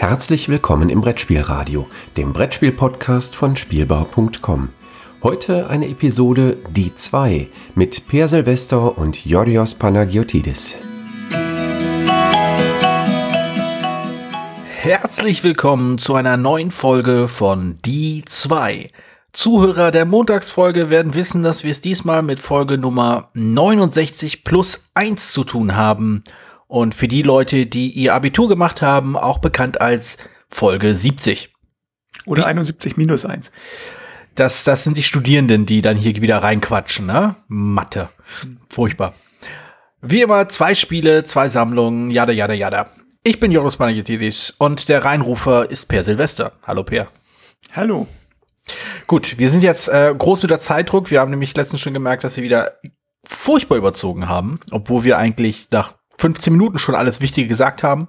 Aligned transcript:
Herzlich 0.00 0.48
willkommen 0.48 0.88
im 0.88 1.02
Brettspielradio, 1.02 1.86
dem 2.16 2.32
Brettspiel-Podcast 2.32 3.36
von 3.36 3.54
Spielbau.com. 3.54 4.70
Heute 5.22 5.68
eine 5.68 5.88
Episode 5.88 6.56
Die 6.70 6.96
2 6.96 7.48
mit 7.74 8.08
Per 8.08 8.26
Silvester 8.26 8.96
und 8.96 9.26
Yorios 9.26 9.74
Panagiotidis. 9.74 10.76
Herzlich 14.78 15.44
willkommen 15.44 15.98
zu 15.98 16.14
einer 16.14 16.38
neuen 16.38 16.70
Folge 16.70 17.28
von 17.28 17.76
Die 17.84 18.24
2. 18.24 18.88
Zuhörer 19.34 19.90
der 19.90 20.06
Montagsfolge 20.06 20.88
werden 20.88 21.12
wissen, 21.12 21.42
dass 21.42 21.62
wir 21.62 21.72
es 21.72 21.82
diesmal 21.82 22.22
mit 22.22 22.40
Folge 22.40 22.78
Nummer 22.78 23.28
69 23.34 24.44
plus 24.44 24.88
1 24.94 25.32
zu 25.32 25.44
tun 25.44 25.76
haben. 25.76 26.24
Und 26.70 26.94
für 26.94 27.08
die 27.08 27.22
Leute, 27.22 27.66
die 27.66 27.90
ihr 27.90 28.14
Abitur 28.14 28.48
gemacht 28.48 28.80
haben, 28.80 29.16
auch 29.16 29.38
bekannt 29.38 29.80
als 29.80 30.16
Folge 30.48 30.94
70. 30.94 31.52
Oder 32.26 32.42
Wie? 32.42 32.46
71 32.46 32.96
minus 32.96 33.26
1. 33.26 33.50
Das, 34.36 34.62
das 34.62 34.84
sind 34.84 34.96
die 34.96 35.02
Studierenden, 35.02 35.66
die 35.66 35.82
dann 35.82 35.96
hier 35.96 36.14
wieder 36.22 36.44
reinquatschen, 36.44 37.06
ne? 37.06 37.34
Mathe. 37.48 38.08
Furchtbar. 38.68 39.14
Wie 40.00 40.22
immer, 40.22 40.46
zwei 40.46 40.76
Spiele, 40.76 41.24
zwei 41.24 41.48
Sammlungen, 41.48 42.12
jada, 42.12 42.32
jada, 42.32 42.54
jada. 42.54 42.86
Ich 43.24 43.40
bin 43.40 43.50
Joris 43.50 43.76
Panagiotis 43.76 44.54
und 44.56 44.88
der 44.88 45.04
Reinrufer 45.04 45.68
ist 45.68 45.86
Per 45.86 46.04
Silvester. 46.04 46.52
Hallo 46.64 46.84
Per. 46.84 47.08
Hallo. 47.72 48.06
Gut, 49.08 49.38
wir 49.38 49.50
sind 49.50 49.64
jetzt 49.64 49.88
äh, 49.88 50.14
groß 50.16 50.44
unter 50.44 50.60
Zeitdruck. 50.60 51.10
Wir 51.10 51.18
haben 51.18 51.32
nämlich 51.32 51.56
letztens 51.56 51.80
schon 51.80 51.94
gemerkt, 51.94 52.22
dass 52.22 52.36
wir 52.36 52.44
wieder 52.44 52.78
furchtbar 53.24 53.76
überzogen 53.76 54.28
haben, 54.28 54.60
obwohl 54.70 55.02
wir 55.02 55.18
eigentlich 55.18 55.66
nach 55.72 55.99
15 56.20 56.52
Minuten 56.52 56.78
schon 56.78 56.94
alles 56.94 57.20
Wichtige 57.20 57.48
gesagt 57.48 57.82
haben. 57.82 58.08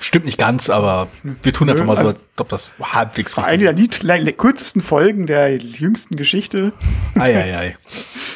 Stimmt 0.00 0.26
nicht 0.26 0.38
ganz, 0.38 0.70
aber 0.70 1.08
wir 1.42 1.52
tun 1.52 1.68
einfach 1.68 1.84
mal 1.84 1.98
so, 1.98 2.08
als 2.08 2.20
ob 2.36 2.48
das 2.48 2.70
halbwegs 2.80 3.36
war 3.36 3.46
eine 3.46 3.74
der 3.74 4.32
kürzesten 4.32 4.80
Folgen 4.80 5.26
der 5.26 5.56
jüngsten 5.56 6.16
Geschichte. 6.16 6.72
Eieiei. 7.16 7.42
Ei, 7.42 7.58
ei. 7.58 7.76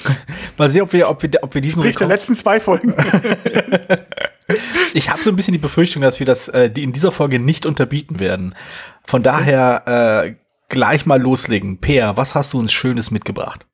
mal 0.58 0.70
sehen, 0.70 0.82
ob 0.82 0.92
wir, 0.92 1.08
ob 1.08 1.22
wir, 1.22 1.30
ob 1.40 1.54
wir 1.54 1.60
diesen 1.60 1.80
Sprich 1.80 1.96
der 1.96 2.08
letzten 2.08 2.34
zwei 2.34 2.58
Folgen. 2.58 2.94
ich 4.94 5.08
habe 5.08 5.22
so 5.22 5.30
ein 5.30 5.36
bisschen 5.36 5.52
die 5.52 5.58
Befürchtung, 5.58 6.02
dass 6.02 6.18
wir 6.18 6.26
das 6.26 6.48
äh, 6.48 6.68
die 6.68 6.82
in 6.82 6.92
dieser 6.92 7.12
Folge 7.12 7.38
nicht 7.38 7.64
unterbieten 7.64 8.18
werden. 8.18 8.56
Von 9.04 9.22
daher 9.22 10.24
äh, 10.26 10.34
gleich 10.68 11.06
mal 11.06 11.22
loslegen. 11.22 11.78
Peer, 11.78 12.16
was 12.16 12.34
hast 12.34 12.54
du 12.54 12.58
uns 12.58 12.72
Schönes 12.72 13.12
mitgebracht? 13.12 13.66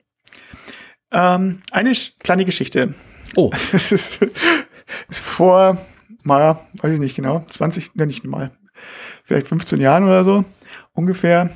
Ähm, 1.11 1.63
eine 1.73 1.95
kleine 2.21 2.45
Geschichte. 2.45 2.95
Oh. 3.39 3.53
es 3.73 3.93
ist, 3.93 4.21
ist 5.09 5.21
vor, 5.21 5.79
mal, 6.25 6.59
weiß 6.83 6.95
ich 6.95 6.99
nicht 6.99 7.15
genau, 7.15 7.47
20, 7.49 7.95
ne, 7.95 8.05
nicht 8.05 8.25
mal, 8.25 8.51
vielleicht 9.23 9.47
15 9.47 9.81
Jahren 9.81 10.03
oder 10.03 10.25
so 10.25 10.45
ungefähr, 10.93 11.51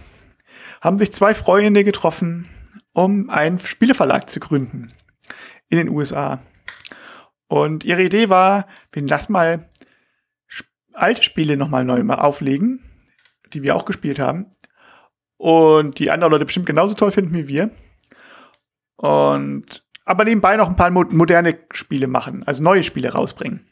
haben 0.80 1.00
sich 1.00 1.12
zwei 1.12 1.34
Freunde 1.34 1.83
getroffen, 1.83 2.48
um 2.92 3.28
einen 3.30 3.58
Spieleverlag 3.58 4.30
zu 4.30 4.38
gründen 4.38 4.92
in 5.70 5.77
den 5.77 5.88
USA. 5.88 6.38
Und 7.48 7.83
ihre 7.83 8.05
Idee 8.05 8.28
war, 8.28 8.69
wir 8.92 9.03
lassen 9.03 9.33
mal 9.33 9.69
alte 10.92 11.25
Spiele 11.25 11.56
nochmal 11.56 11.84
neu 11.84 12.00
auflegen, 12.14 12.78
die 13.55 13.62
wir 13.64 13.75
auch 13.75 13.86
gespielt 13.86 14.20
haben. 14.20 14.53
Und 15.36 15.98
die 15.98 16.12
anderen 16.12 16.30
Leute 16.30 16.44
bestimmt 16.44 16.66
genauso 16.66 16.94
toll 16.94 17.10
finden 17.10 17.34
wie 17.34 17.48
wir. 17.48 17.70
Und 18.94 19.81
aber 20.05 20.25
nebenbei 20.25 20.56
noch 20.56 20.69
ein 20.69 20.77
paar 20.77 20.91
moderne 20.91 21.58
Spiele 21.72 22.06
machen, 22.06 22.42
also 22.45 22.62
neue 22.62 22.83
Spiele 22.83 23.12
rausbringen. 23.12 23.67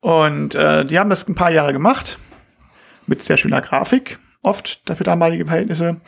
Und 0.00 0.54
äh, 0.54 0.84
die 0.84 0.98
haben 0.98 1.10
das 1.10 1.28
ein 1.28 1.34
paar 1.34 1.50
Jahre 1.50 1.72
gemacht, 1.72 2.18
mit 3.06 3.22
sehr 3.22 3.36
schöner 3.36 3.60
Grafik, 3.60 4.18
oft 4.42 4.88
dafür 4.88 5.04
damalige 5.04 5.46
Verhältnisse. 5.46 6.00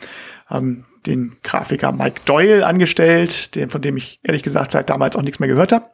Haben 0.47 0.85
den 1.05 1.37
Grafiker 1.43 1.91
Mike 1.91 2.21
Doyle 2.25 2.65
angestellt, 2.65 3.55
den, 3.55 3.69
von 3.69 3.81
dem 3.81 3.97
ich 3.97 4.19
ehrlich 4.23 4.43
gesagt 4.43 4.75
halt 4.75 4.89
damals 4.89 5.15
auch 5.15 5.21
nichts 5.21 5.39
mehr 5.39 5.49
gehört 5.49 5.71
habe, 5.71 5.85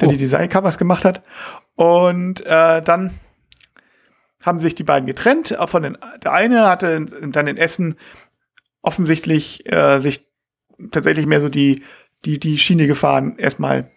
der 0.00 0.08
oh. 0.08 0.10
die 0.10 0.16
Design-Covers 0.16 0.78
gemacht 0.78 1.04
hat. 1.04 1.22
Und 1.74 2.40
äh, 2.46 2.82
dann 2.82 3.18
haben 4.44 4.60
sich 4.60 4.74
die 4.74 4.84
beiden 4.84 5.06
getrennt. 5.06 5.56
Von 5.66 5.82
den, 5.82 5.98
der 6.22 6.32
eine 6.32 6.68
hatte 6.68 7.06
dann 7.22 7.46
in 7.46 7.56
Essen 7.56 7.96
offensichtlich 8.82 9.70
äh, 9.70 10.00
sich 10.00 10.26
tatsächlich 10.90 11.26
mehr 11.26 11.40
so 11.40 11.48
die, 11.48 11.82
die, 12.24 12.38
die 12.38 12.58
Schiene 12.58 12.86
gefahren, 12.86 13.36
erstmal 13.38 13.90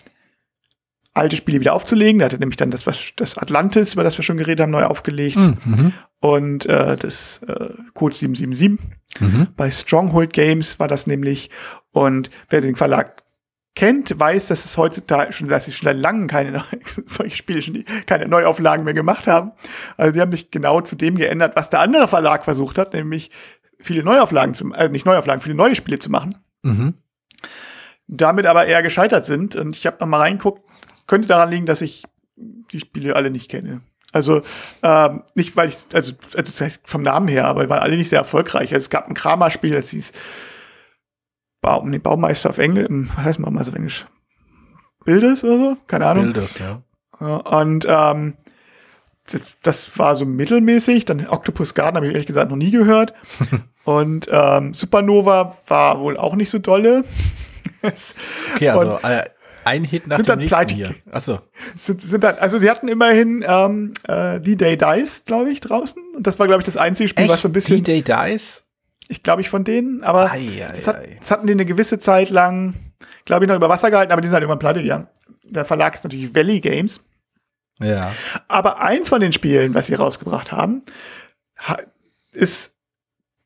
alte 1.13 1.38
Spiele 1.38 1.59
wieder 1.59 1.74
aufzulegen. 1.74 2.19
Da 2.19 2.25
hat 2.25 2.34
er 2.34 2.40
nämlich 2.40 2.58
dann 2.58 2.72
das, 2.72 2.86
was, 2.86 3.13
das 3.16 3.38
Atlantis, 3.38 3.94
über 3.94 4.03
das 4.03 4.18
wir 4.18 4.24
schon 4.24 4.38
geredet 4.38 4.62
haben, 4.62 4.72
neu 4.72 4.84
aufgelegt. 4.84 5.38
Hm, 5.38 5.58
mhm. 5.63 5.94
Und 6.19 6.66
äh, 6.66 6.97
das 6.97 7.41
äh, 7.47 7.69
Code 7.94 8.16
777. 8.16 8.80
Mhm. 9.19 9.47
Bei 9.56 9.72
Stronghold 9.72 10.34
Games 10.34 10.80
war 10.80 10.88
das 10.88 11.08
nämlich. 11.08 11.50
Und 11.91 12.30
wer 12.50 12.62
den 12.62 12.75
Verlag 12.75 13.24
kennt, 13.75 14.18
weiß, 14.18 14.47
dass 14.47 14.66
es 14.66 14.78
heutzutage 14.78 15.34
schon, 15.34 15.47
dass 15.47 15.66
sie 15.66 15.72
schon 15.72 15.85
seit 15.85 15.97
langem 15.97 16.28
keine 16.28 16.64
solche 17.06 17.35
Spiele 17.35 17.62
schon 17.62 17.75
die, 17.75 17.84
keine 18.06 18.28
Neuauflagen 18.28 18.84
mehr 18.84 18.94
gemacht 18.94 19.28
haben. 19.28 19.52
Also 19.97 20.14
sie 20.14 20.22
haben 20.22 20.31
sich 20.31 20.52
genau 20.52 20.81
zu 20.81 20.96
dem 20.96 21.16
geändert, 21.16 21.56
was 21.56 21.69
der 21.69 21.81
andere 21.81 22.08
Verlag 22.08 22.44
versucht 22.44 22.78
hat, 22.78 22.94
nämlich 22.94 23.31
viele 23.80 24.03
Neuauflagen 24.03 24.53
zu, 24.53 24.72
äh, 24.74 24.90
nicht 24.90 25.06
Neuauflagen, 25.06 25.41
viele 25.41 25.56
neue 25.56 25.75
Spiele 25.75 26.00
zu 26.00 26.09
machen. 26.09 26.38
Mhm. 26.64 26.96
Damit 28.07 28.45
aber 28.45 28.66
eher 28.66 28.83
gescheitert 28.83 29.25
sind. 29.25 29.55
Und 29.55 29.75
ich 29.75 29.85
habe 29.85 29.97
noch 29.99 30.07
mal 30.07 30.19
reinguckt, 30.19 30.61
könnte 31.07 31.27
daran 31.27 31.49
liegen, 31.49 31.66
dass 31.66 31.81
ich 31.81 32.03
die 32.35 32.79
Spiele 32.79 33.16
alle 33.16 33.31
nicht 33.31 33.49
kenne. 33.49 33.81
Also 34.11 34.43
ähm, 34.81 35.23
nicht, 35.33 35.57
weil 35.57 35.69
ich, 35.69 35.77
also, 35.93 36.13
also 36.33 36.51
das 36.51 36.61
heißt 36.61 36.88
vom 36.88 37.01
Namen 37.01 37.27
her, 37.27 37.47
aber 37.47 37.67
waren 37.67 37.81
alle 37.81 37.97
nicht 37.97 38.09
sehr 38.09 38.19
erfolgreich. 38.19 38.73
Also, 38.73 38.85
es 38.85 38.89
gab 38.89 39.07
ein 39.07 39.13
Kramer-Spiel, 39.13 39.71
das 39.71 39.89
hieß 39.89 40.13
Baum, 41.61 41.89
nee, 41.89 41.97
Baumeister 41.97 42.51
auf 42.51 42.59
Englisch, 42.59 42.88
hm, 42.88 43.09
was 43.16 43.25
heißt 43.25 43.39
man 43.39 43.53
mal 43.53 43.66
so 43.66 43.71
auf 43.71 43.77
Englisch? 43.77 44.05
Bildes 45.03 45.43
oder 45.43 45.57
so? 45.57 45.77
Keine 45.87 46.07
Ahnung. 46.07 46.31
Bildes, 46.31 46.59
ja. 46.59 46.81
Und 47.19 47.85
ähm, 47.87 48.35
das, 49.31 49.41
das, 49.63 49.97
war 49.97 50.16
so 50.16 50.25
mittelmäßig. 50.25 51.05
Dann 51.05 51.27
Octopus 51.27 51.73
Garden 51.73 51.97
habe 51.97 52.07
ich 52.07 52.13
ehrlich 52.13 52.27
gesagt 52.27 52.51
noch 52.51 52.57
nie 52.57 52.72
gehört. 52.72 53.13
Und 53.83 54.27
ähm, 54.31 54.73
Supernova 54.73 55.57
war 55.67 55.99
wohl 55.99 56.17
auch 56.17 56.35
nicht 56.35 56.49
so 56.49 56.59
dolle. 56.59 57.03
Okay, 58.56 58.69
also 58.69 59.00
äh, 59.03 59.23
ein 59.66 59.84
Hit 59.84 60.07
nach 60.07 60.18
sind 60.18 60.29
dem 60.29 60.40
nächsten 60.40 60.69
hier. 60.69 60.96
Achso. 61.12 61.40
Sind, 61.78 62.01
sind 62.01 62.23
dann, 62.23 62.35
also 62.35 62.59
sie 62.59 62.69
hatten 62.69 62.88
immerhin 62.88 63.44
ähm, 63.47 63.94
äh, 64.07 64.40
D-Day 64.40 64.78
Dice, 64.78 65.25
glaube 65.25 65.51
ich, 65.51 65.59
draußen. 65.59 66.01
Und 66.16 66.28
das 66.28 66.38
war, 66.38 66.46
glaube 66.47 66.62
ich, 66.62 66.66
das 66.66 66.78
einzige 66.78 67.09
Spiel, 67.09 67.23
Echt? 67.23 67.34
was 67.34 67.41
so 67.41 67.50
ein 67.50 67.53
bisschen. 67.53 67.84
D-Day 67.84 68.03
Dice? 68.03 68.63
Ich 69.07 69.23
glaube 69.23 69.41
ich 69.41 69.50
von 69.50 69.63
denen, 69.63 70.03
aber 70.03 70.31
das, 70.31 70.88
hat, 70.88 71.03
hatten 71.29 71.47
die 71.47 71.53
eine 71.53 71.66
gewisse 71.66 72.00
Zeit 72.00 72.29
lang, 72.31 72.73
glaube 73.25 73.46
ich, 73.46 73.50
noch 73.50 73.56
über 73.56 73.69
Wasser 73.69 73.91
gehalten, 73.91 74.12
aber 74.12 74.22
die 74.22 74.28
sind 74.28 74.34
halt 74.34 74.44
irgendwann 74.44 74.59
pleite 74.59 74.81
gegangen. 74.81 75.07
Der 75.44 75.66
Verlag 75.66 75.94
ist 75.94 76.03
natürlich 76.03 76.34
Valley 76.34 76.59
Games. 76.59 77.03
Ja. 77.79 78.13
Aber 78.47 78.81
eins 78.81 79.09
von 79.09 79.19
den 79.19 79.34
Spielen, 79.34 79.73
was 79.73 79.88
sie 79.88 79.96
rausgebracht 79.96 80.52
haben, 80.52 80.84
ist 82.31 82.73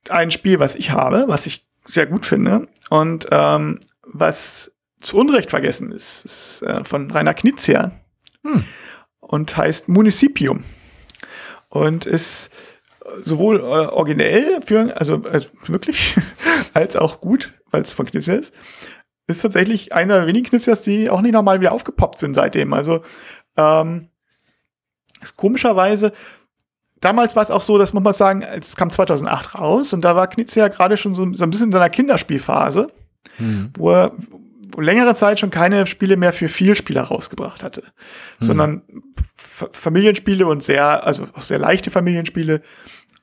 ein 0.10 0.32
Spiel, 0.32 0.60
was 0.60 0.76
ich 0.76 0.92
habe, 0.92 1.26
was 1.28 1.46
ich 1.46 1.64
sehr 1.86 2.06
gut 2.06 2.26
finde 2.26 2.68
und 2.90 3.28
ähm, 3.32 3.80
was 4.12 4.72
zu 5.02 5.18
Unrecht 5.18 5.50
vergessen 5.50 5.92
ist, 5.92 6.26
ist 6.26 6.62
äh, 6.64 6.84
von 6.84 7.10
Rainer 7.12 7.34
Knizia 7.34 7.92
hm. 8.44 8.66
und 9.20 9.56
heißt 9.56 9.88
Municipium 9.88 10.64
und 11.70 12.06
ist 12.06 12.50
sowohl 13.24 13.60
äh, 13.60 13.62
originell 13.64 14.62
für, 14.62 14.96
also, 14.98 15.24
also 15.24 15.50
wirklich, 15.68 16.16
als 16.74 16.96
auch 16.96 17.22
gut, 17.22 17.54
weil 17.72 17.82
es 17.82 17.94
von 17.94 18.06
Knizia 18.06 18.36
ist. 18.36 18.54
Ist 19.28 19.42
tatsächlich 19.42 19.94
einer 19.94 20.16
der 20.16 20.28
wenigen 20.28 20.48
Knizias, 20.48 20.82
die 20.84 21.10
auch 21.10 21.22
nicht 21.22 21.34
nochmal 21.34 21.62
wieder 21.62 21.72
aufgepoppt 21.72 22.20
sind 22.20 22.34
seitdem. 22.34 22.74
Also 22.74 23.04
ähm, 23.56 24.10
ist 25.22 25.38
komischerweise 25.38 26.14
damals 27.00 27.36
war 27.36 27.44
es 27.44 27.52
auch 27.52 27.62
so, 27.62 27.78
dass 27.78 27.94
man 27.94 28.04
mal 28.04 28.14
sagen, 28.14 28.42
es 28.42 28.76
kam 28.76 28.90
2008 28.90 29.56
raus 29.56 29.94
und 29.94 30.02
da 30.02 30.16
war 30.16 30.28
Knizia 30.28 30.68
gerade 30.68 30.98
schon 30.98 31.14
so, 31.14 31.34
so, 31.34 31.44
ein 31.44 31.50
bisschen 31.50 31.68
in 31.68 31.72
seiner 31.72 31.90
Kinderspielphase, 31.90 32.92
mhm. 33.38 33.72
wo 33.78 33.92
er 33.92 34.14
wo 34.72 34.82
längere 34.82 35.16
Zeit 35.16 35.40
schon 35.40 35.50
keine 35.50 35.88
Spiele 35.88 36.16
mehr 36.16 36.34
für 36.34 36.48
Vielspieler 36.48 37.04
rausgebracht 37.04 37.64
hatte, 37.64 37.84
mhm. 38.40 38.46
sondern 38.46 38.82
F 39.38 39.68
Familienspiele 39.72 40.46
und 40.46 40.64
sehr, 40.64 41.06
also 41.06 41.24
auch 41.34 41.42
sehr 41.42 41.60
leichte 41.60 41.90
Familienspiele 41.90 42.62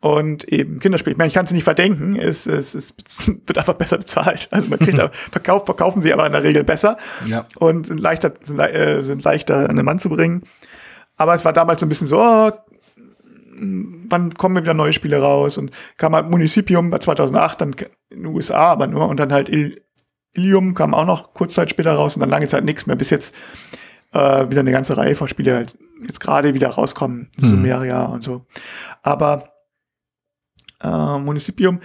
und 0.00 0.44
eben 0.44 0.78
Kinderspiele. 0.80 1.12
Ich 1.12 1.18
meine, 1.18 1.28
ich 1.28 1.34
kann 1.34 1.46
es 1.46 1.52
nicht 1.52 1.64
verdenken, 1.64 2.16
es, 2.16 2.46
es, 2.46 2.74
es 2.74 2.94
wird 3.46 3.58
einfach 3.58 3.74
besser 3.74 3.98
bezahlt. 3.98 4.48
Also 4.50 4.68
man 4.68 4.78
kriegt, 4.78 4.98
verkauft, 5.32 5.66
verkaufen 5.66 6.02
sie 6.02 6.12
aber 6.12 6.26
in 6.26 6.32
der 6.32 6.42
Regel 6.42 6.64
besser 6.64 6.96
ja. 7.26 7.44
und 7.56 7.86
sind 7.86 8.00
leichter, 8.00 8.32
sind, 8.42 8.58
äh, 8.58 9.02
sind 9.02 9.24
leichter 9.24 9.68
an 9.68 9.76
den 9.76 9.84
Mann 9.84 9.98
zu 9.98 10.08
bringen. 10.08 10.42
Aber 11.16 11.34
es 11.34 11.44
war 11.44 11.52
damals 11.52 11.80
so 11.80 11.86
ein 11.86 11.88
bisschen 11.88 12.06
so, 12.06 12.20
oh, 12.20 12.50
wann 14.08 14.34
kommen 14.34 14.62
wieder 14.62 14.74
neue 14.74 14.92
Spiele 14.92 15.20
raus? 15.20 15.56
Und 15.56 15.70
kam 15.96 16.14
halt 16.14 16.28
Municipium 16.28 16.90
bei 16.90 16.98
2008, 16.98 17.60
dann 17.60 17.74
in 18.10 18.22
den 18.22 18.26
USA 18.26 18.72
aber 18.72 18.86
nur 18.86 19.08
und 19.08 19.18
dann 19.18 19.32
halt 19.32 19.48
Ilium 20.36 20.74
kam 20.74 20.94
auch 20.94 21.06
noch 21.06 21.34
kurz 21.34 21.54
Zeit 21.54 21.70
später 21.70 21.92
raus 21.94 22.16
und 22.16 22.20
dann 22.20 22.30
lange 22.30 22.46
Zeit 22.48 22.64
nichts 22.64 22.86
mehr, 22.86 22.96
bis 22.96 23.10
jetzt 23.10 23.34
äh, 24.12 24.48
wieder 24.50 24.60
eine 24.60 24.72
ganze 24.72 24.96
Reihe 24.96 25.14
von 25.14 25.28
Spielen 25.28 25.56
halt 25.56 25.76
jetzt 26.06 26.20
gerade 26.20 26.54
wieder 26.54 26.68
rauskommen, 26.70 27.30
Mhm. 27.40 27.46
Sumeria 27.46 28.04
und 28.04 28.22
so. 28.24 28.44
Aber 29.02 29.50
äh, 30.82 31.18
Municipium, 31.18 31.80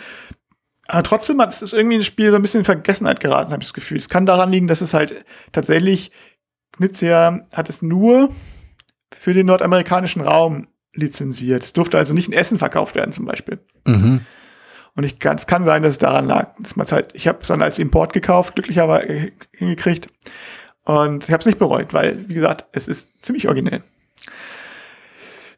aber 0.87 1.03
trotzdem 1.03 1.39
hat 1.41 1.49
es 1.49 1.73
irgendwie 1.73 1.95
ein 1.97 2.03
Spiel 2.03 2.31
so 2.31 2.35
ein 2.35 2.41
bisschen 2.41 2.59
in 2.61 2.65
Vergessenheit 2.65 3.21
geraten, 3.21 3.51
habe 3.53 3.61
ich 3.63 3.69
das 3.69 3.73
Gefühl. 3.73 3.97
Es 3.97 4.09
kann 4.09 4.25
daran 4.25 4.51
liegen, 4.51 4.67
dass 4.67 4.81
es 4.81 4.93
halt 4.93 5.23
tatsächlich, 5.53 6.11
Knizia 6.73 7.45
hat 7.53 7.69
es 7.69 7.81
nur 7.81 8.29
für 9.13 9.33
den 9.33 9.45
nordamerikanischen 9.45 10.21
Raum 10.21 10.67
lizenziert. 10.93 11.63
Es 11.63 11.73
durfte 11.73 11.97
also 11.97 12.13
nicht 12.13 12.27
in 12.27 12.33
Essen 12.33 12.57
verkauft 12.57 12.95
werden, 12.95 13.13
zum 13.13 13.25
Beispiel. 13.25 13.59
Mhm. 13.87 14.25
Und 14.95 15.03
ich 15.03 15.19
kann, 15.19 15.37
es 15.37 15.47
kann 15.47 15.65
sein, 15.65 15.83
dass 15.83 15.91
es 15.91 15.97
daran 15.97 16.27
lag. 16.27 16.51
Dass 16.59 16.75
man 16.75 16.87
halt, 16.87 17.11
ich 17.13 17.27
habe 17.27 17.39
es 17.41 17.47
dann 17.47 17.61
als 17.61 17.79
Import 17.79 18.13
gekauft, 18.13 18.55
glücklicherweise 18.55 19.31
hingekriegt. 19.53 20.09
Und 20.83 21.25
ich 21.25 21.31
habe 21.31 21.39
es 21.39 21.45
nicht 21.45 21.59
bereut, 21.59 21.93
weil, 21.93 22.27
wie 22.27 22.33
gesagt, 22.33 22.65
es 22.71 22.87
ist 22.87 23.23
ziemlich 23.23 23.47
originell. 23.47 23.83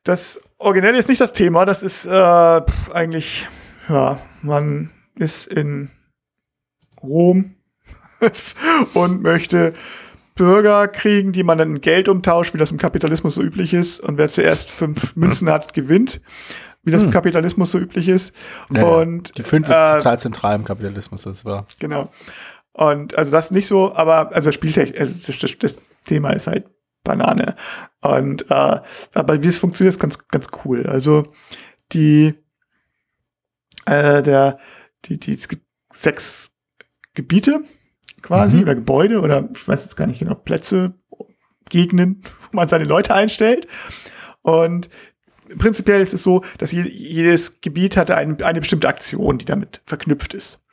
Das 0.03 0.41
Originelle 0.57 0.97
ist 0.97 1.09
nicht 1.09 1.21
das 1.21 1.33
Thema, 1.33 1.65
das 1.65 1.81
ist 1.81 2.05
äh, 2.05 2.61
eigentlich, 2.93 3.47
ja, 3.87 4.19
man 4.41 4.91
ist 5.15 5.47
in 5.47 5.91
Rom 7.01 7.55
und 8.93 9.21
möchte 9.21 9.73
Bürger 10.35 10.87
kriegen, 10.87 11.31
die 11.31 11.43
man 11.43 11.57
dann 11.57 11.75
in 11.75 11.81
Geld 11.81 12.07
umtauscht, 12.07 12.53
wie 12.53 12.57
das 12.57 12.71
im 12.71 12.77
Kapitalismus 12.77 13.35
so 13.35 13.41
üblich 13.41 13.73
ist. 13.73 13.99
Und 13.99 14.17
wer 14.17 14.29
zuerst 14.29 14.71
fünf 14.71 15.15
Münzen 15.15 15.49
hat, 15.49 15.73
gewinnt, 15.73 16.21
wie 16.83 16.91
das 16.91 17.03
im 17.03 17.11
Kapitalismus 17.11 17.71
so 17.71 17.79
üblich 17.79 18.07
ist. 18.09 18.33
Ja, 18.71 18.83
und 18.83 19.37
Die 19.37 19.43
5 19.43 19.67
ist 19.69 19.75
äh, 19.75 19.97
total 19.97 20.19
zentral 20.19 20.55
im 20.55 20.65
Kapitalismus, 20.65 21.23
das 21.23 21.45
war. 21.45 21.65
Genau. 21.79 22.11
Und 22.73 23.15
also 23.17 23.31
das 23.31 23.51
nicht 23.51 23.67
so, 23.67 23.93
aber 23.95 24.31
also 24.33 24.51
Spieltech, 24.51 24.99
also 24.99 25.13
das, 25.27 25.39
das, 25.39 25.57
das 25.59 25.79
Thema 26.05 26.31
ist 26.31 26.47
halt 26.47 26.65
Banane. 27.03 27.55
Und 28.01 28.49
äh, 28.49 28.79
aber 29.13 29.41
wie 29.43 29.47
es 29.47 29.57
funktioniert, 29.57 29.93
ist 29.93 29.99
ganz, 30.01 30.27
ganz 30.27 30.47
cool. 30.65 30.85
Also 30.87 31.27
die, 31.91 32.33
äh, 33.85 34.21
der, 34.21 34.59
die, 35.05 35.19
die, 35.19 35.33
es 35.33 35.47
gibt 35.47 35.65
sechs 35.93 36.51
Gebiete 37.13 37.63
quasi 38.21 38.57
Mhm. 38.57 38.63
oder 38.63 38.75
Gebäude 38.75 39.19
oder 39.19 39.49
ich 39.53 39.67
weiß 39.67 39.83
jetzt 39.83 39.95
gar 39.97 40.07
nicht 40.07 40.19
genau, 40.19 40.35
Plätze, 40.35 40.95
Gegenden, 41.69 42.23
wo 42.51 42.55
man 42.55 42.67
seine 42.67 42.85
Leute 42.85 43.13
einstellt. 43.13 43.67
Und 44.41 44.89
prinzipiell 45.57 46.01
ist 46.01 46.13
es 46.13 46.23
so, 46.23 46.43
dass 46.57 46.71
je, 46.71 46.83
jedes 46.87 47.61
Gebiet 47.61 47.97
hatte 47.97 48.15
ein, 48.15 48.41
eine 48.41 48.59
bestimmte 48.59 48.87
Aktion, 48.87 49.37
die 49.37 49.45
damit 49.45 49.81
verknüpft 49.85 50.33
ist 50.33 50.63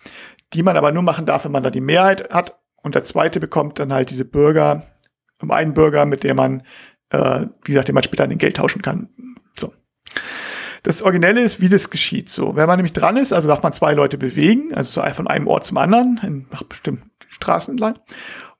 die 0.52 0.62
man 0.62 0.76
aber 0.76 0.93
nur 0.93 1.02
machen 1.02 1.26
darf, 1.26 1.44
wenn 1.44 1.52
man 1.52 1.62
da 1.62 1.70
die 1.70 1.81
Mehrheit 1.81 2.31
hat. 2.31 2.58
Und 2.82 2.94
der 2.94 3.05
zweite 3.05 3.40
bekommt 3.40 3.78
dann 3.78 3.93
halt 3.93 4.11
diese 4.11 4.25
Bürger, 4.25 4.87
um 5.40 5.50
einen 5.50 5.75
Bürger, 5.75 6.06
mit 6.06 6.25
dem 6.25 6.37
man, 6.37 6.62
äh, 7.11 7.46
wie 7.64 7.72
gesagt, 7.72 7.88
den 7.88 7.94
man 7.94 8.02
später 8.02 8.25
in 8.25 8.31
den 8.31 8.38
Geld 8.38 8.56
tauschen 8.56 8.82
kann. 8.82 9.11
So. 9.58 9.72
Das 10.82 11.02
Originelle 11.02 11.43
ist, 11.43 11.61
wie 11.61 11.69
das 11.69 11.90
geschieht. 11.90 12.31
So, 12.31 12.56
wenn 12.56 12.66
man 12.66 12.78
nämlich 12.78 12.94
dran 12.94 13.16
ist, 13.16 13.32
also 13.32 13.49
darf 13.49 13.62
man 13.62 13.73
zwei 13.73 13.93
Leute 13.93 14.16
bewegen, 14.19 14.75
also 14.75 15.02
so 15.02 15.08
von 15.12 15.26
einem 15.26 15.46
Ort 15.46 15.66
zum 15.66 15.76
anderen, 15.76 16.46
nach 16.50 16.62
bestimmten 16.62 17.11
Straßen 17.28 17.73
entlang. 17.73 17.99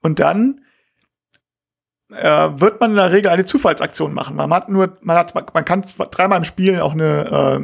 Und 0.01 0.19
dann 0.19 0.61
wird 2.11 2.79
man 2.79 2.91
in 2.91 2.97
der 2.97 3.11
Regel 3.11 3.31
eine 3.31 3.45
Zufallsaktion 3.45 4.13
machen. 4.13 4.35
Man 4.35 4.53
hat 4.53 4.69
nur, 4.69 4.97
man 5.01 5.17
hat, 5.17 5.33
man 5.35 5.65
kann 5.65 5.83
zwar 5.83 6.07
dreimal 6.07 6.39
im 6.39 6.45
Spiel 6.45 6.79
auch 6.79 6.93
eine, 6.93 7.25
äh, 7.25 7.55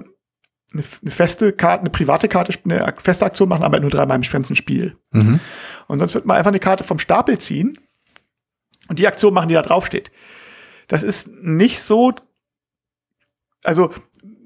eine, 0.73 0.83
eine 1.01 1.11
feste 1.11 1.53
Karte, 1.53 1.81
eine 1.81 1.89
private 1.89 2.27
Karte, 2.27 2.57
eine 2.65 2.94
feste 2.97 3.25
Aktion 3.25 3.49
machen, 3.49 3.63
aber 3.63 3.79
nur 3.79 3.89
dreimal 3.89 4.15
im 4.17 4.23
ganzen 4.23 4.55
Spiel. 4.55 4.97
Mhm. 5.11 5.39
Und 5.88 5.99
sonst 5.99 6.13
wird 6.15 6.25
man 6.25 6.38
einfach 6.38 6.51
eine 6.51 6.59
Karte 6.59 6.83
vom 6.83 6.99
Stapel 6.99 7.38
ziehen 7.38 7.77
und 8.88 8.99
die 8.99 9.07
Aktion 9.07 9.33
machen, 9.33 9.49
die 9.49 9.55
da 9.55 9.61
draufsteht. 9.61 10.11
Das 10.88 11.03
ist 11.03 11.27
nicht 11.27 11.81
so, 11.81 12.13
also 13.63 13.91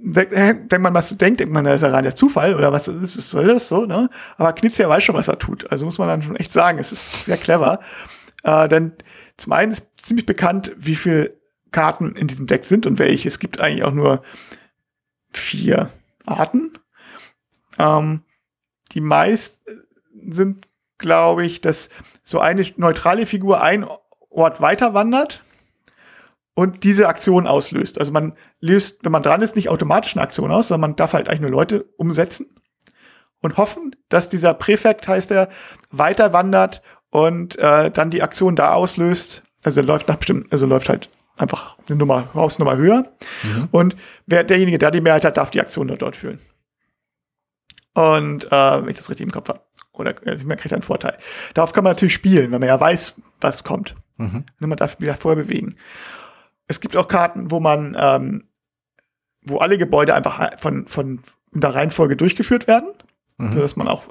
wenn 0.03 0.81
man 0.81 0.93
was 0.95 1.15
denkt, 1.15 1.39
denkt 1.39 1.53
man, 1.53 1.63
das 1.63 1.75
ist 1.75 1.81
ja 1.83 1.89
rein 1.89 2.03
der 2.03 2.15
Zufall 2.15 2.55
oder 2.55 2.71
was, 2.71 2.87
ist, 2.87 3.17
was 3.17 3.29
soll 3.29 3.45
das 3.45 3.67
so, 3.67 3.85
ne? 3.85 4.09
Aber 4.37 4.53
Knizia 4.53 4.89
weiß 4.89 5.03
schon, 5.03 5.15
was 5.15 5.27
er 5.27 5.37
tut. 5.37 5.71
Also 5.71 5.85
muss 5.85 5.99
man 5.99 6.07
dann 6.07 6.23
schon 6.23 6.35
echt 6.35 6.51
sagen, 6.51 6.79
es 6.79 6.91
ist 6.91 7.25
sehr 7.25 7.37
clever. 7.37 7.79
Äh, 8.43 8.67
denn 8.67 8.93
zum 9.41 9.53
einen 9.53 9.71
ist 9.71 9.99
ziemlich 9.99 10.27
bekannt, 10.27 10.71
wie 10.77 10.93
viele 10.93 11.35
Karten 11.71 12.15
in 12.15 12.27
diesem 12.27 12.45
Deck 12.45 12.65
sind 12.65 12.85
und 12.85 12.99
welche. 12.99 13.27
Es 13.27 13.39
gibt 13.39 13.59
eigentlich 13.59 13.83
auch 13.83 13.93
nur 13.93 14.21
vier 15.31 15.91
Arten. 16.27 16.77
Ähm, 17.79 18.21
die 18.91 19.01
meist 19.01 19.59
sind, 20.29 20.67
glaube 20.99 21.43
ich, 21.43 21.59
dass 21.59 21.89
so 22.21 22.39
eine 22.39 22.63
neutrale 22.75 23.25
Figur 23.25 23.63
ein 23.63 23.83
Ort 24.29 24.61
weiter 24.61 24.93
wandert 24.93 25.43
und 26.53 26.83
diese 26.83 27.07
Aktion 27.07 27.47
auslöst. 27.47 27.99
Also 27.99 28.11
man 28.11 28.35
löst, 28.59 29.03
wenn 29.03 29.11
man 29.11 29.23
dran 29.23 29.41
ist, 29.41 29.55
nicht 29.55 29.69
automatisch 29.69 30.15
eine 30.15 30.21
Aktion 30.23 30.51
aus, 30.51 30.67
sondern 30.67 30.91
man 30.91 30.95
darf 30.97 31.13
halt 31.13 31.27
eigentlich 31.27 31.41
nur 31.41 31.49
Leute 31.49 31.85
umsetzen 31.97 32.53
und 33.41 33.57
hoffen, 33.57 33.95
dass 34.09 34.29
dieser 34.29 34.53
Präfekt, 34.53 35.07
heißt 35.07 35.31
er, 35.31 35.49
weiter 35.89 36.31
wandert 36.31 36.83
und 37.11 37.57
äh, 37.59 37.91
dann 37.91 38.09
die 38.09 38.23
Aktion 38.23 38.55
da 38.55 38.73
auslöst. 38.73 39.43
Also 39.63 39.81
läuft 39.81 40.07
nach 40.07 40.15
bestimmten, 40.15 40.51
also 40.51 40.65
läuft 40.65 40.89
halt 40.89 41.09
einfach 41.37 41.77
eine 41.87 41.97
Nummer, 41.97 42.33
Hausnummer 42.33 42.77
höher. 42.77 43.11
Und 43.71 43.95
wer 44.25 44.43
derjenige, 44.43 44.79
der 44.79 44.89
die 44.89 45.01
Mehrheit 45.01 45.23
hat, 45.23 45.37
darf 45.37 45.51
die 45.51 45.61
Aktion 45.61 45.87
dort, 45.87 46.01
dort 46.01 46.15
führen. 46.15 46.39
Und 47.93 48.45
äh, 48.45 48.81
wenn 48.81 48.89
ich 48.89 48.97
das 48.97 49.09
richtig 49.09 49.25
im 49.25 49.31
Kopf 49.31 49.49
habe. 49.49 49.61
Oder 49.93 50.15
äh, 50.25 50.37
man 50.43 50.57
kriegt 50.57 50.73
einen 50.73 50.81
Vorteil. 50.81 51.17
Darauf 51.53 51.73
kann 51.73 51.83
man 51.83 51.91
natürlich 51.93 52.13
spielen, 52.13 52.51
wenn 52.51 52.59
man 52.59 52.69
ja 52.69 52.79
weiß, 52.79 53.15
was 53.41 53.63
kommt. 53.63 53.95
Mhm. 54.17 54.45
Ne, 54.59 54.67
Man 54.67 54.77
darf 54.77 54.95
wie 54.99 55.05
gesagt, 55.05 55.21
vorher 55.21 55.43
bewegen. 55.43 55.75
Es 56.67 56.79
gibt 56.79 56.95
auch 56.95 57.07
Karten, 57.07 57.51
wo 57.51 57.59
man, 57.59 57.95
ähm, 57.99 58.47
wo 59.43 59.57
alle 59.57 59.77
Gebäude 59.77 60.15
einfach 60.15 60.57
von, 60.59 60.87
von 60.87 61.19
in 61.53 61.61
der 61.61 61.75
Reihenfolge 61.75 62.15
durchgeführt 62.15 62.67
werden, 62.67 62.89
Mhm. 63.37 63.55
sodass 63.55 63.75
man 63.75 63.87
auch 63.87 64.03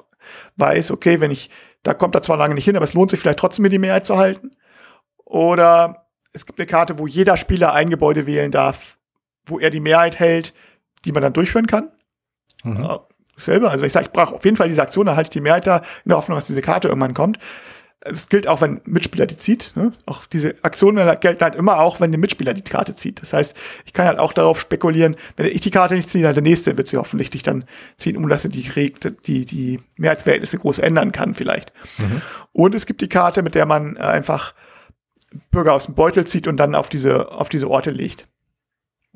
weiß, 0.57 0.91
okay, 0.91 1.19
wenn 1.21 1.31
ich, 1.31 1.49
da 1.83 1.93
kommt 1.93 2.15
er 2.15 2.21
zwar 2.21 2.37
lange 2.37 2.55
nicht 2.55 2.65
hin, 2.65 2.75
aber 2.75 2.85
es 2.85 2.93
lohnt 2.93 3.09
sich 3.09 3.19
vielleicht 3.19 3.39
trotzdem 3.39 3.63
mir 3.63 3.69
die 3.69 3.79
Mehrheit 3.79 4.05
zu 4.05 4.17
halten. 4.17 4.51
Oder 5.25 6.07
es 6.33 6.45
gibt 6.45 6.59
eine 6.59 6.67
Karte, 6.67 6.99
wo 6.99 7.07
jeder 7.07 7.37
Spieler 7.37 7.73
ein 7.73 7.89
Gebäude 7.89 8.25
wählen 8.27 8.51
darf, 8.51 8.99
wo 9.45 9.59
er 9.59 9.69
die 9.69 9.79
Mehrheit 9.79 10.19
hält, 10.19 10.53
die 11.05 11.11
man 11.11 11.23
dann 11.23 11.33
durchführen 11.33 11.67
kann. 11.67 11.91
Mhm. 12.63 12.83
Ja, 12.83 13.07
selber. 13.35 13.71
Also 13.71 13.85
ich 13.85 13.93
sage, 13.93 14.05
ich 14.05 14.11
brauche 14.11 14.35
auf 14.35 14.45
jeden 14.45 14.57
Fall 14.57 14.67
diese 14.67 14.81
Aktion, 14.81 15.05
da 15.05 15.15
halte 15.15 15.27
ich 15.27 15.33
die 15.33 15.41
Mehrheit 15.41 15.67
da, 15.67 15.77
in 15.77 16.09
der 16.09 16.17
Hoffnung, 16.17 16.37
dass 16.37 16.47
diese 16.47 16.61
Karte 16.61 16.87
irgendwann 16.87 17.13
kommt. 17.13 17.39
Es 18.03 18.29
gilt 18.29 18.47
auch, 18.47 18.61
wenn 18.61 18.81
Mitspieler 18.85 19.27
die 19.27 19.37
zieht. 19.37 19.73
Ne? 19.75 19.91
Auch 20.07 20.25
diese 20.25 20.55
Aktionen 20.63 20.97
gelten 21.19 21.43
halt 21.43 21.53
immer 21.55 21.79
auch, 21.79 21.99
wenn 21.99 22.11
der 22.11 22.19
Mitspieler 22.19 22.53
die 22.53 22.63
Karte 22.63 22.95
zieht. 22.95 23.21
Das 23.21 23.33
heißt, 23.33 23.55
ich 23.85 23.93
kann 23.93 24.07
halt 24.07 24.17
auch 24.17 24.33
darauf 24.33 24.59
spekulieren, 24.59 25.15
wenn 25.37 25.45
ich 25.45 25.61
die 25.61 25.69
Karte 25.69 25.93
nicht 25.93 26.09
ziehe, 26.09 26.23
dann 26.23 26.33
der 26.33 26.41
nächste 26.41 26.77
wird 26.77 26.87
sie 26.87 26.97
hoffentlich 26.97 27.43
dann 27.43 27.65
ziehen, 27.97 28.17
um 28.17 28.27
dass 28.27 28.43
er 28.43 28.49
die, 28.49 28.67
die, 29.27 29.45
die 29.45 29.79
Mehrheitsverhältnisse 29.97 30.57
groß 30.57 30.79
ändern 30.79 31.11
kann 31.11 31.35
vielleicht. 31.35 31.73
Und 32.53 32.73
es 32.73 32.87
gibt 32.87 33.01
die 33.01 33.09
Karte, 33.09 33.43
mit 33.43 33.53
der 33.53 33.67
man 33.67 33.97
einfach 33.97 34.55
Bürger 35.51 35.73
aus 35.73 35.85
dem 35.85 35.95
Beutel 35.95 36.25
zieht 36.25 36.47
und 36.47 36.57
dann 36.57 36.73
auf 36.73 36.89
diese, 36.89 37.31
auf 37.31 37.49
diese 37.49 37.69
Orte 37.69 37.91
legt. 37.91 38.27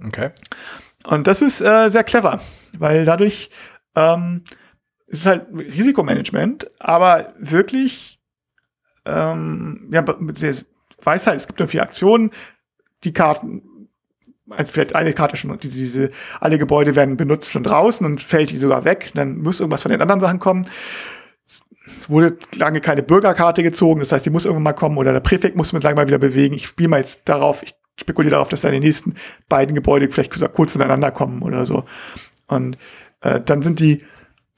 Okay. 0.05 0.29
Und 1.05 1.27
das 1.27 1.41
ist 1.41 1.61
äh, 1.61 1.89
sehr 1.89 2.03
clever, 2.03 2.41
weil 2.77 3.05
dadurch 3.05 3.49
ähm, 3.95 4.43
es 5.07 5.19
ist 5.19 5.25
halt 5.25 5.47
Risikomanagement, 5.53 6.69
aber 6.79 7.33
wirklich, 7.39 8.14
ähm, 9.05 9.87
ja, 9.91 10.03
mit 10.19 10.41
der 10.41 10.55
Weisheit, 11.03 11.37
es 11.37 11.47
gibt 11.47 11.59
nur 11.59 11.67
vier 11.67 11.83
Aktionen, 11.83 12.31
die 13.03 13.13
Karten, 13.13 13.89
also 14.49 14.71
vielleicht 14.71 14.95
eine 14.95 15.13
Karte 15.13 15.37
schon, 15.37 15.57
die, 15.59 15.69
diese, 15.69 16.11
alle 16.39 16.57
Gebäude 16.57 16.95
werden 16.95 17.17
benutzt 17.17 17.51
schon 17.51 17.63
draußen 17.63 18.05
und 18.05 18.21
fällt 18.21 18.51
die 18.51 18.57
sogar 18.57 18.85
weg, 18.85 19.11
dann 19.13 19.37
muss 19.39 19.59
irgendwas 19.59 19.83
von 19.83 19.91
den 19.91 20.01
anderen 20.01 20.21
Sachen 20.21 20.39
kommen. 20.39 20.67
Es 21.95 22.09
wurde 22.09 22.37
lange 22.55 22.81
keine 22.81 23.03
Bürgerkarte 23.03 23.61
gezogen, 23.61 23.99
das 23.99 24.11
heißt, 24.11 24.25
die 24.25 24.31
muss 24.31 24.45
irgendwann 24.45 24.63
mal 24.63 24.73
kommen 24.73 24.97
oder 24.97 25.13
der 25.13 25.19
Präfekt 25.19 25.55
muss 25.55 25.73
mit 25.73 25.83
lange 25.83 25.95
mal 25.95 26.07
wieder 26.07 26.17
bewegen. 26.17 26.55
Ich 26.55 26.65
spiele 26.67 26.89
mal 26.89 26.99
jetzt 26.99 27.29
darauf, 27.29 27.61
ich 27.61 27.75
spekuliere 27.99 28.31
darauf, 28.31 28.49
dass 28.49 28.61
da 28.61 28.71
die 28.71 28.79
nächsten 28.79 29.13
beiden 29.49 29.75
Gebäude 29.75 30.09
vielleicht 30.09 30.53
kurz 30.53 30.75
ineinander 30.75 31.11
kommen 31.11 31.43
oder 31.43 31.65
so. 31.65 31.85
Und 32.47 32.77
äh, 33.21 33.39
dann 33.39 33.61
sind 33.61 33.79
die 33.79 34.03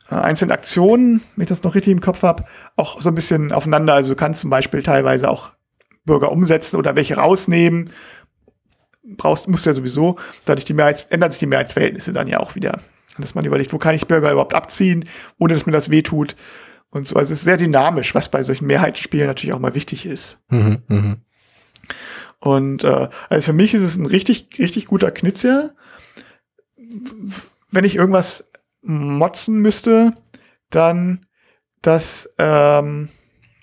einzelnen 0.10 0.52
Aktionen, 0.52 1.22
wenn 1.36 1.44
ich 1.44 1.50
das 1.50 1.64
noch 1.64 1.76
richtig 1.76 1.92
im 1.92 2.02
Kopf 2.02 2.24
habe, 2.24 2.46
auch 2.76 3.02
so 3.02 3.10
ein 3.10 3.16
bisschen 3.16 3.52
aufeinander. 3.52 3.94
Also 3.94 4.10
du 4.10 4.16
kannst 4.16 4.42
zum 4.42 4.50
Beispiel 4.50 4.84
teilweise 4.84 5.30
auch 5.30 5.52
Bürger 6.06 6.32
umsetzen 6.32 6.78
oder 6.78 6.96
welche 6.96 7.18
rausnehmen. 7.18 7.92
Brauchst, 9.04 9.48
musst 9.48 9.66
du 9.66 9.70
ja 9.70 9.74
sowieso. 9.74 10.18
Dadurch 10.46 10.66
die 10.66 10.74
Mehrheits, 10.74 11.04
ändern 11.10 11.32
sich 11.32 11.40
die 11.40 11.46
Mehrheitsverhältnisse 11.46 12.14
dann 12.14 12.28
ja 12.28 12.40
auch 12.40 12.56
wieder. 12.56 12.80
Dass 13.18 13.36
man 13.36 13.46
überlegt, 13.46 13.74
wo 13.74 13.78
kann 13.78 13.96
ich 13.96 14.08
Bürger 14.08 14.32
überhaupt 14.32 14.54
abziehen, 14.54 15.06
ohne 15.38 15.54
dass 15.54 15.66
mir 15.66 15.72
das 15.72 15.90
wehtut. 15.90 16.36
Und 16.90 17.08
so. 17.08 17.16
Also 17.16 17.34
es 17.34 17.40
ist 17.40 17.46
sehr 17.46 17.58
dynamisch, 17.58 18.16
was 18.16 18.30
bei 18.30 18.44
solchen 18.44 18.68
Mehrheitsspielen 18.68 19.28
natürlich 19.28 19.54
auch 19.54 19.60
mal 19.60 19.76
wichtig 19.76 20.06
ist. 20.06 20.40
Mhm. 20.50 20.84
Mhm. 20.88 21.18
Und 22.40 22.84
äh, 22.84 23.10
also 23.30 23.46
für 23.48 23.54
mich 23.54 23.74
ist 23.74 23.84
es 23.84 23.98
ein 23.98 24.06
richtig, 24.06 24.50
richtig 24.60 24.86
guter 24.86 25.12
Knizia. 25.12 25.72
Wenn 27.70 27.84
ich 27.84 27.96
irgendwas 27.96 28.50
motzen 28.88 29.60
müsste, 29.60 30.14
dann 30.70 31.26
das, 31.82 32.30
ähm, 32.38 33.10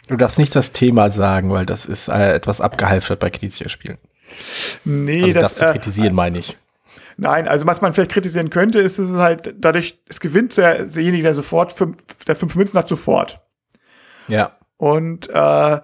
Du 0.09 0.17
darfst 0.17 0.39
nicht 0.39 0.55
das 0.55 0.73
Thema 0.73 1.11
sagen, 1.11 1.51
weil 1.51 1.65
das 1.65 1.87
ist 1.87 2.09
äh, 2.09 2.35
etwas 2.35 2.61
abgehalftert 2.61 3.21
bei 3.21 3.31
Knizia-Spielen. 3.31 3.99
Nee, 4.85 5.23
Also 5.23 5.35
das, 5.35 5.43
das, 5.43 5.55
zu 5.57 5.67
äh, 5.67 5.73
kritisieren, 5.73 6.15
meine 6.15 6.39
ich. 6.39 6.59
Nein, 7.17 7.49
also 7.49 7.67
was 7.67 7.81
man 7.81 7.95
vielleicht 7.95 8.11
kritisieren 8.11 8.51
könnte, 8.51 8.81
ist, 8.81 8.99
dass 8.99 9.09
es 9.09 9.17
halt 9.17 9.55
dadurch, 9.59 9.99
es 10.09 10.21
gewinnt 10.21 10.57
der, 10.57 10.85
derjenige, 10.85 11.23
der 11.23 11.35
sofort 11.35 11.73
fünf, 11.73 11.97
der 12.27 12.37
fünf 12.37 12.55
Münzen 12.55 12.79
hat, 12.79 12.89
sofort. 12.89 13.41
Ja. 14.29 14.59
Und 14.77 15.31
äh, 15.31 15.81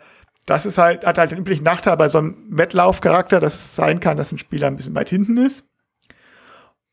das 0.46 0.66
ist 0.66 0.76
halt, 0.76 1.06
hat 1.06 1.16
halt 1.16 1.30
den 1.30 1.38
üblichen 1.38 1.64
Nachteil 1.64 1.96
bei 1.96 2.08
so 2.08 2.18
einem 2.18 2.36
Wettlaufcharakter, 2.50 3.40
dass 3.40 3.54
es 3.54 3.76
sein 3.76 4.00
kann, 4.00 4.16
dass 4.16 4.32
ein 4.32 4.38
Spieler 4.38 4.66
ein 4.66 4.76
bisschen 4.76 4.94
weit 4.94 5.08
hinten 5.08 5.36
ist. 5.36 5.69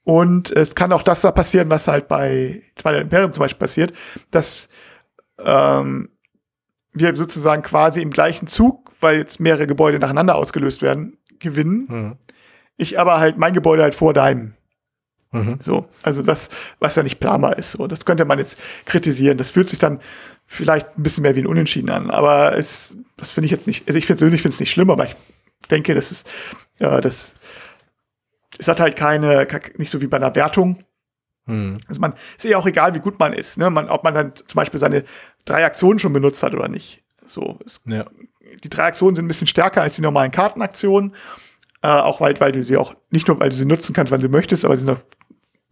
Und 0.08 0.54
es 0.54 0.74
kann 0.74 0.94
auch 0.94 1.04
das 1.04 1.20
da 1.20 1.34
passieren, 1.34 1.70
was 1.70 1.90
halt 1.90 2.08
bei 2.08 2.62
Twilight 2.78 3.02
Imperium 3.02 3.34
zum 3.34 3.42
Beispiel 3.42 3.60
passiert, 3.60 3.92
dass 4.32 4.70
ähm, 5.38 6.08
wir 6.94 7.14
sozusagen 7.18 7.62
quasi 7.62 8.02
im 8.02 8.12
gleichen 8.12 8.48
Zug, 8.48 8.94
weil 9.02 9.18
jetzt 9.18 9.42
mehrere 9.42 9.68
Gebäude 9.68 10.00
nacheinander 10.00 10.36
ausgelöst 10.36 10.82
werden, 10.82 11.18
gewinnen. 11.40 11.88
Mhm. 11.90 12.16
Ich 12.78 12.98
aber 12.98 13.20
halt 13.20 13.38
mein 13.38 13.54
Gebäude 13.54 13.84
halt 13.84 13.96
vor 13.96 14.14
deinem. 14.14 14.54
Mhm. 15.34 15.58
So, 15.60 15.90
also 16.04 16.22
das, 16.22 16.52
was 16.80 16.96
ja 16.96 17.04
nicht 17.04 17.20
planbar 17.20 17.58
ist. 17.58 17.72
So, 17.72 17.86
das 17.86 18.06
könnte 18.06 18.24
man 18.24 18.40
jetzt 18.40 18.58
kritisieren. 18.86 19.38
Das 19.38 19.50
fühlt 19.50 19.68
sich 19.68 19.80
dann 19.80 20.00
vielleicht 20.46 20.98
ein 20.98 21.04
bisschen 21.04 21.24
mehr 21.24 21.36
wie 21.36 21.42
ein 21.42 21.48
Unentschieden 21.48 21.90
an. 21.90 22.12
Aber 22.12 22.58
es, 22.58 22.96
das 23.18 23.30
finde 23.30 23.48
ich 23.48 23.52
jetzt 23.52 23.68
nicht, 23.68 23.86
also 23.90 23.98
ich 23.98 24.08
persönlich 24.08 24.42
finde 24.42 24.54
es 24.54 24.62
nicht 24.62 24.72
schlimm, 24.72 24.90
aber 24.90 25.04
ich 25.04 25.16
denke, 25.70 25.94
das 25.96 26.14
ist, 26.14 26.30
ja, 26.80 27.02
das, 27.02 27.34
es 28.58 28.68
hat 28.68 28.80
halt 28.80 28.96
keine, 28.96 29.48
nicht 29.78 29.92
so 29.92 30.02
wie 30.02 30.08
bei 30.08 30.18
einer 30.18 30.36
Wertung. 30.36 30.84
Mhm. 31.46 31.78
Also 31.88 32.02
man, 32.02 32.14
ist 32.38 32.44
ja 32.44 32.58
auch 32.58 32.66
egal, 32.68 32.94
wie 32.96 33.00
gut 33.00 33.20
man 33.20 33.34
ist, 33.34 33.58
ne? 33.58 33.70
Man, 33.70 33.90
ob 33.90 34.04
man 34.04 34.14
dann 34.14 34.36
zum 34.36 34.56
Beispiel 34.56 34.80
seine 34.80 35.04
drei 35.46 35.66
Aktionen 35.66 36.00
schon 36.00 36.14
benutzt 36.14 36.44
hat 36.44 36.54
oder 36.54 36.68
nicht. 36.68 37.04
So, 37.26 37.60
es, 37.66 37.82
Ja. 37.86 38.06
die 38.64 38.70
drei 38.70 38.84
Aktionen 38.86 39.16
sind 39.16 39.26
ein 39.26 39.30
bisschen 39.30 39.48
stärker 39.48 39.82
als 39.82 39.96
die 39.96 40.02
normalen 40.02 40.32
Kartenaktionen. 40.32 41.16
Äh, 41.82 41.88
auch 41.88 42.20
weil, 42.22 42.40
weil 42.40 42.52
du 42.52 42.64
sie 42.64 42.76
auch, 42.78 42.96
nicht 43.12 43.28
nur 43.28 43.40
weil 43.40 43.50
du 43.50 43.56
sie 43.56 43.66
nutzen 43.66 43.94
kannst, 43.94 44.12
wann 44.12 44.22
du 44.22 44.30
möchtest, 44.30 44.66
aber 44.66 44.76
sie 44.76 44.86
sind 44.86 44.96
auch 44.96 45.02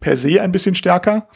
per 0.00 0.16
se 0.16 0.40
ein 0.40 0.52
bisschen 0.52 0.74
stärker. 0.74 1.28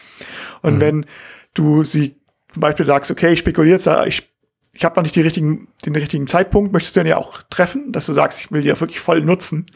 Und 0.63 0.81
wenn 0.81 1.07
du 1.55 1.83
sie 1.85 2.17
zum 2.53 2.61
Beispiel 2.61 2.87
sagst, 2.87 3.11
okay, 3.11 3.33
ich 3.33 3.41
spekuliere 3.41 3.77
jetzt, 3.77 3.89
ich, 4.07 4.31
ich 4.73 4.85
habe 4.85 4.97
noch 4.97 5.03
nicht 5.03 5.17
die 5.17 5.23
richtigen, 5.23 5.69
den 5.85 5.95
richtigen 5.97 6.27
Zeitpunkt, 6.27 6.73
möchtest 6.73 6.95
du 6.95 7.01
dann 7.01 7.07
ja 7.07 7.17
auch 7.17 7.43
treffen, 7.51 7.93
dass 7.93 8.07
du 8.07 8.13
sagst, 8.13 8.41
ich 8.41 8.53
will 8.53 8.63
die 8.63 8.73
auch 8.73 8.81
wirklich 8.81 9.01
voll 9.01 9.23
nutzen. 9.23 9.67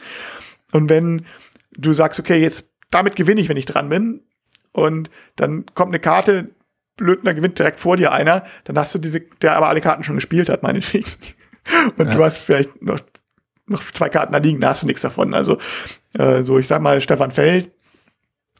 Und 0.71 0.89
wenn 0.89 1.25
du 1.77 1.93
sagst, 1.93 2.19
okay, 2.19 2.37
jetzt 2.41 2.69
damit 2.91 3.15
gewinne 3.15 3.41
ich, 3.41 3.49
wenn 3.49 3.57
ich 3.57 3.65
dran 3.65 3.89
bin, 3.89 4.21
und 4.71 5.09
dann 5.37 5.65
kommt 5.73 5.91
eine 5.91 5.99
Karte, 5.99 6.49
blöd, 6.97 7.19
da 7.23 7.31
gewinnt 7.31 7.57
direkt 7.57 7.79
vor 7.79 7.95
dir 7.95 8.11
einer, 8.11 8.43
dann 8.65 8.77
hast 8.77 8.93
du 8.93 8.99
diese, 8.99 9.21
der 9.41 9.55
aber 9.55 9.69
alle 9.69 9.81
Karten 9.81 10.03
schon 10.03 10.15
gespielt 10.15 10.49
hat, 10.49 10.63
meinetwegen. 10.63 11.09
Und 11.97 12.13
du 12.13 12.23
hast 12.23 12.39
vielleicht 12.39 12.81
noch, 12.81 12.99
noch 13.67 13.81
zwei 13.81 14.09
Karten 14.09 14.33
da 14.33 14.37
liegen, 14.39 14.59
da 14.59 14.69
hast 14.69 14.83
du 14.83 14.87
nichts 14.87 15.01
davon. 15.01 15.33
Also, 15.33 15.57
äh, 16.13 16.43
so, 16.43 16.59
ich 16.59 16.67
sag 16.67 16.81
mal, 16.81 17.01
Stefan 17.01 17.31
Feld 17.31 17.71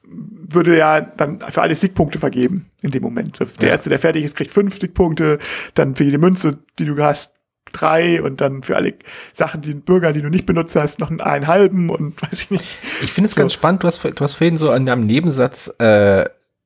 würde 0.08 0.78
ja 0.78 1.02
dann 1.02 1.40
für 1.50 1.62
alle 1.62 1.76
Siegpunkte 1.76 2.18
vergeben 2.20 2.72
in 2.82 2.92
dem 2.92 3.04
Moment. 3.04 3.40
Der 3.40 3.48
Ja. 3.60 3.68
Erste, 3.70 3.90
der 3.90 4.00
fertig 4.00 4.24
ist, 4.24 4.36
kriegt 4.36 4.52
fünf 4.52 4.80
Siegpunkte, 4.80 5.40
dann 5.74 5.96
für 5.96 6.04
jede 6.04 6.18
Münze, 6.18 6.60
die 6.80 6.86
du 6.86 7.02
hast, 7.04 7.34
drei 7.72 8.22
und 8.22 8.42
dann 8.42 8.64
für 8.64 8.76
alle 8.76 8.94
Sachen, 9.34 9.62
die 9.62 9.74
Bürger, 9.74 10.14
die 10.14 10.22
du 10.22 10.30
nicht 10.30 10.46
benutzt 10.46 10.76
hast, 10.76 11.00
noch 11.00 11.10
einen 11.10 11.48
halben 11.48 11.90
und 11.90 12.22
weiß 12.22 12.44
ich 12.44 12.52
nicht. 12.52 12.80
Ich 13.02 13.12
finde 13.12 13.28
es 13.28 13.36
So. 13.36 13.42
ganz 13.42 13.54
spannend, 13.54 13.84
du 13.84 13.88
hast, 13.88 14.04
du 14.04 14.24
hast 14.24 14.36
vorhin 14.36 14.58
so 14.58 14.72
in 14.74 14.90
einem 14.90 15.06
Nebensatz 15.06 15.74
äh, 15.80 16.26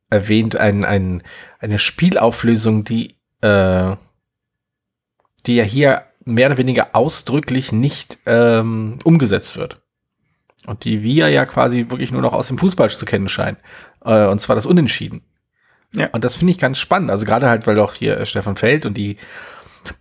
erwähnt, 0.10 0.56
ein, 0.56 0.86
ein, 0.86 1.24
eine 1.60 1.80
Spielauflösung, 1.80 2.84
die, 2.84 3.16
äh, 3.42 3.96
die 5.46 5.56
ja 5.56 5.64
hier 5.64 6.04
mehr 6.26 6.48
oder 6.48 6.58
weniger 6.58 6.90
ausdrücklich 6.94 7.72
nicht 7.72 8.20
ähm, 8.26 8.98
umgesetzt 9.04 9.58
wird. 9.58 9.82
Und 10.68 10.84
die 10.84 11.02
wir 11.02 11.30
ja 11.30 11.46
quasi 11.46 11.86
wirklich 11.90 12.12
nur 12.12 12.22
noch 12.22 12.34
aus 12.34 12.48
dem 12.50 12.58
Fußball 12.58 12.90
zu 12.90 13.06
kennen 13.06 13.30
scheinen. 13.30 13.58
Äh, 14.04 14.28
und 14.28 14.42
zwar 14.42 14.56
das 14.56 14.66
Unentschieden. 14.66 15.22
Ja. 15.94 16.10
Und 16.12 16.24
das 16.24 16.36
finde 16.36 16.52
ich 16.52 16.60
ganz 16.60 16.78
spannend. 16.78 17.10
Also 17.10 17.26
gerade 17.26 17.50
halt, 17.50 17.66
weil 17.66 17.76
du 17.76 17.84
auch 17.84 17.94
hier 17.94 18.18
äh, 18.18 18.26
Stefan 18.26 18.56
Feld 18.58 18.86
und 18.86 18.96
die 18.96 19.18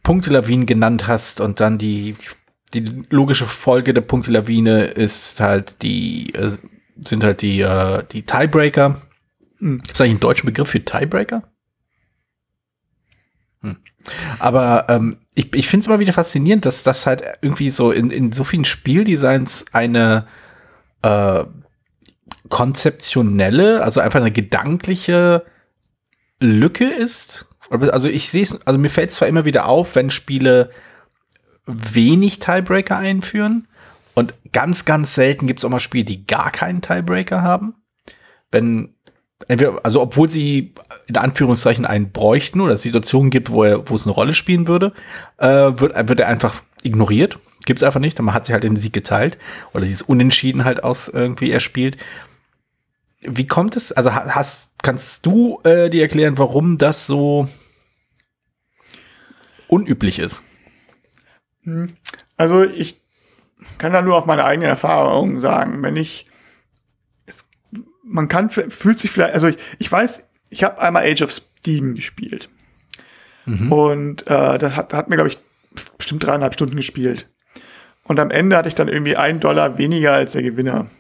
Punktelawinen 0.02 0.66
genannt 0.66 1.06
hast 1.06 1.40
und 1.40 1.60
dann 1.60 1.78
die, 1.78 2.14
die 2.74 3.04
logische 3.10 3.46
Folge 3.46 3.94
der 3.94 4.00
Punktelawine 4.02 4.84
ist 4.84 5.40
halt 5.40 5.82
die, 5.82 6.34
äh, 6.34 6.50
sind 6.96 7.24
halt 7.24 7.42
die, 7.42 7.60
äh, 7.60 8.04
die 8.10 8.22
Tiebreaker. 8.22 9.00
Hm. 9.58 9.82
Ist 9.90 10.00
eigentlich 10.00 10.16
ein 10.16 10.20
deutscher 10.20 10.46
Begriff 10.46 10.70
für 10.70 10.84
Tiebreaker? 10.84 11.42
Hm. 13.62 13.76
Aber 14.38 14.86
ähm, 14.88 15.18
ich, 15.34 15.54
ich 15.54 15.68
finde 15.68 15.82
es 15.82 15.86
immer 15.88 16.00
wieder 16.00 16.12
faszinierend, 16.12 16.66
dass 16.66 16.82
das 16.82 17.06
halt 17.06 17.22
irgendwie 17.42 17.70
so 17.70 17.92
in, 17.92 18.10
in 18.10 18.32
so 18.32 18.44
vielen 18.44 18.64
Spieldesigns 18.64 19.66
eine 19.72 20.26
äh, 21.02 21.44
konzeptionelle, 22.48 23.82
also 23.82 24.00
einfach 24.00 24.20
eine 24.20 24.32
gedankliche 24.32 25.44
Lücke 26.40 26.84
ist. 26.84 27.47
Also 27.70 28.08
ich 28.08 28.30
sehe 28.30 28.42
es, 28.42 28.58
also 28.66 28.78
mir 28.78 28.90
fällt 28.90 29.10
es 29.10 29.16
zwar 29.16 29.28
immer 29.28 29.44
wieder 29.44 29.68
auf, 29.68 29.94
wenn 29.94 30.10
Spiele 30.10 30.70
wenig 31.66 32.38
Tiebreaker 32.38 32.96
einführen 32.96 33.68
und 34.14 34.34
ganz, 34.52 34.84
ganz 34.84 35.14
selten 35.14 35.46
gibt 35.46 35.60
es 35.60 35.64
auch 35.64 35.70
mal 35.70 35.80
Spiele, 35.80 36.04
die 36.04 36.26
gar 36.26 36.50
keinen 36.50 36.80
Tiebreaker 36.80 37.42
haben. 37.42 37.74
Wenn, 38.50 38.94
also 39.82 40.00
obwohl 40.00 40.28
sie 40.28 40.74
in 41.06 41.16
Anführungszeichen 41.16 41.86
einen 41.86 42.10
bräuchten 42.10 42.60
oder 42.60 42.74
es 42.74 42.82
Situationen 42.82 43.30
gibt, 43.30 43.50
wo, 43.50 43.64
er, 43.64 43.88
wo 43.88 43.94
es 43.94 44.04
eine 44.04 44.12
Rolle 44.12 44.34
spielen 44.34 44.66
würde, 44.66 44.92
äh, 45.36 45.46
wird, 45.46 46.08
wird 46.08 46.20
er 46.20 46.28
einfach 46.28 46.62
ignoriert. 46.82 47.38
Gibt 47.64 47.80
es 47.80 47.86
einfach 47.86 48.00
nicht, 48.00 48.20
man 48.20 48.34
hat 48.34 48.46
sich 48.46 48.54
halt 48.54 48.64
den 48.64 48.76
Sieg 48.76 48.92
geteilt 48.92 49.36
oder 49.72 49.84
dieses 49.84 50.02
Unentschieden 50.02 50.64
halt 50.64 50.82
aus 50.82 51.08
irgendwie 51.08 51.50
erspielt. 51.50 51.98
Wie 53.20 53.46
kommt 53.46 53.76
es, 53.76 53.90
also 53.92 54.14
ha- 54.14 54.34
hast, 54.34 54.72
kannst 54.82 55.26
du 55.26 55.60
äh, 55.64 55.90
dir 55.90 56.02
erklären, 56.02 56.38
warum 56.38 56.78
das 56.78 57.06
so 57.06 57.48
unüblich 59.68 60.18
ist? 60.18 60.42
Also 62.36 62.64
ich 62.64 63.00
kann 63.78 63.92
da 63.92 64.02
nur 64.02 64.16
auf 64.16 64.26
meine 64.26 64.44
eigenen 64.44 64.68
Erfahrungen 64.68 65.40
sagen, 65.40 65.82
wenn 65.82 65.96
ich 65.96 66.26
es, 67.26 67.44
man 68.04 68.28
kann 68.28 68.50
fühlt 68.50 68.98
sich 68.98 69.10
vielleicht, 69.10 69.34
also 69.34 69.48
ich, 69.48 69.58
ich 69.78 69.90
weiß, 69.90 70.22
ich 70.50 70.64
habe 70.64 70.80
einmal 70.80 71.04
Age 71.04 71.22
of 71.22 71.32
Steam 71.32 71.94
gespielt. 71.94 72.48
Und 73.72 74.26
äh, 74.26 74.58
das 74.58 74.76
hat, 74.76 74.92
hat 74.94 75.08
mir 75.08 75.16
glaube 75.16 75.30
ich 75.30 75.38
bestimmt 75.96 76.24
dreieinhalb 76.24 76.54
Stunden 76.54 76.76
gespielt. 76.76 77.28
Und 78.04 78.20
am 78.20 78.30
Ende 78.30 78.56
hatte 78.56 78.68
ich 78.68 78.74
dann 78.74 78.88
irgendwie 78.88 79.16
einen 79.16 79.40
Dollar 79.40 79.76
weniger 79.76 80.12
als 80.14 80.32
der 80.32 80.42
Gewinner. 80.42 80.90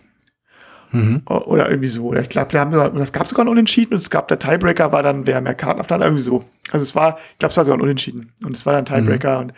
O- 1.26 1.34
Oder 1.46 1.68
irgendwie 1.68 1.88
so. 1.88 2.06
Oder 2.06 2.20
ich 2.22 2.28
glaube, 2.28 2.50
da 2.52 2.60
haben 2.60 2.72
wir, 2.72 2.88
das 2.90 3.12
gab 3.12 3.26
sogar 3.26 3.44
ein 3.44 3.48
Unentschieden 3.48 3.92
und 3.94 4.00
es 4.00 4.10
gab 4.10 4.28
der 4.28 4.38
Tiebreaker, 4.38 4.92
war 4.92 5.02
dann, 5.02 5.26
wer 5.26 5.40
mehr 5.40 5.54
Karten 5.54 5.80
auf 5.80 5.86
der 5.86 5.96
Hand, 5.96 6.04
irgendwie 6.04 6.22
so. 6.22 6.44
Also 6.70 6.82
es 6.82 6.94
war, 6.94 7.18
ich 7.32 7.38
glaube, 7.38 7.50
es 7.50 7.56
war 7.56 7.64
sogar 7.64 7.78
ein 7.78 7.82
Unentschieden. 7.82 8.32
Und 8.42 8.54
es 8.56 8.64
war 8.64 8.72
dann 8.72 8.84
Tiebreaker 8.86 9.38
und 9.40 9.52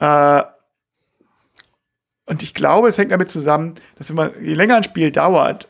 äh, 0.00 0.42
und 2.24 2.42
ich 2.42 2.54
glaube, 2.54 2.88
es 2.88 2.98
hängt 2.98 3.10
damit 3.12 3.30
zusammen, 3.30 3.74
dass 3.98 4.08
wenn 4.08 4.16
man, 4.16 4.30
je 4.40 4.54
länger 4.54 4.76
ein 4.76 4.84
Spiel 4.84 5.10
dauert, 5.10 5.68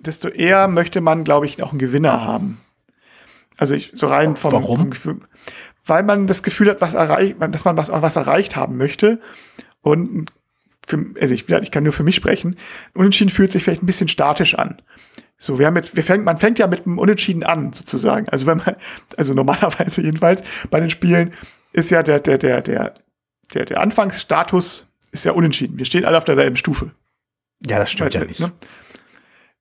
desto 0.00 0.28
eher 0.28 0.66
möchte 0.66 1.00
man, 1.00 1.22
glaube 1.22 1.46
ich, 1.46 1.62
auch 1.62 1.70
einen 1.70 1.78
Gewinner 1.78 2.24
haben. 2.24 2.60
Also 3.58 3.74
ich, 3.74 3.92
so 3.94 4.06
rein 4.08 4.34
vom, 4.36 4.52
Warum? 4.52 4.76
vom 4.78 4.90
Gefühl, 4.90 5.20
weil 5.86 6.02
man 6.02 6.26
das 6.26 6.42
Gefühl 6.42 6.70
hat, 6.70 6.80
was 6.80 6.94
erreicht, 6.94 7.36
dass 7.40 7.64
man 7.64 7.76
was, 7.76 7.90
was 7.92 8.16
erreicht 8.16 8.56
haben 8.56 8.78
möchte. 8.78 9.20
Und 9.82 10.32
für, 10.86 11.04
also 11.20 11.34
ich, 11.34 11.48
ich 11.48 11.70
kann 11.70 11.84
nur 11.84 11.92
für 11.92 12.02
mich 12.02 12.16
sprechen. 12.16 12.56
Unentschieden 12.94 13.30
fühlt 13.30 13.50
sich 13.52 13.62
vielleicht 13.62 13.82
ein 13.82 13.86
bisschen 13.86 14.08
statisch 14.08 14.54
an. 14.54 14.80
So, 15.38 15.58
wir 15.58 15.66
haben 15.66 15.76
jetzt, 15.76 15.96
wir 15.96 16.04
fängt, 16.04 16.24
man 16.24 16.36
fängt 16.38 16.58
ja 16.58 16.66
mit 16.66 16.86
einem 16.86 16.98
Unentschieden 16.98 17.42
an, 17.42 17.72
sozusagen. 17.72 18.28
Also 18.28 18.46
wenn 18.46 18.58
man, 18.58 18.76
also 19.16 19.34
normalerweise 19.34 20.02
jedenfalls 20.02 20.42
bei 20.70 20.80
den 20.80 20.90
Spielen 20.90 21.32
ist 21.72 21.90
ja 21.90 22.02
der, 22.02 22.20
der, 22.20 22.38
der, 22.38 22.60
der, 22.60 22.94
der, 23.54 23.64
der 23.64 23.80
Anfangsstatus 23.80 24.86
ist 25.10 25.24
ja 25.24 25.32
unentschieden. 25.32 25.78
Wir 25.78 25.84
stehen 25.86 26.04
alle 26.04 26.16
auf 26.18 26.24
derselben 26.24 26.56
Stufe. 26.56 26.90
Ja, 27.66 27.78
das 27.78 27.90
stimmt 27.90 28.14
ja 28.14 28.20
Weil, 28.20 28.28
nicht. 28.28 28.40
ne? 28.40 28.52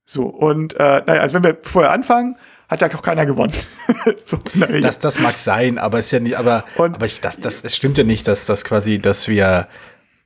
So, 0.05 0.25
und 0.25 0.73
äh, 0.73 1.01
naja, 1.05 1.21
also 1.21 1.35
wenn 1.35 1.43
wir 1.43 1.57
vorher 1.61 1.91
anfangen, 1.91 2.35
hat 2.67 2.81
ja 2.81 2.93
auch 2.95 3.01
keiner 3.01 3.25
gewonnen. 3.25 3.53
so. 4.25 4.39
Das, 4.81 4.99
das 4.99 5.19
mag 5.19 5.37
sein, 5.37 5.77
aber 5.77 5.99
es 5.99 6.05
ist 6.07 6.11
ja 6.13 6.19
nicht, 6.19 6.37
aber, 6.37 6.63
Und- 6.75 6.95
aber 6.95 7.05
ich, 7.05 7.19
das, 7.21 7.39
das, 7.39 7.61
es 7.63 7.75
stimmt 7.75 7.97
ja 7.97 8.03
nicht, 8.03 8.27
dass 8.27 8.45
das 8.45 8.63
quasi, 8.65 8.99
dass 8.99 9.27
wir 9.27 9.67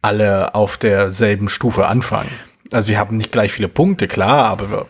alle 0.05 0.53
auf 0.53 0.77
derselben 0.77 1.49
Stufe 1.49 1.87
anfangen. 1.87 2.29
Also 2.71 2.89
wir 2.89 2.99
haben 2.99 3.17
nicht 3.17 3.31
gleich 3.31 3.51
viele 3.51 3.67
Punkte, 3.67 4.07
klar, 4.07 4.45
aber 4.45 4.69
wir, 4.69 4.85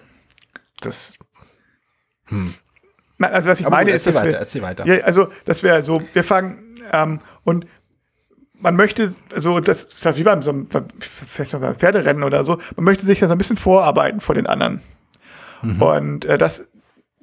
das. 0.81 1.17
Na, 3.17 3.27
also 3.29 3.49
was 3.49 3.59
ich 3.61 3.65
Aber 3.65 3.77
meine 3.77 3.91
gut, 3.91 3.95
ist, 3.95 4.07
erzähl 4.07 4.13
dass 4.13 4.23
weiter, 4.23 4.33
wir, 4.33 4.39
erzähl 4.39 4.61
weiter. 4.61 4.85
Ja, 4.85 5.03
also 5.05 5.27
das 5.45 5.63
wäre 5.63 5.83
so, 5.83 6.01
wir 6.13 6.23
fangen 6.23 6.77
ähm, 6.91 7.21
und 7.43 7.65
man 8.53 8.75
möchte, 8.75 9.13
also 9.33 9.59
das 9.59 9.83
ist 9.83 10.17
wie 10.17 10.23
beim, 10.23 10.41
so 10.41 10.51
einem, 10.51 10.67
vielleicht 10.99 11.53
mal 11.53 11.59
beim 11.59 11.75
Pferderennen 11.75 12.23
oder 12.23 12.43
so, 12.43 12.59
man 12.75 12.83
möchte 12.83 13.05
sich 13.05 13.21
ja 13.21 13.27
so 13.27 13.33
ein 13.33 13.37
bisschen 13.37 13.57
vorarbeiten 13.57 14.19
vor 14.19 14.35
den 14.35 14.47
anderen. 14.47 14.81
Mhm. 15.61 15.81
Und 15.81 16.25
äh, 16.25 16.37
das, 16.37 16.65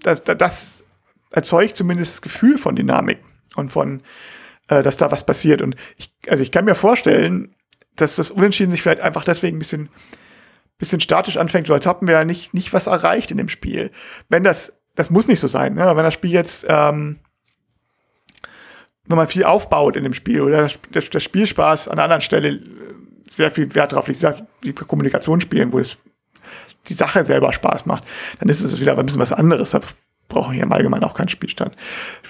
das, 0.00 0.24
das, 0.24 0.38
das 0.38 0.84
erzeugt 1.30 1.76
zumindest 1.76 2.12
das 2.12 2.22
Gefühl 2.22 2.58
von 2.58 2.76
Dynamik 2.76 3.18
und 3.56 3.70
von, 3.70 4.02
äh, 4.68 4.82
dass 4.82 4.96
da 4.96 5.10
was 5.10 5.26
passiert. 5.26 5.60
Und 5.62 5.76
ich, 5.96 6.12
also 6.28 6.42
ich 6.42 6.52
kann 6.52 6.64
mir 6.64 6.74
vorstellen, 6.74 7.54
dass 7.96 8.16
das 8.16 8.30
Unentschieden 8.30 8.70
sich 8.70 8.82
vielleicht 8.82 9.00
einfach 9.00 9.24
deswegen 9.24 9.56
ein 9.56 9.60
bisschen, 9.60 9.88
bisschen 10.78 11.00
statisch 11.00 11.36
anfängt, 11.36 11.66
so 11.66 11.74
als 11.74 11.86
hatten 11.86 12.06
wir 12.06 12.14
ja 12.14 12.24
nicht, 12.24 12.54
nicht 12.54 12.72
was 12.72 12.86
erreicht 12.86 13.30
in 13.30 13.36
dem 13.36 13.48
Spiel. 13.48 13.90
Wenn 14.28 14.44
das, 14.44 14.72
das 14.94 15.10
muss 15.10 15.28
nicht 15.28 15.40
so 15.40 15.48
sein, 15.48 15.74
ne? 15.74 15.96
wenn 15.96 16.04
das 16.04 16.14
Spiel 16.14 16.30
jetzt 16.30 16.66
ähm, 16.68 17.18
wenn 19.06 19.16
man 19.16 19.28
viel 19.28 19.44
aufbaut 19.44 19.96
in 19.96 20.04
dem 20.04 20.14
Spiel 20.14 20.40
oder 20.40 20.68
der, 20.94 21.02
der 21.02 21.20
Spielspaß 21.20 21.88
an 21.88 21.94
einer 21.94 22.04
anderen 22.04 22.20
Stelle 22.20 22.48
äh, 22.48 22.60
sehr 23.30 23.50
viel 23.50 23.74
Wert 23.74 23.92
drauf 23.92 24.08
liegt, 24.08 24.24
wie 24.62 24.72
Kommunikationsspielen, 24.72 25.72
wo 25.72 25.78
es 25.78 25.96
die 26.88 26.94
Sache 26.94 27.24
selber 27.24 27.52
Spaß 27.52 27.86
macht, 27.86 28.04
dann 28.40 28.48
ist 28.48 28.60
es 28.60 28.80
wieder 28.80 28.98
ein 28.98 29.06
bisschen 29.06 29.20
was 29.20 29.32
anderes. 29.32 29.70
Da 29.70 29.80
brauchen 30.28 30.54
wir 30.54 30.62
im 30.62 30.72
Allgemeinen 30.72 31.04
auch 31.04 31.14
keinen 31.14 31.28
Spielstand, 31.28 31.76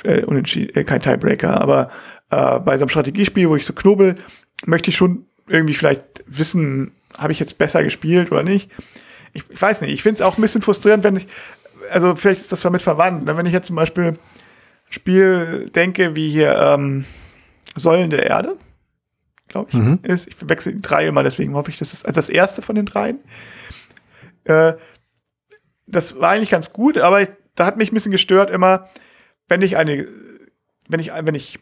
äh, 0.05 0.21
äh, 0.21 0.85
kein 0.85 1.01
Tiebreaker. 1.01 1.61
Aber 1.61 1.91
äh, 2.31 2.59
bei 2.61 2.77
so 2.77 2.83
einem 2.83 2.89
Strategiespiel, 2.89 3.49
wo 3.49 3.57
ich 3.57 3.67
so 3.67 3.73
knobel, 3.73 4.17
möchte 4.65 4.91
ich 4.91 4.97
schon 4.97 5.27
irgendwie 5.49 5.75
vielleicht 5.75 6.25
wissen, 6.27 6.93
habe 7.17 7.33
ich 7.33 7.41
jetzt 7.41 7.59
besser 7.59 7.83
gespielt 7.83 8.33
oder 8.33 8.43
nicht. 8.43 8.71
Ich, 9.33 9.45
ich 9.49 9.61
weiß 9.61 9.81
nicht, 9.81 9.93
ich 9.93 10.03
finde 10.03 10.17
es 10.17 10.23
auch 10.23 10.39
ein 10.39 10.43
bisschen 10.43 10.63
frustrierend, 10.63 11.05
wenn 11.05 11.17
ich, 11.17 11.27
also 11.91 12.15
vielleicht 12.17 12.41
ist 12.41 12.53
das 12.53 12.61
damit 12.61 12.83
verwandt, 12.83 13.25
ne? 13.25 13.37
wenn 13.37 13.47
ich 13.47 13.53
jetzt 13.53 13.67
zum 13.67 13.77
Beispiel 13.77 14.19
Spiel 14.91 15.71
denke, 15.75 16.15
wie 16.15 16.31
hier 16.31 16.55
ähm, 16.57 17.07
Säulen 17.75 18.11
der 18.11 18.27
Erde, 18.27 18.57
glaube 19.49 19.71
ich, 19.71 19.77
mhm. 19.77 20.01
ist. 20.03 20.29
Ich 20.29 20.37
wechsle 20.47 20.75
die 20.75 20.83
drei 20.83 21.07
immer, 21.07 21.23
deswegen 21.23 21.55
hoffe 21.55 21.71
ich, 21.71 21.79
dass 21.79 21.93
das 21.93 22.05
als 22.05 22.17
das 22.17 22.29
erste 22.29 22.61
von 22.61 22.75
den 22.75 22.87
dreien. 22.87 23.19
Äh, 24.45 24.75
das 25.87 26.21
war 26.21 26.31
eigentlich 26.31 26.51
ganz 26.51 26.73
gut, 26.73 26.99
aber 26.99 27.27
da 27.55 27.67
hat 27.67 27.77
mich 27.77 27.91
ein 27.91 27.95
bisschen 27.95 28.13
gestört 28.13 28.51
immer, 28.51 28.89
wenn 29.49 29.63
ich 29.63 29.77
eine, 29.77 30.07
wenn 30.89 31.01
ich, 31.01 31.11
wenn 31.13 31.35
ich 31.35 31.59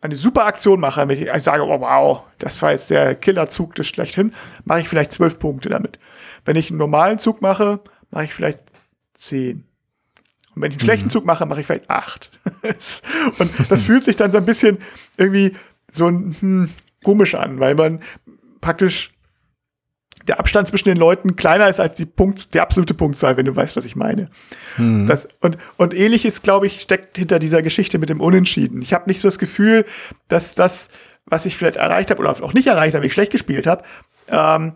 eine 0.00 0.16
super 0.16 0.46
Aktion 0.46 0.80
mache, 0.80 1.08
wenn 1.08 1.22
ich 1.22 1.42
sage, 1.42 1.62
oh, 1.62 1.80
wow, 1.80 2.22
das 2.38 2.60
war 2.62 2.72
jetzt 2.72 2.90
der 2.90 3.14
Killerzug 3.14 3.74
des 3.74 3.86
schlechthin, 3.86 4.34
mache 4.64 4.80
ich 4.80 4.88
vielleicht 4.88 5.12
zwölf 5.12 5.38
Punkte 5.38 5.68
damit. 5.68 5.98
Wenn 6.44 6.56
ich 6.56 6.70
einen 6.70 6.78
normalen 6.78 7.18
Zug 7.18 7.42
mache, 7.42 7.80
mache 8.10 8.24
ich 8.24 8.34
vielleicht 8.34 8.60
zehn. 9.14 9.64
Und 10.54 10.62
wenn 10.62 10.70
ich 10.70 10.76
einen 10.76 10.80
schlechten 10.80 11.06
mhm. 11.06 11.10
Zug 11.10 11.24
mache, 11.24 11.46
mache 11.46 11.60
ich 11.60 11.66
vielleicht 11.66 11.90
acht. 11.90 12.30
und 13.38 13.70
das 13.70 13.82
fühlt 13.82 14.04
sich 14.04 14.16
dann 14.16 14.30
so 14.30 14.38
ein 14.38 14.44
bisschen 14.44 14.78
irgendwie 15.16 15.54
so 15.90 16.06
hm, 16.08 16.70
komisch 17.02 17.34
an, 17.34 17.58
weil 17.58 17.74
man 17.74 18.00
praktisch 18.60 19.12
der 20.28 20.40
Abstand 20.40 20.68
zwischen 20.68 20.88
den 20.88 20.98
Leuten 20.98 21.36
kleiner 21.36 21.68
ist 21.68 21.80
als 21.80 21.96
die 21.96 22.06
Punkt, 22.06 22.54
die 22.54 22.60
absolute 22.60 22.94
Punktzahl, 22.94 23.36
wenn 23.36 23.46
du 23.46 23.54
weißt, 23.54 23.76
was 23.76 23.84
ich 23.84 23.96
meine. 23.96 24.28
Mhm. 24.76 25.06
Das, 25.06 25.28
und, 25.40 25.58
und 25.76 25.94
ähnliches, 25.94 26.42
glaube 26.42 26.66
ich, 26.66 26.80
steckt 26.80 27.16
hinter 27.16 27.38
dieser 27.38 27.62
Geschichte 27.62 27.98
mit 27.98 28.08
dem 28.08 28.20
Unentschieden. 28.20 28.82
Ich 28.82 28.92
habe 28.92 29.08
nicht 29.08 29.20
so 29.20 29.28
das 29.28 29.38
Gefühl, 29.38 29.84
dass 30.28 30.54
das, 30.54 30.88
was 31.26 31.46
ich 31.46 31.56
vielleicht 31.56 31.76
erreicht 31.76 32.10
habe 32.10 32.20
oder 32.20 32.30
auch 32.42 32.54
nicht 32.54 32.66
erreicht 32.66 32.94
habe, 32.94 33.06
ich 33.06 33.12
schlecht 33.12 33.32
gespielt 33.32 33.66
habe, 33.66 33.84
ähm, 34.28 34.72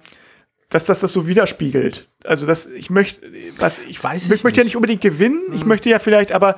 dass 0.71 0.85
das 0.85 1.01
das 1.01 1.13
so 1.13 1.27
widerspiegelt. 1.27 2.09
Also 2.25 2.47
dass 2.47 2.67
ich 2.67 2.91
möchte, 2.91 3.27
was 3.59 3.81
ich 3.81 4.03
weiß, 4.03 4.27
ich, 4.27 4.31
ich 4.31 4.45
möchte 4.45 4.61
ja 4.61 4.65
nicht 4.65 4.77
unbedingt 4.77 5.01
gewinnen. 5.01 5.43
Mhm. 5.49 5.57
Ich 5.57 5.65
möchte 5.65 5.91
ja 5.91 5.99
vielleicht 5.99 6.33
aber 6.33 6.57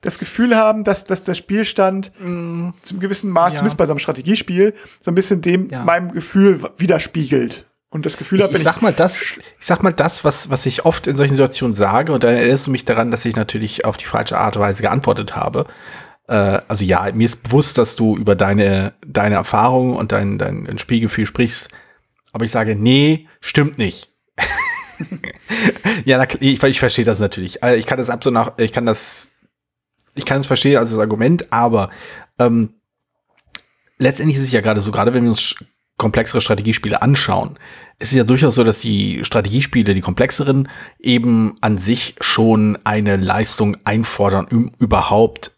das 0.00 0.18
Gefühl 0.18 0.56
haben, 0.56 0.84
dass, 0.84 1.04
dass 1.04 1.24
der 1.24 1.34
Spielstand 1.34 2.12
mhm. 2.18 2.74
zum 2.82 3.00
gewissen 3.00 3.30
Maß, 3.30 3.52
ja. 3.52 3.58
zumindest 3.58 3.76
bei 3.76 3.86
so 3.86 3.92
einem 3.92 3.98
Strategiespiel, 3.98 4.74
so 5.00 5.10
ein 5.10 5.14
bisschen 5.14 5.42
dem 5.42 5.68
ja. 5.68 5.84
meinem 5.84 6.12
Gefühl 6.12 6.60
widerspiegelt. 6.76 7.66
Und 7.88 8.04
das 8.04 8.16
Gefühl 8.16 8.42
habe, 8.42 8.52
ich, 8.52 8.58
ich 8.58 8.64
sag 8.64 8.82
mal 8.82 8.92
das, 8.92 9.22
ich 9.22 9.40
sag 9.60 9.82
mal 9.82 9.92
das, 9.92 10.24
was, 10.24 10.50
was 10.50 10.66
ich 10.66 10.84
oft 10.84 11.06
in 11.06 11.16
solchen 11.16 11.36
Situationen 11.36 11.74
sage, 11.74 12.12
und 12.12 12.24
dann 12.24 12.34
erinnerst 12.34 12.66
du 12.66 12.70
mich 12.70 12.84
daran, 12.84 13.10
dass 13.10 13.24
ich 13.24 13.36
natürlich 13.36 13.84
auf 13.84 13.96
die 13.96 14.04
falsche 14.04 14.38
Art 14.38 14.56
und 14.56 14.62
Weise 14.62 14.82
geantwortet 14.82 15.36
habe. 15.36 15.66
Äh, 16.28 16.60
also 16.68 16.84
ja, 16.84 17.10
mir 17.12 17.24
ist 17.24 17.44
bewusst, 17.44 17.78
dass 17.78 17.96
du 17.96 18.16
über 18.16 18.34
deine, 18.34 18.94
deine 19.06 19.36
Erfahrungen 19.36 19.96
und 19.96 20.12
dein, 20.12 20.38
dein 20.38 20.78
Spielgefühl 20.78 21.26
sprichst, 21.26 21.68
aber 22.32 22.44
ich 22.44 22.50
sage, 22.50 22.74
nee, 22.74 23.28
stimmt 23.40 23.78
nicht. 23.78 24.12
ja, 26.04 26.22
ich, 26.40 26.62
ich 26.62 26.78
verstehe 26.78 27.04
das 27.04 27.20
natürlich. 27.20 27.62
Also 27.62 27.78
ich 27.78 27.86
kann 27.86 27.98
das 27.98 28.10
ab 28.10 28.22
so 28.22 28.30
nach, 28.30 28.58
ich 28.58 28.72
kann 28.72 28.84
das, 28.84 29.32
ich 30.14 30.24
kann 30.24 30.40
es 30.40 30.46
verstehen 30.46 30.76
als 30.76 30.90
das 30.90 30.98
Argument, 30.98 31.50
aber 31.52 31.90
ähm, 32.38 32.74
letztendlich 33.98 34.36
ist 34.36 34.44
es 34.44 34.52
ja 34.52 34.60
gerade 34.60 34.80
so, 34.80 34.90
gerade 34.90 35.14
wenn 35.14 35.22
wir 35.22 35.30
uns 35.30 35.56
komplexere 35.96 36.40
Strategiespiele 36.40 37.02
anschauen, 37.02 37.58
ist 37.98 38.10
es 38.10 38.16
ja 38.16 38.24
durchaus 38.24 38.54
so, 38.54 38.64
dass 38.64 38.80
die 38.80 39.24
Strategiespiele, 39.24 39.94
die 39.94 40.02
komplexeren, 40.02 40.68
eben 40.98 41.56
an 41.62 41.78
sich 41.78 42.16
schon 42.20 42.78
eine 42.84 43.16
Leistung 43.16 43.76
einfordern, 43.84 44.46
um 44.50 44.70
überhaupt 44.78 45.52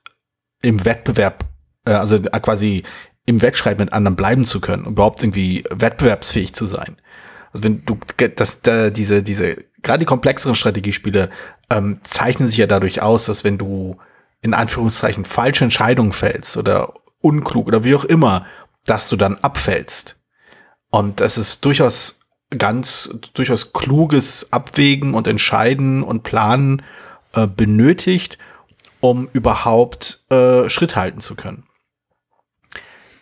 im 0.62 0.84
Wettbewerb, 0.84 1.44
äh, 1.84 1.92
also 1.92 2.20
quasi 2.20 2.84
im 3.26 3.42
Wettstreit 3.42 3.78
mit 3.78 3.92
anderen 3.92 4.16
bleiben 4.16 4.44
zu 4.44 4.60
können, 4.60 4.86
überhaupt 4.86 5.22
irgendwie 5.22 5.64
wettbewerbsfähig 5.70 6.54
zu 6.54 6.66
sein. 6.66 6.96
Also 7.52 7.64
wenn 7.64 7.84
du 7.84 7.98
das, 8.36 8.62
da, 8.62 8.90
diese, 8.90 9.22
diese, 9.22 9.56
gerade 9.82 10.00
die 10.00 10.04
komplexeren 10.04 10.54
Strategiespiele 10.54 11.30
ähm, 11.70 12.00
zeichnen 12.02 12.48
sich 12.48 12.58
ja 12.58 12.66
dadurch 12.66 13.02
aus, 13.02 13.26
dass 13.26 13.44
wenn 13.44 13.58
du 13.58 13.98
in 14.40 14.54
Anführungszeichen 14.54 15.24
falsche 15.24 15.64
Entscheidungen 15.64 16.12
fällst 16.12 16.56
oder 16.56 16.94
unklug 17.20 17.66
oder 17.66 17.84
wie 17.84 17.94
auch 17.94 18.04
immer, 18.04 18.46
dass 18.84 19.08
du 19.08 19.16
dann 19.16 19.36
abfällst. 19.36 20.17
Und 20.90 21.20
es 21.20 21.38
ist 21.38 21.64
durchaus 21.64 22.20
ganz, 22.56 23.10
durchaus 23.34 23.72
kluges 23.72 24.48
Abwägen 24.52 25.14
und 25.14 25.26
Entscheiden 25.26 26.02
und 26.02 26.22
Planen 26.22 26.82
äh, 27.34 27.46
benötigt, 27.46 28.38
um 29.00 29.28
überhaupt 29.32 30.24
äh, 30.30 30.68
Schritt 30.68 30.96
halten 30.96 31.20
zu 31.20 31.34
können 31.34 31.68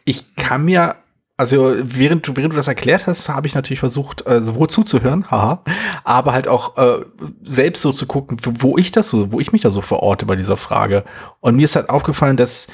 ich 0.07 0.37
kann 0.37 0.65
mir, 0.65 0.97
also 1.37 1.75
während 1.83 2.27
du, 2.27 2.37
während 2.37 2.55
du 2.55 2.57
das 2.57 2.69
erklärt 2.69 3.07
hast, 3.07 3.29
habe 3.29 3.47
ich 3.47 3.55
natürlich 3.55 3.81
versucht, 3.81 4.27
äh, 4.27 4.41
sowohl 4.41 4.71
zuzuhören, 4.71 5.27
haha, 5.31 5.63
aber 6.05 6.33
halt 6.33 6.49
auch 6.49 6.79
äh, 6.79 7.05
selbst 7.45 7.83
so 7.83 7.93
zu 7.93 8.07
gucken, 8.07 8.39
wo 8.43 8.79
ich 8.79 8.93
das 8.93 9.11
so, 9.11 9.33
wo 9.33 9.41
ich 9.41 9.53
mich 9.53 9.61
da 9.61 9.71
so 9.71 9.83
verorte 9.83 10.25
bei 10.25 10.37
dieser 10.37 10.57
Frage. 10.57 11.05
Und 11.41 11.57
mir 11.57 11.65
ist 11.65 11.77
halt 11.77 11.91
aufgefallen, 11.91 12.39
dass 12.39 12.69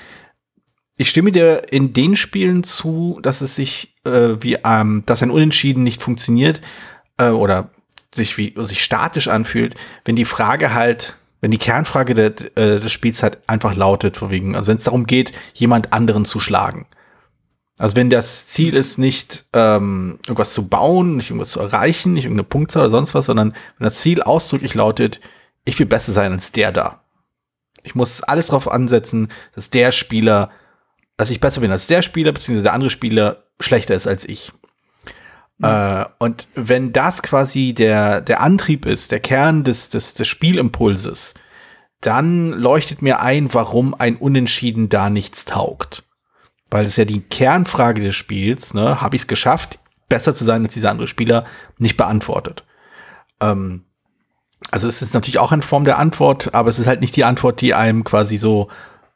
ich 0.96 1.10
stimme 1.10 1.32
dir 1.32 1.72
in 1.72 1.92
den 1.92 2.16
Spielen 2.16 2.64
zu, 2.64 3.18
dass 3.22 3.40
es 3.40 3.56
sich 3.56 3.94
äh, 4.04 4.36
wie, 4.40 4.58
ähm, 4.64 5.02
dass 5.06 5.22
ein 5.22 5.30
Unentschieden 5.30 5.82
nicht 5.82 6.02
funktioniert 6.02 6.60
äh, 7.18 7.28
oder 7.28 7.70
sich 8.14 8.36
wie 8.36 8.54
sich 8.58 8.84
statisch 8.84 9.28
anfühlt, 9.28 9.74
wenn 10.04 10.16
die 10.16 10.24
Frage 10.24 10.74
halt 10.74 11.18
wenn 11.42 11.50
die 11.50 11.58
Kernfrage 11.58 12.14
de, 12.14 12.26
äh, 12.54 12.78
des 12.78 12.92
Spiels 12.92 13.22
halt 13.22 13.38
einfach 13.48 13.74
lautet, 13.74 14.16
vor 14.16 14.30
wegen, 14.30 14.54
also 14.54 14.68
wenn 14.68 14.78
es 14.78 14.84
darum 14.84 15.06
geht, 15.06 15.32
jemand 15.54 15.92
anderen 15.92 16.24
zu 16.24 16.40
schlagen. 16.40 16.86
Also 17.78 17.96
wenn 17.96 18.10
das 18.10 18.46
Ziel 18.46 18.74
ist, 18.74 18.96
nicht 18.96 19.44
ähm, 19.52 20.20
irgendwas 20.24 20.54
zu 20.54 20.68
bauen, 20.68 21.16
nicht 21.16 21.30
irgendwas 21.30 21.50
zu 21.50 21.60
erreichen, 21.60 22.12
nicht 22.12 22.24
irgendeine 22.24 22.48
Punktzahl 22.48 22.82
oder 22.82 22.92
sonst 22.92 23.14
was, 23.14 23.26
sondern 23.26 23.54
wenn 23.76 23.84
das 23.84 23.96
Ziel 23.96 24.22
ausdrücklich 24.22 24.74
lautet, 24.74 25.20
ich 25.64 25.76
will 25.78 25.86
besser 25.86 26.12
sein 26.12 26.32
als 26.32 26.52
der 26.52 26.70
da. 26.70 27.02
Ich 27.82 27.96
muss 27.96 28.22
alles 28.22 28.46
darauf 28.46 28.70
ansetzen, 28.70 29.28
dass 29.56 29.68
der 29.68 29.90
Spieler, 29.90 30.50
dass 31.16 31.30
ich 31.30 31.40
besser 31.40 31.60
bin 31.60 31.70
als 31.70 31.86
der 31.86 32.02
Spieler, 32.02 32.32
beziehungsweise 32.32 32.64
der 32.64 32.72
andere 32.72 32.90
Spieler 32.90 33.44
schlechter 33.60 33.94
ist 33.94 34.06
als 34.06 34.24
ich. 34.24 34.52
Mhm. 35.58 35.66
Äh, 35.66 36.04
und 36.18 36.48
wenn 36.54 36.92
das 36.92 37.22
quasi 37.22 37.74
der, 37.74 38.20
der 38.20 38.40
Antrieb 38.40 38.86
ist, 38.86 39.10
der 39.10 39.20
Kern 39.20 39.64
des, 39.64 39.88
des, 39.88 40.14
des 40.14 40.28
Spielimpulses, 40.28 41.34
dann 42.00 42.52
leuchtet 42.52 43.02
mir 43.02 43.20
ein, 43.20 43.54
warum 43.54 43.94
ein 43.94 44.16
Unentschieden 44.16 44.88
da 44.88 45.08
nichts 45.08 45.44
taugt 45.44 46.02
weil 46.72 46.86
es 46.86 46.96
ja 46.96 47.04
die 47.04 47.20
Kernfrage 47.20 48.00
des 48.00 48.16
Spiels, 48.16 48.72
ne, 48.72 49.00
habe 49.02 49.14
ich 49.14 49.22
es 49.22 49.28
geschafft, 49.28 49.78
besser 50.08 50.34
zu 50.34 50.44
sein 50.44 50.64
als 50.64 50.74
dieser 50.74 50.90
andere 50.90 51.06
Spieler, 51.06 51.44
nicht 51.76 51.98
beantwortet. 51.98 52.64
Ähm, 53.40 53.84
also 54.70 54.88
es 54.88 55.02
ist 55.02 55.12
natürlich 55.12 55.38
auch 55.38 55.52
eine 55.52 55.62
Form 55.62 55.84
der 55.84 55.98
Antwort, 55.98 56.54
aber 56.54 56.70
es 56.70 56.78
ist 56.78 56.86
halt 56.86 57.02
nicht 57.02 57.14
die 57.14 57.24
Antwort, 57.24 57.60
die 57.60 57.74
einem 57.74 58.04
quasi 58.04 58.38
so 58.38 58.68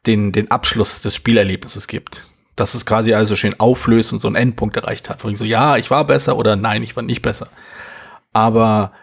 den, 0.05 0.31
den 0.31 0.51
Abschluss 0.51 1.01
des 1.01 1.15
Spielerlebnisses 1.15 1.87
gibt. 1.87 2.27
Dass 2.55 2.73
es 2.73 2.85
quasi 2.85 3.13
also 3.13 3.35
schön 3.35 3.59
auflöst 3.59 4.13
und 4.13 4.19
so 4.19 4.27
einen 4.27 4.35
Endpunkt 4.35 4.77
erreicht 4.77 5.09
hat. 5.09 5.23
Ich 5.23 5.37
so, 5.37 5.45
ja, 5.45 5.77
ich 5.77 5.91
war 5.91 6.05
besser 6.05 6.37
oder 6.37 6.55
nein, 6.55 6.83
ich 6.83 6.95
war 6.95 7.03
nicht 7.03 7.21
besser. 7.21 7.49
Aber 8.33 8.93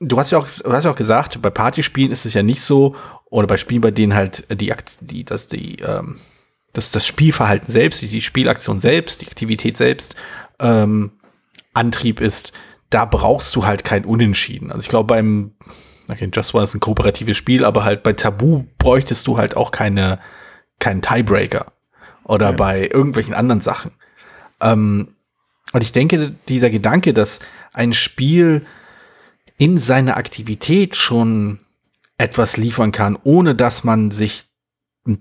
du 0.00 0.18
hast 0.18 0.30
ja 0.30 0.38
auch, 0.38 0.48
du 0.48 0.72
hast 0.72 0.84
ja 0.84 0.90
auch 0.90 0.96
gesagt, 0.96 1.40
bei 1.42 1.50
Partyspielen 1.50 2.12
ist 2.12 2.26
es 2.26 2.34
ja 2.34 2.42
nicht 2.42 2.62
so, 2.62 2.96
oder 3.26 3.46
bei 3.46 3.56
Spielen, 3.56 3.80
bei 3.80 3.90
denen 3.90 4.14
halt 4.14 4.46
die, 4.60 4.72
die, 5.00 5.24
dass 5.24 5.48
die, 5.48 5.76
ähm, 5.76 6.18
das, 6.72 6.90
das 6.90 7.06
Spielverhalten 7.06 7.70
selbst, 7.70 8.00
die 8.02 8.22
Spielaktion 8.22 8.80
selbst, 8.80 9.20
die 9.20 9.26
Aktivität 9.26 9.76
selbst 9.76 10.14
ähm, 10.58 11.12
Antrieb 11.74 12.20
ist, 12.20 12.52
da 12.90 13.04
brauchst 13.04 13.54
du 13.54 13.66
halt 13.66 13.84
kein 13.84 14.04
Unentschieden. 14.04 14.70
Also 14.70 14.80
ich 14.80 14.88
glaube 14.88 15.08
beim, 15.08 15.52
okay, 16.08 16.30
Just 16.32 16.54
One 16.54 16.64
ist 16.64 16.74
ein 16.74 16.80
kooperatives 16.80 17.36
Spiel, 17.36 17.64
aber 17.64 17.84
halt 17.84 18.02
bei 18.02 18.12
Tabu 18.12 18.64
bräuchtest 18.78 19.26
du 19.26 19.38
halt 19.38 19.56
auch 19.56 19.70
keine, 19.70 20.18
keinen 20.78 21.02
Tiebreaker 21.02 21.72
oder 22.24 22.50
ja. 22.50 22.52
bei 22.52 22.82
irgendwelchen 22.82 23.34
anderen 23.34 23.60
Sachen. 23.60 23.92
Ähm, 24.60 25.08
und 25.72 25.82
ich 25.82 25.92
denke, 25.92 26.34
dieser 26.48 26.70
Gedanke, 26.70 27.12
dass 27.12 27.40
ein 27.72 27.92
Spiel 27.92 28.64
in 29.58 29.78
seiner 29.78 30.16
Aktivität 30.16 30.96
schon 30.96 31.58
etwas 32.16 32.56
liefern 32.56 32.92
kann, 32.92 33.18
ohne 33.22 33.54
dass 33.54 33.84
man 33.84 34.10
sich 34.10 34.44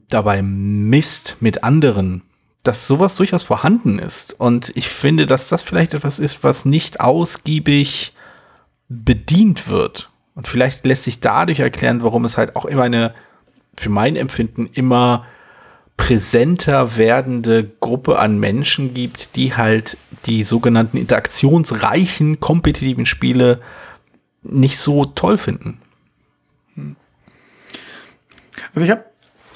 dabei 0.09 0.41
misst 0.41 1.37
mit 1.39 1.63
anderen, 1.63 2.23
dass 2.63 2.87
sowas 2.87 3.15
durchaus 3.15 3.43
vorhanden 3.43 3.99
ist. 3.99 4.39
Und 4.39 4.71
ich 4.75 4.89
finde, 4.89 5.25
dass 5.25 5.49
das 5.49 5.63
vielleicht 5.63 5.93
etwas 5.93 6.19
ist, 6.19 6.43
was 6.43 6.65
nicht 6.65 6.99
ausgiebig 6.99 8.13
bedient 8.89 9.67
wird. 9.67 10.09
Und 10.37 10.47
vielleicht 10.47 10.85
lässt 10.85 11.05
sich 11.05 11.19
dadurch 11.19 11.59
erklären, 11.61 12.03
warum 12.03 12.23
es 12.23 12.37
halt 12.37 12.55
auch 12.55 12.65
immer 12.65 12.83
eine, 12.83 13.15
für 13.75 13.89
mein 13.89 14.15
Empfinden, 14.15 14.69
immer 14.71 15.25
präsenter 15.97 16.95
werdende 16.95 17.63
Gruppe 17.79 18.19
an 18.19 18.39
Menschen 18.39 18.93
gibt, 18.93 19.35
die 19.35 19.55
halt 19.55 19.97
die 20.27 20.43
sogenannten 20.43 20.97
interaktionsreichen, 20.97 22.39
kompetitiven 22.39 23.07
Spiele 23.07 23.61
nicht 24.43 24.77
so 24.77 25.05
toll 25.05 25.39
finden. 25.39 25.81
Also 28.75 28.85
ich 28.85 28.91
habe 28.91 29.05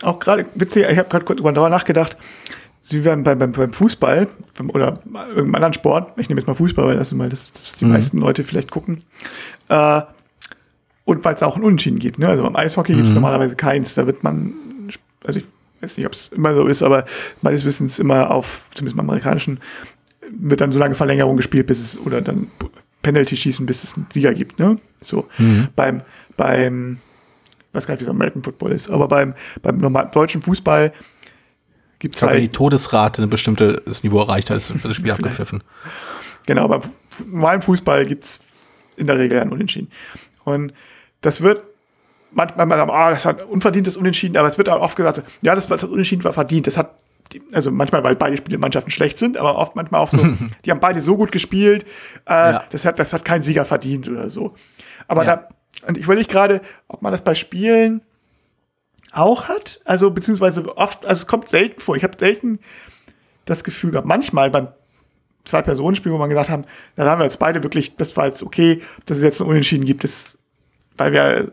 auch 0.02 0.18
gerade, 0.18 0.48
witzig, 0.56 0.88
ich 0.90 0.98
habe 0.98 1.10
gerade 1.10 1.26
kurz 1.26 1.38
darüber 1.44 1.70
nachgedacht, 1.70 2.18
wie 2.90 3.02
beim, 3.02 3.22
beim, 3.22 3.38
beim 3.38 3.72
Fußball 3.72 4.28
oder 4.70 5.00
irgendeinem 5.14 5.56
anderen 5.56 5.74
Sport, 5.74 6.18
ich 6.18 6.28
nehme 6.28 6.42
jetzt 6.42 6.48
mal 6.48 6.56
Fußball, 6.56 6.88
weil 6.88 6.98
das 6.98 7.10
sind 7.10 7.20
mal 7.20 7.30
das, 7.30 7.52
das 7.52 7.78
die 7.78 7.86
mhm. 7.86 7.92
meisten 7.92 8.18
Leute 8.18 8.44
vielleicht 8.44 8.72
gucken, 8.72 9.04
äh, 9.70 10.02
und 11.06 11.24
weil 11.26 11.36
es 11.36 11.44
auch 11.44 11.56
ein 11.56 11.64
Unentschieden 11.64 12.00
gibt. 12.00 12.20
Ne? 12.20 12.28
Also 12.28 12.44
beim 12.44 12.56
Eishockey 12.56 12.94
mhm. 12.94 12.98
gibt 12.98 13.10
es 13.10 13.14
normalerweise 13.14 13.56
keins, 13.56 13.94
da 13.96 14.06
wird 14.06 14.24
man, 14.24 14.54
also 15.24 15.40
ich 15.40 15.46
weiß 15.82 15.98
nicht, 15.98 16.06
ob 16.06 16.14
es 16.14 16.30
immer 16.30 16.54
so 16.56 16.68
ist, 16.68 16.84
aber 16.84 17.06
meines 17.42 17.66
Wissens 17.66 18.00
immer 18.00 18.32
auf, 18.32 18.66
zumindest 18.74 18.98
beim 18.98 19.10
amerikanischen, 19.10 19.60
wird 20.30 20.62
dann 20.62 20.72
so 20.72 20.80
lange 20.80 20.96
Verlängerung 20.96 21.38
gespielt, 21.38 21.68
bis 21.68 21.82
es, 21.82 22.00
oder 22.00 22.22
dann 22.22 22.48
Penalty 23.02 23.36
schießen, 23.36 23.66
bis 23.66 23.84
es 23.84 23.96
einen 23.96 24.08
Sieger 24.14 24.34
gibt. 24.34 24.60
Ne? 24.60 24.78
So 25.02 25.28
mhm. 25.38 25.70
beim, 25.76 26.02
beim 26.38 27.00
ich 27.72 27.76
weiß 27.76 27.88
gar 27.88 27.94
nicht, 27.94 28.02
wie 28.02 28.06
es 28.06 28.10
American 28.10 28.44
Football 28.44 28.74
ist, 28.74 28.90
aber 28.90 29.08
beim, 29.08 29.34
beim 29.62 29.78
normalen 29.78 30.12
deutschen 30.12 30.42
Fußball 30.42 30.92
gibt 32.00 32.16
es 32.16 32.22
halt. 32.22 32.34
Wenn 32.34 32.42
die 32.42 32.50
Todesrate 32.50 33.22
ein 33.22 33.30
bestimmtes 33.30 34.04
Niveau 34.04 34.20
erreicht 34.20 34.50
hat, 34.50 34.58
ist 34.58 34.74
das 34.84 34.96
Spiel 34.96 35.12
abgepfiffen. 35.12 35.64
Genau, 36.48 36.68
beim 36.68 36.82
normalen 37.28 37.62
Fußball 37.62 38.06
gibt 38.06 38.26
es 38.26 38.40
in 38.98 39.08
der 39.08 39.18
Regel 39.18 39.40
ein 39.40 39.54
Unentschieden. 39.54 39.90
Und 40.44 40.74
das 41.22 41.42
wird 41.42 41.64
manchmal 42.32 42.66
mal 42.66 42.78
sagen, 42.78 42.92
ah, 42.92 43.10
das 43.10 43.26
hat 43.26 43.44
unverdientes 43.44 43.98
Unentschieden, 43.98 44.38
aber 44.38 44.48
es 44.48 44.58
wird 44.58 44.70
auch 44.70 44.82
oft 44.82 44.96
gesagt, 44.96 45.24
ja, 45.42 45.56
das, 45.56 45.68
das 45.68 45.84
Unentschieden 45.84 46.24
war 46.24 46.34
verdient. 46.34 46.68
Das 46.68 46.78
hat, 46.78 46.96
also 47.52 47.72
manchmal, 47.72 48.04
weil 48.04 48.16
beide 48.16 48.38
Spielmannschaften 48.38 48.92
schlecht 48.92 49.20
sind, 49.20 49.38
aber 49.38 49.58
oft 49.58 49.76
manchmal 49.76 50.02
auch 50.02 50.10
so, 50.10 50.18
die 50.66 50.72
haben 50.72 50.80
beide 50.80 51.02
so 51.02 51.18
gut 51.18 51.32
gespielt, 51.32 51.86
äh, 52.28 52.34
ja. 52.34 52.64
das, 52.70 52.86
hat, 52.86 53.00
das 53.00 53.14
hat 53.14 53.26
kein 53.26 53.42
Sieger 53.42 53.66
verdient 53.66 54.08
oder 54.08 54.30
so. 54.30 54.56
Aber 55.08 55.26
ja. 55.26 55.36
da 55.36 55.48
und 55.88 55.98
ich 55.98 56.04
überlege 56.04 56.28
gerade, 56.28 56.62
ob 56.88 57.02
man 57.02 57.12
das 57.12 57.24
bei 57.24 57.36
Spielen 57.36 58.02
auch 59.12 59.48
hat. 59.48 59.82
Also, 59.86 60.12
beziehungsweise 60.12 60.78
oft, 60.78 61.06
also 61.06 61.22
es 61.22 61.28
kommt 61.28 61.50
selten 61.50 61.80
vor. 61.82 61.96
Ich 61.96 62.04
habe 62.04 62.18
selten 62.18 62.60
das 63.46 63.64
Gefühl 63.64 63.92
gehabt, 63.92 64.08
manchmal 64.08 64.50
beim 64.50 64.70
Zwei-Personen-Spiel, 65.44 66.12
wo 66.12 66.18
man 66.18 66.30
gesagt 66.30 66.50
haben, 66.50 66.64
da 66.96 67.10
haben 67.10 67.20
wir 67.20 67.26
jetzt 67.26 67.40
beide 67.40 67.64
wirklich, 67.64 67.96
das 67.96 68.16
war 68.16 68.28
jetzt 68.28 68.44
okay, 68.44 68.82
dass 69.06 69.18
es 69.18 69.24
jetzt 69.24 69.42
ein 69.42 69.48
Unentschieden 69.48 69.86
gibt, 69.86 70.04
das, 70.04 70.38
weil 70.98 71.14
wir 71.14 71.24
eine 71.24 71.52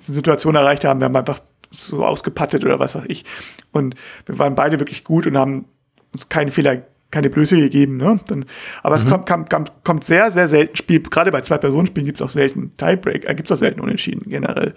Situation 0.00 0.54
erreicht 0.54 0.84
haben, 0.84 1.00
wir 1.00 1.06
haben 1.06 1.16
einfach 1.16 1.40
so 1.70 2.04
ausgepattet 2.04 2.64
oder 2.64 2.78
was 2.78 2.94
weiß 2.94 3.04
ich. 3.08 3.24
Und 3.72 3.94
wir 4.26 4.38
waren 4.38 4.54
beide 4.54 4.78
wirklich 4.78 5.04
gut 5.04 5.26
und 5.26 5.36
haben 5.36 5.66
uns 6.12 6.28
keine 6.28 6.50
Fehler 6.50 6.82
keine 7.14 7.30
Blöße 7.30 7.56
gegeben. 7.56 7.96
Ne? 7.96 8.18
Dann, 8.26 8.44
aber 8.82 8.96
mhm. 8.96 9.02
es 9.02 9.08
kommt, 9.08 9.48
kommt, 9.48 9.72
kommt 9.84 10.04
sehr, 10.04 10.30
sehr 10.32 10.48
selten 10.48 10.76
Spiel, 10.76 11.00
gerade 11.00 11.30
bei 11.30 11.40
Zwei-Personen-Spielen 11.40 12.06
gibt 12.06 12.18
es 12.18 12.22
auch 12.22 12.30
selten 12.30 12.76
Tiebreak, 12.76 13.28
äh, 13.28 13.34
gibt 13.34 13.48
es 13.48 13.56
auch 13.56 13.60
selten 13.60 13.80
Unentschieden 13.80 14.28
generell. 14.28 14.74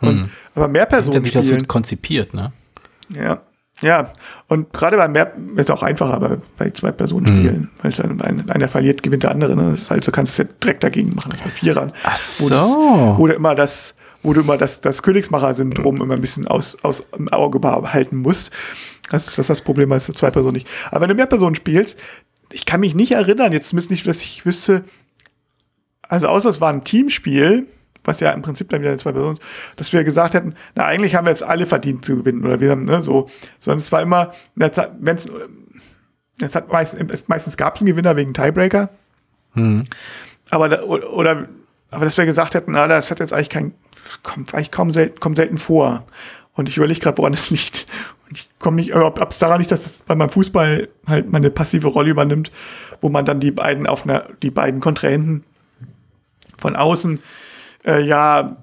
Und, 0.00 0.16
mhm. 0.16 0.30
Aber 0.54 0.68
mehr 0.68 0.86
Personen. 0.86 1.22
Das 1.22 1.50
wird 1.50 1.68
konzipiert, 1.68 2.34
ne? 2.34 2.52
Ja. 3.10 3.42
Ja, 3.82 4.12
und 4.48 4.72
gerade 4.72 4.96
bei 4.96 5.06
mehr 5.06 5.32
ist 5.56 5.68
es 5.68 5.70
auch 5.70 5.82
einfacher 5.82 6.18
bei, 6.18 6.38
bei 6.56 6.70
zwei 6.70 6.92
Personen 6.92 7.26
mhm. 7.26 7.38
spielen, 7.38 7.70
weil 7.82 7.90
es 7.90 7.98
dann 7.98 8.20
ein, 8.22 8.48
einer 8.48 8.68
verliert, 8.68 9.02
gewinnt 9.02 9.22
der 9.22 9.32
andere. 9.32 9.54
Ne? 9.54 9.72
Das 9.72 9.82
ist 9.82 9.90
halt, 9.90 10.06
du 10.06 10.10
kannst 10.10 10.32
es 10.32 10.38
ja 10.38 10.54
direkt 10.62 10.82
dagegen 10.82 11.14
machen 11.14 11.32
als 11.32 11.42
bei 11.42 11.50
Vierern. 11.50 11.92
Ach 12.04 12.16
so. 12.16 12.48
Das, 12.48 12.66
du 13.16 13.26
immer 13.26 13.54
das, 13.54 13.94
wo 14.22 14.32
du 14.32 14.40
immer 14.40 14.56
das, 14.56 14.80
das 14.80 15.02
Königsmacher-Syndrom 15.02 16.00
immer 16.00 16.14
ein 16.14 16.20
bisschen 16.20 16.48
aus, 16.48 16.78
aus 16.82 17.02
im 17.18 17.28
Auge 17.28 17.60
behalten 17.60 18.16
musst. 18.16 18.50
Das 19.10 19.28
ist 19.28 19.38
das, 19.38 19.48
das 19.48 19.60
Problem 19.60 19.92
als 19.92 20.06
zwei 20.06 20.30
Personen 20.30 20.54
nicht. 20.54 20.68
Aber 20.90 21.02
wenn 21.02 21.10
du 21.10 21.14
mehr 21.14 21.26
Personen 21.26 21.54
spielst, 21.54 21.98
ich 22.50 22.64
kann 22.64 22.80
mich 22.80 22.94
nicht 22.94 23.12
erinnern, 23.12 23.52
jetzt 23.52 23.68
zumindest 23.68 23.90
nicht, 23.90 24.06
dass 24.06 24.22
ich 24.22 24.46
wüsste, 24.46 24.84
also 26.02 26.28
außer 26.28 26.48
es 26.48 26.60
war 26.60 26.72
ein 26.72 26.84
Teamspiel, 26.84 27.66
was 28.06 28.20
ja 28.20 28.30
im 28.32 28.42
Prinzip 28.42 28.68
dann 28.68 28.82
wieder 28.82 28.96
zwei 28.98 29.12
Personen, 29.12 29.38
dass 29.76 29.92
wir 29.92 30.04
gesagt 30.04 30.34
hätten, 30.34 30.54
na 30.74 30.84
eigentlich 30.84 31.14
haben 31.14 31.26
wir 31.26 31.30
jetzt 31.30 31.42
alle 31.42 31.66
verdient 31.66 32.04
zu 32.04 32.16
gewinnen 32.16 32.44
oder 32.44 32.60
wir 32.60 32.70
haben 32.70 32.84
ne, 32.84 33.02
so, 33.02 33.28
sondern 33.60 33.78
es 33.78 33.92
war 33.92 34.02
immer, 34.02 34.32
wenn 34.54 34.70
es, 35.16 35.28
es 36.40 36.54
hat 36.54 36.72
meistens, 36.72 37.28
meistens 37.28 37.56
gab 37.56 37.76
es 37.76 37.82
einen 37.82 37.88
Gewinner 37.88 38.16
wegen 38.16 38.34
Tiebreaker, 38.34 38.90
hm. 39.52 39.84
aber 40.50 40.84
oder 40.86 41.48
aber 41.90 42.04
dass 42.04 42.18
wir 42.18 42.26
gesagt 42.26 42.54
hätten, 42.54 42.72
na 42.72 42.88
das 42.88 43.10
hat 43.10 43.20
jetzt 43.20 43.32
eigentlich 43.32 43.48
kein, 43.48 43.72
kommt 44.22 44.52
eigentlich 44.54 44.70
kaum 44.70 44.92
selten, 44.92 45.20
kommt 45.20 45.36
selten 45.36 45.58
vor 45.58 46.04
und 46.54 46.68
ich 46.68 46.76
überlege 46.76 47.00
gerade, 47.00 47.18
woran 47.18 47.32
es 47.32 47.50
liegt. 47.50 47.86
Und 48.28 48.38
ich 48.38 48.48
komme 48.58 48.76
nicht, 48.76 48.94
ob 48.94 49.30
es 49.30 49.38
daran 49.38 49.58
nicht, 49.58 49.70
dass 49.70 49.86
es 49.86 50.02
bei 50.02 50.14
meinem 50.14 50.30
Fußball 50.30 50.88
halt 51.06 51.30
meine 51.30 51.50
passive 51.50 51.86
Rolle 51.86 52.10
übernimmt, 52.10 52.50
wo 53.00 53.08
man 53.08 53.24
dann 53.24 53.40
die 53.40 53.52
beiden 53.52 53.86
auf 53.86 54.04
einer, 54.04 54.26
die 54.42 54.50
beiden 54.50 54.80
Kontrahenten 54.80 55.44
von 56.58 56.74
außen 56.74 57.20
äh, 57.86 58.00
ja 58.04 58.56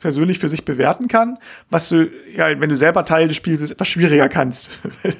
persönlich 0.00 0.38
für 0.38 0.48
sich 0.48 0.64
bewerten 0.64 1.08
kann, 1.08 1.38
was 1.70 1.88
du, 1.88 2.08
ja, 2.36 2.48
wenn 2.60 2.70
du 2.70 2.76
selber 2.76 3.04
Teil 3.04 3.28
des 3.28 3.36
Spiels 3.36 3.72
etwas 3.72 3.88
schwieriger 3.88 4.28
kannst. 4.28 4.70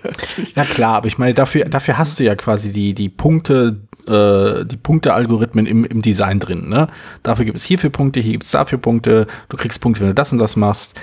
ja 0.54 0.64
klar, 0.64 0.96
aber 0.98 1.08
ich 1.08 1.18
meine, 1.18 1.34
dafür, 1.34 1.64
dafür 1.64 1.98
hast 1.98 2.20
du 2.20 2.24
ja 2.24 2.36
quasi 2.36 2.70
die, 2.70 2.94
die 2.94 3.08
Punkte, 3.08 3.80
äh, 4.06 4.64
die 4.64 4.76
Punkte-Algorithmen 4.76 5.66
im, 5.66 5.84
im 5.84 6.00
Design 6.00 6.38
drin. 6.38 6.68
Ne? 6.68 6.86
Dafür 7.24 7.44
gibt 7.44 7.58
es 7.58 7.64
hierfür 7.64 7.90
Punkte, 7.90 8.20
hier 8.20 8.32
gibt 8.32 8.44
es 8.44 8.52
dafür 8.52 8.78
Punkte, 8.78 9.26
du 9.48 9.56
kriegst 9.56 9.80
Punkte, 9.80 10.02
wenn 10.02 10.08
du 10.08 10.14
das 10.14 10.32
und 10.32 10.38
das 10.38 10.54
machst 10.54 10.94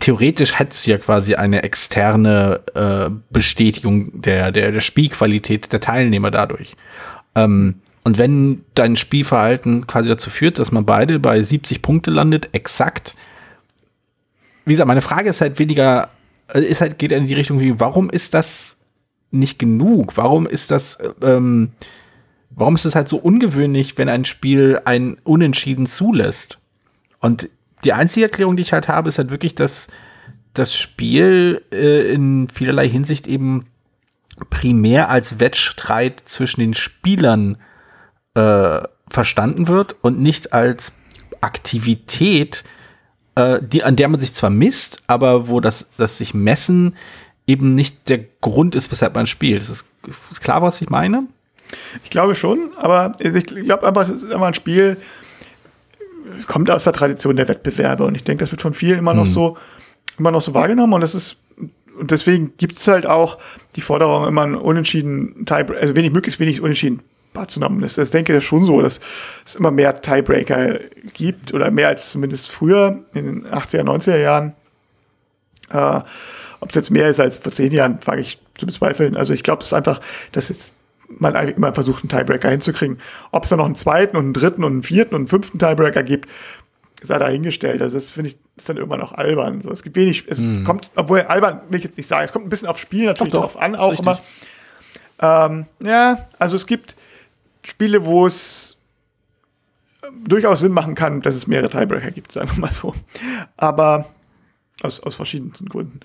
theoretisch 0.00 0.58
hättest 0.58 0.86
du 0.86 0.90
ja 0.90 0.98
quasi 0.98 1.34
eine 1.34 1.62
externe 1.62 2.60
äh, 2.74 3.10
Bestätigung 3.30 4.20
der, 4.20 4.50
der, 4.52 4.72
der 4.72 4.80
Spielqualität 4.80 5.72
der 5.72 5.80
Teilnehmer 5.80 6.30
dadurch. 6.30 6.76
Ähm, 7.34 7.76
und 8.04 8.18
wenn 8.18 8.64
dein 8.74 8.96
Spielverhalten 8.96 9.86
quasi 9.86 10.08
dazu 10.08 10.28
führt, 10.28 10.58
dass 10.58 10.72
man 10.72 10.84
beide 10.84 11.18
bei 11.18 11.40
70 11.40 11.82
Punkte 11.82 12.10
landet, 12.10 12.48
exakt. 12.52 13.14
Wie 14.64 14.72
gesagt, 14.72 14.88
meine 14.88 15.02
Frage 15.02 15.30
ist 15.30 15.40
halt 15.40 15.58
weniger, 15.58 16.10
äh, 16.48 16.60
ist 16.60 16.80
halt, 16.80 16.98
geht 16.98 17.12
in 17.12 17.26
die 17.26 17.34
Richtung 17.34 17.60
wie, 17.60 17.78
warum 17.78 18.10
ist 18.10 18.34
das 18.34 18.76
nicht 19.30 19.58
genug? 19.58 20.16
Warum 20.16 20.46
ist 20.46 20.70
das, 20.70 20.98
ähm, 21.22 21.70
warum 22.50 22.74
ist 22.74 22.84
es 22.84 22.96
halt 22.96 23.08
so 23.08 23.18
ungewöhnlich, 23.18 23.96
wenn 23.98 24.08
ein 24.08 24.24
Spiel 24.24 24.80
ein 24.84 25.16
Unentschieden 25.22 25.86
zulässt? 25.86 26.58
Und 27.20 27.48
die 27.84 27.92
einzige 27.92 28.26
Erklärung, 28.26 28.56
die 28.56 28.62
ich 28.62 28.72
halt 28.72 28.88
habe, 28.88 29.08
ist 29.08 29.18
halt 29.18 29.30
wirklich, 29.30 29.54
dass 29.54 29.88
das 30.54 30.74
Spiel 30.74 31.62
äh, 31.72 32.12
in 32.12 32.48
vielerlei 32.48 32.88
Hinsicht 32.88 33.28
eben 33.28 33.66
primär 34.50 35.08
als 35.08 35.38
Wettstreit 35.38 36.22
zwischen 36.24 36.60
den 36.60 36.74
Spielern 36.74 37.54
äh, 37.54 37.58
verstanden 38.34 39.68
wird 39.68 39.96
und 40.00 40.20
nicht 40.20 40.52
als 40.52 40.92
Aktivität, 41.42 42.64
äh, 43.34 43.60
die, 43.62 43.84
an 43.84 43.96
der 43.96 44.08
man 44.08 44.20
sich 44.20 44.32
zwar 44.32 44.50
misst, 44.50 45.02
aber 45.06 45.48
wo 45.48 45.60
das, 45.60 45.88
das 45.98 46.18
sich 46.18 46.34
messen 46.34 46.96
eben 47.46 47.74
nicht 47.74 48.08
der 48.08 48.20
Grund 48.40 48.74
ist, 48.74 48.90
weshalb 48.90 49.14
man 49.14 49.26
spielt. 49.26 49.62
Ist, 49.62 49.86
ist 50.30 50.40
klar, 50.40 50.62
was 50.62 50.80
ich 50.80 50.90
meine? 50.90 51.24
Ich 52.04 52.10
glaube 52.10 52.34
schon, 52.34 52.70
aber 52.76 53.14
ich 53.18 53.46
glaube 53.46 53.86
einfach, 53.86 54.08
es 54.08 54.22
ist 54.22 54.32
immer 54.32 54.46
ein 54.46 54.54
Spiel, 54.54 54.96
kommt 56.46 56.70
aus 56.70 56.84
der 56.84 56.92
Tradition 56.92 57.36
der 57.36 57.48
Wettbewerbe 57.48 58.04
und 58.04 58.14
ich 58.14 58.24
denke, 58.24 58.44
das 58.44 58.50
wird 58.50 58.60
von 58.60 58.74
vielen 58.74 58.98
immer 58.98 59.14
noch 59.14 59.26
mhm. 59.26 59.32
so 59.32 59.56
immer 60.18 60.30
noch 60.30 60.42
so 60.42 60.54
wahrgenommen 60.54 60.92
und 60.92 61.00
das 61.00 61.14
ist 61.14 61.36
und 61.98 62.10
deswegen 62.10 62.56
gibt 62.56 62.78
es 62.78 62.88
halt 62.88 63.06
auch 63.06 63.38
die 63.76 63.80
Forderung, 63.80 64.26
immer 64.26 64.42
ein 64.42 64.54
Unentschieden, 64.54 65.44
also 65.48 65.94
wenig, 65.94 66.10
möglichst 66.10 66.40
wenig 66.40 66.60
Unentschieden 66.60 67.02
wahrzunehmen. 67.34 67.80
Das, 67.80 67.94
das 67.94 68.10
denke 68.10 68.36
ich 68.36 68.44
schon 68.44 68.64
so, 68.64 68.80
dass 68.80 69.00
es 69.44 69.54
immer 69.54 69.70
mehr 69.70 70.00
Tiebreaker 70.00 70.80
gibt 71.12 71.54
oder 71.54 71.70
mehr 71.70 71.88
als 71.88 72.12
zumindest 72.12 72.50
früher 72.50 73.00
in 73.14 73.24
den 73.24 73.46
80er, 73.46 73.82
90er 73.82 74.18
Jahren. 74.18 74.54
Äh, 75.70 76.00
Ob 76.60 76.68
es 76.68 76.74
jetzt 76.74 76.90
mehr 76.90 77.08
ist 77.08 77.20
als 77.20 77.38
vor 77.38 77.52
zehn 77.52 77.72
Jahren, 77.72 77.98
wage 78.04 78.20
ich 78.20 78.38
zu 78.56 78.66
bezweifeln. 78.66 79.16
Also 79.16 79.34
ich 79.34 79.42
glaube, 79.42 79.62
es 79.62 79.68
ist 79.68 79.72
einfach, 79.72 80.00
dass 80.32 80.50
es 80.50 80.74
man 81.08 81.36
eigentlich 81.36 81.56
immer 81.58 81.74
versucht, 81.74 82.02
einen 82.02 82.08
Tiebreaker 82.08 82.48
hinzukriegen. 82.48 82.98
Ob 83.32 83.44
es 83.44 83.50
dann 83.50 83.58
noch 83.58 83.66
einen 83.66 83.74
zweiten 83.74 84.16
und 84.16 84.24
einen 84.24 84.32
dritten 84.32 84.64
und 84.64 84.72
einen 84.72 84.82
vierten 84.82 85.14
und 85.14 85.22
einen 85.22 85.28
fünften 85.28 85.58
Tiebreaker 85.58 86.02
gibt, 86.02 86.28
sei 87.02 87.18
dahingestellt. 87.18 87.82
Also 87.82 87.96
das 87.96 88.10
finde 88.10 88.30
ich 88.30 88.36
ist 88.56 88.68
dann 88.68 88.76
immer 88.76 88.96
noch 88.96 89.12
albern. 89.12 89.60
So, 89.62 89.70
es 89.70 89.82
gibt 89.82 89.96
wenig, 89.96 90.24
es 90.28 90.40
mm. 90.40 90.64
kommt, 90.64 90.90
obwohl 90.94 91.22
albern 91.22 91.62
will 91.68 91.78
ich 91.78 91.84
jetzt 91.84 91.96
nicht 91.96 92.06
sagen, 92.06 92.24
es 92.24 92.32
kommt 92.32 92.46
ein 92.46 92.50
bisschen 92.50 92.68
aufs 92.68 92.80
Spiel 92.80 93.06
natürlich 93.06 93.32
doch, 93.32 93.42
drauf 93.42 93.58
an, 93.58 93.74
auch 93.74 93.98
immer. 93.98 94.20
Ähm, 95.20 95.66
ja, 95.80 96.28
also 96.38 96.56
es 96.56 96.66
gibt 96.66 96.96
Spiele, 97.62 98.04
wo 98.04 98.26
es 98.26 98.76
durchaus 100.24 100.60
Sinn 100.60 100.72
machen 100.72 100.94
kann, 100.94 101.22
dass 101.22 101.34
es 101.34 101.46
mehrere 101.46 101.70
Tiebreaker 101.70 102.10
gibt, 102.10 102.32
sagen 102.32 102.50
wir 102.52 102.58
mal 102.58 102.72
so. 102.72 102.94
Aber 103.56 104.06
aus, 104.82 105.00
aus 105.00 105.16
verschiedensten 105.16 105.66
Gründen. 105.66 106.00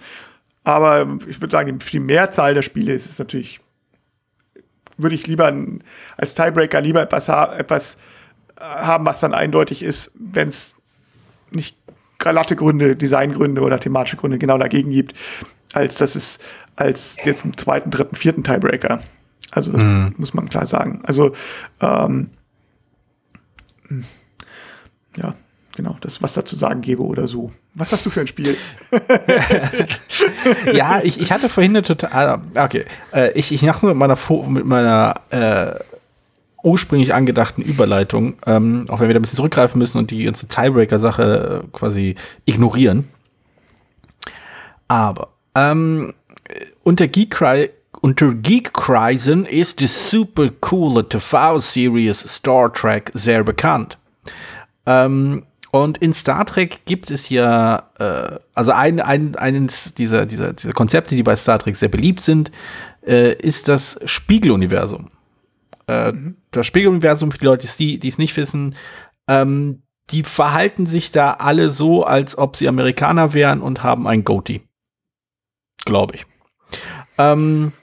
Aber 0.64 1.20
ich 1.28 1.42
würde 1.42 1.52
sagen, 1.52 1.80
für 1.80 1.92
die 1.92 2.00
Mehrzahl 2.00 2.54
der 2.54 2.62
Spiele 2.62 2.94
ist 2.94 3.10
es 3.10 3.20
natürlich, 3.20 3.60
würde 4.98 5.16
ich 5.16 5.26
lieber 5.28 5.54
als 6.18 6.36
Tiebreaker 6.36 6.82
lieber 6.82 7.02
etwas, 7.02 7.30
etwas 7.30 7.96
äh, 8.58 8.62
haben, 8.62 9.06
was 9.06 9.20
dann 9.20 9.34
eindeutig 9.34 9.82
ist, 9.82 10.12
wenn 10.16 10.50
es 10.50 10.76
nicht 11.52 11.78
glatte 12.20 12.56
Gründe, 12.56 12.96
Designgründe 12.96 13.62
oder 13.62 13.80
thematische 13.80 14.18
Gründe 14.18 14.38
genau 14.38 14.58
dagegen 14.58 14.92
gibt, 14.92 15.16
als 15.74 15.96
dass 15.96 16.16
es 16.16 16.40
als 16.76 17.18
jetzt 17.24 17.44
einen 17.44 17.58
zweiten, 17.58 17.92
dritten, 17.92 18.16
vierten 18.16 18.44
Tiebreaker. 18.44 19.02
Also 19.52 19.72
das 19.72 19.82
mhm. 19.82 20.16
muss 20.18 20.34
man 20.34 20.50
klar 20.50 20.66
sagen. 20.66 21.02
Also 21.04 21.34
ähm, 21.80 22.32
ja, 25.18 25.36
genau, 25.76 25.98
das 26.02 26.22
was 26.22 26.34
dazu 26.34 26.56
sagen 26.56 26.82
gebe 26.82 27.04
oder 27.04 27.28
so. 27.28 27.52
Was 27.74 27.92
hast 27.92 28.06
du 28.06 28.10
für 28.10 28.22
ein 28.22 28.28
Spiel? 28.28 28.58
ja, 30.74 31.00
ich, 31.04 31.22
ich 31.22 31.32
hatte 31.32 31.48
vorhin 31.48 31.72
eine 31.72 31.84
total. 31.84 32.42
Ah, 32.56 32.66
okay, 32.66 32.86
äh, 33.14 33.32
ich, 33.34 33.52
ich 33.52 33.62
nach 33.62 33.82
mit 33.84 33.96
meiner, 33.96 34.18
mit 34.48 34.66
meiner 34.66 35.14
äh, 35.30 35.76
ursprünglich 36.64 37.14
angedachten 37.14 37.62
Überleitung, 37.62 38.36
ähm, 38.46 38.86
auch 38.90 39.00
wenn 39.00 39.08
wir 39.08 39.14
da 39.14 39.20
ein 39.20 39.22
bisschen 39.22 39.38
zurückgreifen 39.38 39.80
müssen 39.80 40.00
und 40.00 40.12
die 40.12 40.24
ganze 40.24 40.48
Tiebreaker-Sache 40.48 41.64
äh, 41.64 41.68
quasi 41.72 42.16
ignorieren. 42.46 43.08
Aber 44.88 45.30
ähm, 45.56 46.14
unter 46.84 47.08
Geekcry 47.08 47.70
unter 48.02 48.34
Geekkreisen 48.34 49.46
ist 49.46 49.80
die 49.80 49.88
super 49.88 50.50
coole 50.60 51.08
TV-Series 51.08 52.20
Star 52.20 52.72
Trek 52.72 53.12
sehr 53.14 53.44
bekannt. 53.44 53.98
Ähm, 54.86 55.44
und 55.72 55.98
in 55.98 56.14
Star 56.14 56.46
Trek 56.46 56.86
gibt 56.86 57.12
es 57.12 57.30
ja, 57.30 57.90
äh, 58.00 58.40
also 58.54 58.72
ein, 58.72 59.00
ein, 59.00 59.36
eines 59.36 59.94
dieser, 59.94 60.26
dieser, 60.26 60.54
dieser 60.54 60.74
Konzepte, 60.74 61.16
die 61.16 61.24
bei 61.24 61.36
Star 61.36 61.60
Trek 61.60 61.76
sehr 61.76 61.90
beliebt 61.90 62.22
sind, 62.22 62.52
äh, 63.06 63.34
ist 63.34 63.68
das 63.68 64.00
Spiegeluniversum. 64.06 65.10
Äh, 65.88 66.12
mhm. 66.12 66.38
Das 66.52 66.66
Spiegeluniversum, 66.66 67.32
für 67.32 67.38
die 67.38 67.46
Leute, 67.46 67.68
die 67.78 68.08
es 68.08 68.18
nicht 68.18 68.36
wissen, 68.38 68.76
ähm, 69.28 69.84
die 70.10 70.24
verhalten 70.24 70.86
sich 70.86 71.12
da 71.12 71.34
alle 71.34 71.70
so, 71.70 72.04
als 72.06 72.38
ob 72.38 72.56
sie 72.56 72.68
Amerikaner 72.68 73.34
wären 73.34 73.62
und 73.62 73.84
haben 73.84 74.08
ein 74.08 74.24
Goatee. 74.24 74.62
Glaube 75.86 76.16
ich. 76.16 76.26
Ähm, 77.18 77.74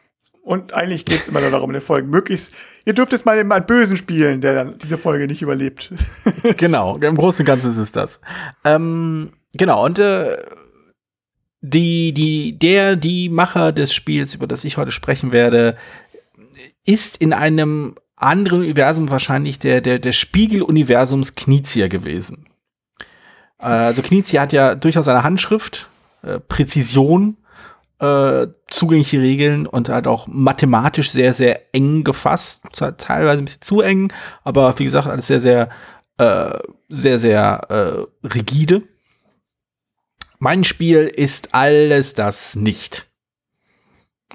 und 0.44 0.74
eigentlich 0.74 1.06
geht 1.06 1.20
es 1.20 1.28
immer 1.28 1.40
nur 1.40 1.50
darum, 1.50 1.70
in 1.70 1.74
den 1.74 1.82
Folgen 1.82 2.10
möglichst. 2.10 2.52
Ihr 2.84 2.92
dürft 2.92 3.12
jetzt 3.12 3.24
mal 3.24 3.38
einen 3.38 3.66
Bösen 3.66 3.96
spielen, 3.96 4.42
der 4.42 4.54
dann 4.54 4.78
diese 4.78 4.98
Folge 4.98 5.26
nicht 5.26 5.40
überlebt. 5.40 5.90
genau, 6.58 6.98
im 6.98 7.16
Großen 7.16 7.40
und 7.40 7.46
Ganzen 7.46 7.70
ist 7.70 7.78
es 7.78 7.92
das. 7.92 8.20
Ähm, 8.62 9.32
genau, 9.56 9.86
und 9.86 9.98
äh, 9.98 10.36
die, 11.62 12.12
die, 12.12 12.58
der, 12.58 12.96
die 12.96 13.30
Macher 13.30 13.72
des 13.72 13.94
Spiels, 13.94 14.34
über 14.34 14.46
das 14.46 14.64
ich 14.64 14.76
heute 14.76 14.90
sprechen 14.90 15.32
werde, 15.32 15.78
ist 16.84 17.16
in 17.16 17.32
einem 17.32 17.94
anderen 18.16 18.60
Universum 18.60 19.10
wahrscheinlich 19.10 19.58
der, 19.58 19.80
der, 19.80 19.98
der 19.98 20.12
Spiegel-Universums 20.12 21.36
Knizia 21.36 21.88
gewesen. 21.88 22.44
Äh, 23.58 23.64
also 23.64 24.02
Knizia 24.02 24.42
hat 24.42 24.52
ja 24.52 24.74
durchaus 24.74 25.08
eine 25.08 25.24
Handschrift, 25.24 25.88
äh, 26.22 26.38
Präzision, 26.38 27.38
äh, 28.04 28.48
zugängliche 28.66 29.20
Regeln 29.20 29.66
und 29.66 29.88
halt 29.88 30.06
auch 30.06 30.26
mathematisch 30.26 31.10
sehr, 31.10 31.32
sehr 31.32 31.74
eng 31.74 32.04
gefasst. 32.04 32.62
Teilweise 32.72 33.38
ein 33.38 33.44
bisschen 33.46 33.62
zu 33.62 33.80
eng, 33.80 34.12
aber 34.42 34.78
wie 34.78 34.84
gesagt, 34.84 35.08
alles 35.08 35.26
sehr, 35.26 35.40
sehr, 35.40 35.70
äh, 36.18 36.58
sehr, 36.88 37.18
sehr 37.18 38.06
äh, 38.22 38.26
rigide. 38.26 38.82
Mein 40.38 40.64
Spiel 40.64 41.06
ist 41.06 41.54
alles 41.54 42.12
das 42.12 42.56
nicht. 42.56 43.06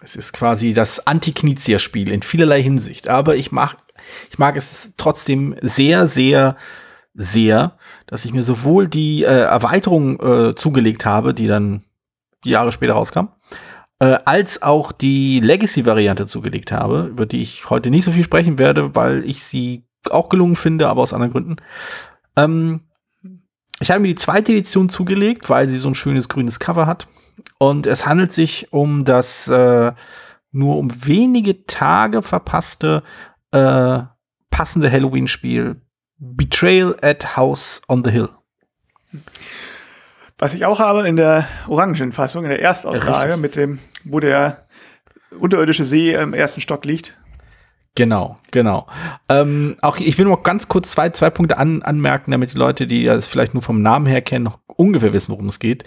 Es 0.01 0.15
ist 0.15 0.33
quasi 0.33 0.73
das 0.73 1.05
Anti-Knizia-Spiel 1.05 2.09
in 2.09 2.23
vielerlei 2.23 2.63
Hinsicht. 2.63 3.09
Aber 3.09 3.35
ich 3.35 3.51
mag, 3.51 3.75
ich 4.31 4.39
mag 4.39 4.55
es 4.55 4.93
trotzdem 4.97 5.55
sehr, 5.61 6.07
sehr, 6.07 6.55
sehr, 7.13 7.77
dass 8.07 8.25
ich 8.25 8.33
mir 8.33 8.43
sowohl 8.43 8.87
die 8.87 9.23
äh, 9.23 9.41
Erweiterung 9.41 10.19
äh, 10.21 10.55
zugelegt 10.55 11.05
habe, 11.05 11.33
die 11.33 11.47
dann 11.47 11.83
Jahre 12.45 12.71
später 12.71 12.93
rauskam, 12.93 13.29
äh, 13.99 14.17
als 14.25 14.61
auch 14.61 14.91
die 14.91 15.39
Legacy-Variante 15.39 16.25
zugelegt 16.25 16.71
habe, 16.71 17.07
über 17.09 17.25
die 17.25 17.41
ich 17.41 17.69
heute 17.69 17.89
nicht 17.89 18.05
so 18.05 18.11
viel 18.11 18.23
sprechen 18.23 18.57
werde, 18.57 18.95
weil 18.95 19.23
ich 19.25 19.43
sie 19.43 19.85
auch 20.09 20.29
gelungen 20.29 20.55
finde, 20.55 20.87
aber 20.87 21.01
aus 21.01 21.13
anderen 21.13 21.33
Gründen. 21.33 21.55
Ähm, 22.37 22.81
ich 23.81 23.91
habe 23.91 24.01
mir 24.01 24.07
die 24.07 24.15
zweite 24.15 24.51
Edition 24.51 24.89
zugelegt, 24.89 25.49
weil 25.49 25.69
sie 25.69 25.77
so 25.77 25.87
ein 25.87 25.95
schönes 25.95 26.29
grünes 26.29 26.59
Cover 26.59 26.85
hat. 26.85 27.07
Und 27.57 27.87
es 27.87 28.05
handelt 28.05 28.33
sich 28.33 28.71
um 28.71 29.05
das 29.05 29.47
äh, 29.47 29.93
nur 30.51 30.77
um 30.77 30.89
wenige 31.05 31.65
Tage 31.65 32.21
verpasste 32.21 33.03
äh, 33.51 33.99
passende 34.49 34.91
Halloween-Spiel 34.91 35.81
Betrayal 36.17 36.95
at 37.01 37.37
House 37.37 37.81
on 37.87 38.03
the 38.03 38.11
Hill. 38.11 38.29
Was 40.39 40.53
ich 40.53 40.65
auch 40.65 40.79
habe 40.79 41.07
in 41.07 41.17
der 41.17 41.47
orangen 41.67 42.13
Fassung, 42.13 42.45
in 42.45 42.49
der 42.49 42.61
Erstauslage, 42.61 43.35
mit 43.35 43.57
dem, 43.57 43.79
wo 44.05 44.21
der 44.21 44.65
unterirdische 45.37 45.83
See 45.83 46.13
im 46.13 46.33
ersten 46.33 46.61
Stock 46.61 46.85
liegt. 46.85 47.13
Genau, 47.95 48.37
genau. 48.51 48.87
Ähm, 49.27 49.75
auch 49.81 49.97
ich 49.97 50.17
will 50.17 50.25
noch 50.25 50.43
ganz 50.43 50.69
kurz 50.69 50.91
zwei, 50.91 51.09
zwei 51.09 51.29
Punkte 51.29 51.57
an, 51.57 51.81
anmerken, 51.81 52.31
damit 52.31 52.53
die 52.53 52.57
Leute, 52.57 52.87
die 52.87 53.03
das 53.03 53.27
vielleicht 53.27 53.53
nur 53.53 53.63
vom 53.63 53.81
Namen 53.81 54.05
her 54.05 54.21
kennen, 54.21 54.45
noch 54.45 54.59
ungefähr 54.67 55.11
wissen, 55.11 55.31
worum 55.33 55.47
es 55.47 55.59
geht. 55.59 55.83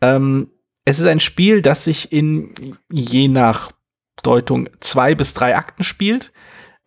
Ähm, 0.00 0.52
es 0.84 1.00
ist 1.00 1.08
ein 1.08 1.18
Spiel, 1.18 1.60
das 1.60 1.82
sich 1.82 2.12
in 2.12 2.54
je 2.92 3.26
nach 3.26 3.72
Deutung 4.22 4.68
zwei 4.78 5.16
bis 5.16 5.34
drei 5.34 5.56
Akten 5.56 5.82
spielt. 5.82 6.32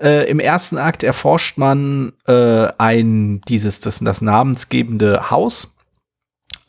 Äh, 0.02 0.30
Im 0.30 0.40
ersten 0.40 0.78
Akt 0.78 1.04
erforscht 1.04 1.58
man 1.58 2.14
äh, 2.26 2.70
ein 2.78 3.42
dieses 3.50 3.82
das, 3.82 4.00
das 4.00 4.22
namensgebende 4.22 5.30
Haus 5.30 5.76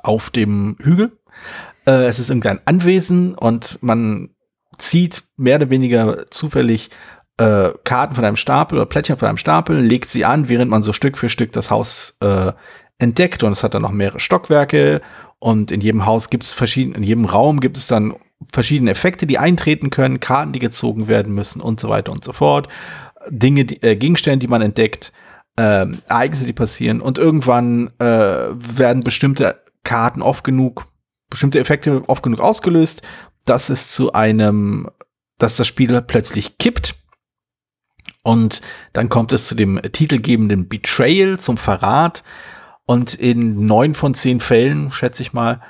auf 0.03 0.31
dem 0.31 0.77
Hügel. 0.81 1.19
Äh, 1.87 2.05
es 2.07 2.19
ist 2.19 2.31
irgendein 2.31 2.61
Anwesen 2.65 3.35
und 3.35 3.79
man 3.83 4.31
zieht 4.79 5.25
mehr 5.37 5.57
oder 5.57 5.71
weniger 5.71 6.27
zufällig 6.31 6.91
äh, 7.37 7.71
Karten 7.85 8.15
von 8.15 8.25
einem 8.25 8.37
Stapel 8.37 8.79
oder 8.79 8.87
Plättchen 8.87 9.17
von 9.17 9.29
einem 9.29 9.39
Stapel, 9.39 9.81
legt 9.81 10.11
sie 10.11 10.25
an, 10.25 10.49
während 10.49 10.71
man 10.71 10.83
so 10.83 10.93
Stück 10.93 11.17
für 11.17 11.29
Stück 11.29 11.53
das 11.53 11.71
Haus 11.71 12.17
äh, 12.21 12.53
entdeckt. 12.99 13.43
Und 13.43 13.53
es 13.53 13.63
hat 13.63 13.75
dann 13.75 13.83
noch 13.83 13.93
mehrere 13.93 14.21
Stockwerke 14.21 15.01
und 15.39 15.71
in 15.71 15.81
jedem 15.81 16.07
Haus 16.07 16.31
gibt 16.31 16.45
es 16.45 16.53
verschiedene, 16.53 16.97
in 16.97 17.03
jedem 17.03 17.25
Raum 17.25 17.61
gibt 17.61 17.77
es 17.77 17.87
dann 17.87 18.15
verschiedene 18.53 18.91
Effekte, 18.91 19.27
die 19.27 19.39
eintreten 19.39 19.91
können, 19.91 20.21
Karten, 20.21 20.53
die 20.53 20.59
gezogen 20.59 21.09
werden 21.09 21.35
müssen 21.35 21.61
und 21.61 21.81
so 21.81 21.89
weiter 21.89 22.13
und 22.13 22.25
so 22.25 22.33
fort. 22.33 22.69
Dinge, 23.29 23.65
die, 23.65 23.83
äh, 23.83 23.97
Gegenstände, 23.97 24.39
die 24.39 24.49
man 24.49 24.63
entdeckt, 24.63 25.13
äh, 25.59 25.87
Ereignisse, 26.09 26.47
die 26.47 26.53
passieren 26.53 27.01
und 27.01 27.19
irgendwann 27.19 27.91
äh, 27.99 28.05
werden 28.05 29.03
bestimmte 29.03 29.63
Karten 29.91 30.23
oft 30.23 30.45
genug, 30.45 30.87
bestimmte 31.31 31.59
Effekte 31.59 32.09
oft 32.09 32.23
genug 32.23 32.39
ausgelöst, 32.39 33.03
dass 33.45 33.71
es 33.71 33.91
zu 33.91 34.13
einem, 34.13 34.89
dass 35.39 35.57
das 35.57 35.67
Spiel 35.67 36.01
plötzlich 36.03 36.59
kippt. 36.59 36.95
Und 38.23 38.63
dann 38.93 39.09
kommt 39.09 39.33
es 39.33 39.49
zu 39.49 39.57
dem 39.57 39.83
titelgebenden 39.83 40.69
Betrayal, 40.69 41.41
zum 41.41 41.57
Verrat. 41.57 42.23
Und 42.87 43.15
in 43.15 43.67
neun 43.67 43.95
von 43.95 44.15
zehn 44.15 44.39
Fällen, 44.39 44.93
schätze 44.93 45.23
ich 45.23 45.33
mal, 45.33 45.61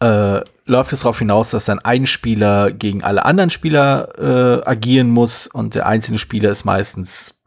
äh, 0.00 0.42
läuft 0.66 0.92
es 0.92 1.00
darauf 1.00 1.18
hinaus, 1.18 1.48
dass 1.48 1.64
dann 1.64 1.78
ein 1.78 2.06
Spieler 2.06 2.72
gegen 2.72 3.02
alle 3.02 3.24
anderen 3.24 3.48
Spieler 3.48 4.10
äh, 4.18 4.68
agieren 4.68 5.08
muss 5.08 5.46
und 5.46 5.74
der 5.74 5.86
einzelne 5.86 6.18
Spieler 6.18 6.50
ist 6.50 6.66
meistens 6.66 7.40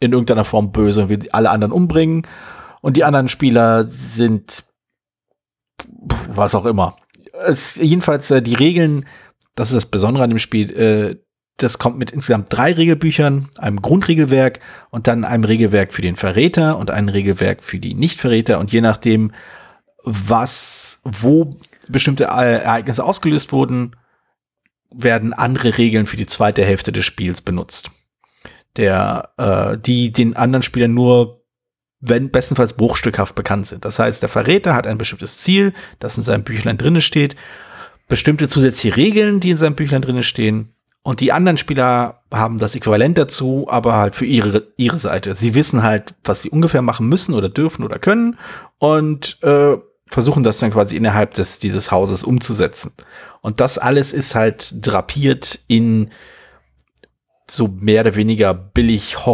in 0.00 0.12
irgendeiner 0.12 0.46
Form 0.46 0.72
böse 0.72 1.02
und 1.02 1.08
will 1.10 1.28
alle 1.32 1.50
anderen 1.50 1.72
umbringen. 1.72 2.26
Und 2.80 2.96
die 2.96 3.04
anderen 3.04 3.28
Spieler 3.28 3.84
sind 3.90 4.64
was 6.28 6.54
auch 6.54 6.66
immer. 6.66 6.96
Es, 7.46 7.76
jedenfalls 7.76 8.30
äh, 8.30 8.42
die 8.42 8.54
Regeln, 8.54 9.06
das 9.54 9.70
ist 9.70 9.76
das 9.76 9.86
Besondere 9.86 10.24
an 10.24 10.30
dem 10.30 10.38
Spiel, 10.38 10.70
äh, 10.76 11.16
das 11.58 11.78
kommt 11.78 11.98
mit 11.98 12.10
insgesamt 12.10 12.48
drei 12.50 12.72
Regelbüchern, 12.72 13.48
einem 13.58 13.80
Grundregelwerk 13.80 14.60
und 14.90 15.06
dann 15.06 15.24
einem 15.24 15.44
Regelwerk 15.44 15.94
für 15.94 16.02
den 16.02 16.16
Verräter 16.16 16.76
und 16.76 16.90
einem 16.90 17.08
Regelwerk 17.08 17.62
für 17.62 17.78
die 17.78 17.94
Nichtverräter. 17.94 18.58
Und 18.58 18.72
je 18.72 18.82
nachdem, 18.82 19.32
was, 20.04 21.00
wo 21.02 21.56
bestimmte 21.88 22.24
Ereignisse 22.24 23.02
ausgelöst 23.02 23.52
wurden, 23.52 23.96
werden 24.90 25.32
andere 25.32 25.78
Regeln 25.78 26.06
für 26.06 26.18
die 26.18 26.26
zweite 26.26 26.64
Hälfte 26.64 26.92
des 26.92 27.06
Spiels 27.06 27.40
benutzt. 27.40 27.90
Der, 28.76 29.30
äh, 29.38 29.78
die 29.78 30.12
den 30.12 30.36
anderen 30.36 30.62
Spielern 30.62 30.92
nur 30.92 31.42
wenn 32.00 32.30
bestenfalls 32.30 32.74
bruchstückhaft 32.74 33.34
bekannt 33.34 33.66
sind. 33.66 33.84
Das 33.84 33.98
heißt, 33.98 34.22
der 34.22 34.28
Verräter 34.28 34.74
hat 34.74 34.86
ein 34.86 34.98
bestimmtes 34.98 35.38
Ziel, 35.38 35.72
das 35.98 36.16
in 36.16 36.22
seinem 36.22 36.44
Büchlein 36.44 36.78
drinne 36.78 37.00
steht, 37.00 37.36
bestimmte 38.08 38.48
zusätzliche 38.48 38.96
Regeln, 38.96 39.40
die 39.40 39.50
in 39.50 39.56
seinem 39.56 39.74
Büchlein 39.74 40.02
drinne 40.02 40.22
stehen. 40.22 40.70
Und 41.02 41.20
die 41.20 41.32
anderen 41.32 41.56
Spieler 41.56 42.22
haben 42.32 42.58
das 42.58 42.74
Äquivalent 42.74 43.16
dazu, 43.16 43.66
aber 43.70 43.96
halt 43.96 44.14
für 44.16 44.26
ihre, 44.26 44.68
ihre 44.76 44.98
Seite. 44.98 45.34
Sie 45.36 45.54
wissen 45.54 45.82
halt, 45.82 46.14
was 46.24 46.42
sie 46.42 46.50
ungefähr 46.50 46.82
machen 46.82 47.08
müssen 47.08 47.32
oder 47.32 47.48
dürfen 47.48 47.84
oder 47.84 47.98
können. 47.98 48.38
Und 48.78 49.38
äh, 49.42 49.76
versuchen 50.08 50.42
das 50.42 50.58
dann 50.58 50.72
quasi 50.72 50.96
innerhalb 50.96 51.34
des, 51.34 51.58
dieses 51.58 51.90
Hauses 51.90 52.24
umzusetzen. 52.24 52.92
Und 53.40 53.60
das 53.60 53.78
alles 53.78 54.12
ist 54.12 54.34
halt 54.34 54.86
drapiert 54.86 55.60
in 55.68 56.10
so 57.48 57.68
mehr 57.68 58.00
oder 58.02 58.16
weniger 58.16 58.54
billig 58.54 59.26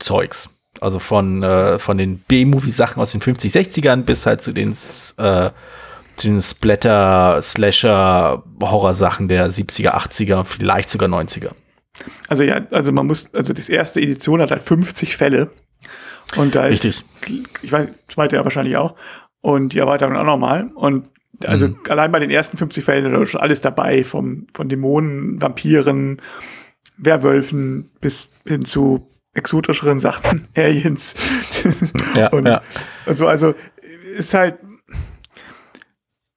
Horrorfilm-Zeugs. 0.00 0.48
Also 0.80 0.98
von, 0.98 1.42
äh, 1.42 1.78
von 1.78 1.98
den 1.98 2.18
B-Movie-Sachen 2.18 3.00
aus 3.00 3.12
den 3.12 3.20
50, 3.20 3.52
60ern 3.52 4.02
bis 4.02 4.26
halt 4.26 4.40
zu 4.42 4.52
den, 4.52 4.70
äh, 4.70 5.50
zu 6.16 6.28
den 6.28 6.42
Splatter, 6.42 7.40
Slasher, 7.40 8.42
Horrorsachen 8.60 9.28
der 9.28 9.48
70er, 9.50 9.94
80er, 9.94 10.44
vielleicht 10.44 10.90
sogar 10.90 11.08
90er. 11.08 11.50
Also 12.28 12.42
ja, 12.42 12.62
also 12.70 12.90
man 12.90 13.06
muss, 13.06 13.30
also 13.36 13.52
das 13.52 13.68
erste 13.68 14.00
Edition 14.00 14.40
hat 14.40 14.50
halt 14.50 14.62
50 14.62 15.16
Fälle. 15.16 15.50
Und 16.36 16.54
da 16.54 16.66
ist, 16.66 16.84
Richtig. 16.84 17.04
ich 17.62 17.70
weiß, 17.70 17.88
zweite 18.08 18.36
ja 18.36 18.44
wahrscheinlich 18.44 18.76
auch. 18.76 18.96
Und 19.40 19.74
die 19.74 19.78
Erweiterung 19.78 20.16
auch 20.16 20.24
nochmal. 20.24 20.70
Und 20.74 21.08
also 21.44 21.68
Mhm. 21.68 21.76
allein 21.88 22.10
bei 22.10 22.18
den 22.18 22.30
ersten 22.30 22.56
50 22.56 22.82
Fällen 22.82 23.22
ist 23.22 23.30
schon 23.30 23.40
alles 23.40 23.60
dabei, 23.60 24.02
vom, 24.04 24.46
von 24.54 24.68
Dämonen, 24.68 25.40
Vampiren, 25.40 26.20
Werwölfen 26.96 27.90
bis 28.00 28.30
hin 28.46 28.64
zu 28.64 29.08
exotischeren 29.34 29.98
Sachen, 30.00 30.48
Aliens. 30.56 31.14
Ja, 32.14 32.28
und, 32.28 32.46
ja. 32.46 32.60
und 33.06 33.16
so, 33.16 33.26
also 33.26 33.54
ist 34.16 34.34
halt, 34.34 34.58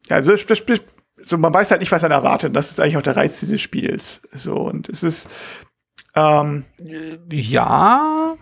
ja, 0.08 0.18
also 0.18 0.32
das, 0.32 0.46
das, 0.46 0.82
so, 1.24 1.38
man 1.38 1.54
weiß 1.54 1.72
halt 1.72 1.82
nicht, 1.82 1.92
was 1.92 2.02
dann 2.02 2.12
erwartet. 2.12 2.56
Das 2.56 2.70
ist 2.72 2.80
eigentlich 2.80 2.98
auch 2.98 3.02
der 3.02 3.16
Reiz 3.18 3.40
dieses 3.40 3.60
Spiels. 3.60 4.22
So, 4.34 4.54
und 4.56 4.88
es 4.90 5.04
ist, 5.04 5.28
ähm, 6.16 6.64
Ja, 7.32 8.36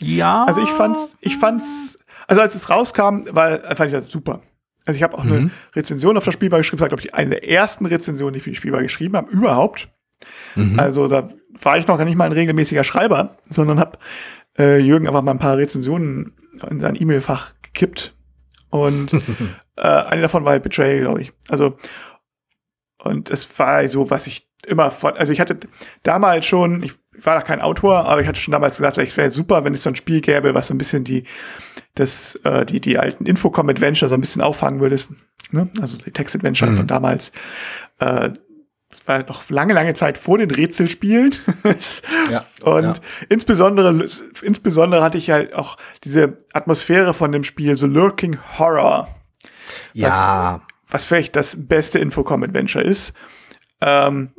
ja. 0.00 0.44
also 0.44 0.60
ich 0.62 0.68
fand's, 0.70 1.16
ich 1.20 1.36
fand's, 1.36 1.96
also 2.26 2.42
als 2.42 2.54
es 2.54 2.68
rauskam, 2.70 3.22
war, 3.30 3.58
fand 3.76 3.88
ich 3.90 3.92
das 3.92 4.06
super. 4.08 4.42
Also 4.84 4.96
ich 4.98 5.02
habe 5.02 5.16
auch 5.18 5.24
eine 5.24 5.40
Mhm. 5.40 5.50
Rezension 5.74 6.16
auf 6.16 6.24
das 6.24 6.34
Spielbar 6.34 6.60
geschrieben, 6.60 6.78
das 6.78 6.82
war, 6.82 6.88
glaube 6.88 7.02
ich, 7.02 7.14
eine 7.14 7.30
der 7.30 7.48
ersten 7.48 7.86
Rezensionen, 7.86 8.34
die 8.34 8.38
ich 8.38 8.44
für 8.44 8.50
die 8.50 8.56
Spielbar 8.56 8.82
geschrieben 8.82 9.16
habe, 9.16 9.30
überhaupt. 9.32 9.88
Mhm. 10.54 10.78
Also 10.78 11.08
da 11.08 11.28
war 11.62 11.78
ich 11.78 11.86
noch 11.86 11.98
gar 11.98 12.04
nicht 12.04 12.16
mal 12.16 12.24
ein 12.26 12.32
regelmäßiger 12.32 12.84
Schreiber, 12.84 13.36
sondern 13.48 13.78
habe 13.80 13.98
äh, 14.58 14.78
Jürgen 14.78 15.06
einfach 15.06 15.22
mal 15.22 15.32
ein 15.32 15.38
paar 15.38 15.56
Rezensionen 15.56 16.32
in 16.70 16.80
sein 16.80 16.96
E-Mail-Fach 17.00 17.52
gekippt. 17.62 18.14
Und 18.70 19.12
äh, 19.76 19.80
eine 19.82 20.22
davon 20.22 20.44
war 20.44 20.52
halt 20.52 20.62
Betrayal, 20.62 21.00
glaube 21.00 21.22
ich. 21.22 21.32
Also, 21.48 21.76
und 23.02 23.30
es 23.30 23.58
war 23.58 23.86
so, 23.88 24.10
was 24.10 24.26
ich 24.26 24.48
immer 24.66 24.90
von, 24.90 25.14
also 25.16 25.32
ich 25.32 25.40
hatte 25.40 25.56
damals 26.02 26.46
schon, 26.46 26.82
ich 26.82 26.94
war 27.22 27.38
noch 27.38 27.44
kein 27.44 27.60
Autor, 27.60 28.06
aber 28.06 28.20
ich 28.20 28.26
hatte 28.26 28.40
schon 28.40 28.52
damals 28.52 28.76
gesagt, 28.78 28.98
es 28.98 29.16
wäre 29.16 29.30
super, 29.30 29.64
wenn 29.64 29.74
es 29.74 29.82
so 29.82 29.90
ein 29.90 29.96
Spiel 29.96 30.20
gäbe, 30.20 30.54
was 30.54 30.66
so 30.68 30.74
ein 30.74 30.78
bisschen 30.78 31.04
die, 31.04 31.24
das, 31.94 32.34
äh, 32.44 32.66
die, 32.66 32.80
die 32.80 32.98
alten 32.98 33.26
Infocom-Adventure 33.26 34.08
so 34.08 34.14
ein 34.14 34.20
bisschen 34.20 34.42
auffangen 34.42 34.80
würde. 34.80 34.96
Ne? 35.52 35.68
Also 35.80 35.96
die 35.98 36.10
Text-Adventure 36.10 36.72
Mhm. 36.72 36.76
von 36.78 36.86
damals. 36.86 37.32
Äh, 38.00 38.30
war 39.06 39.24
noch 39.24 39.48
lange, 39.50 39.72
lange 39.72 39.94
Zeit 39.94 40.18
vor 40.18 40.38
den 40.38 40.50
Rätselspielen. 40.50 41.34
Ja, 42.30 42.44
Und 42.62 42.82
ja. 42.82 42.94
insbesondere, 43.28 44.08
insbesondere 44.42 45.02
hatte 45.02 45.18
ich 45.18 45.30
halt 45.30 45.54
auch 45.54 45.76
diese 46.02 46.38
Atmosphäre 46.52 47.14
von 47.14 47.30
dem 47.30 47.44
Spiel, 47.44 47.76
so 47.76 47.86
Lurking 47.86 48.38
Horror, 48.58 49.08
ja. 49.92 50.60
was 50.88 51.04
vielleicht 51.04 51.36
das 51.36 51.56
beste 51.68 51.98
Infocom-Adventure 51.98 52.84
ist. 52.84 53.12
Ähm, 53.80 54.30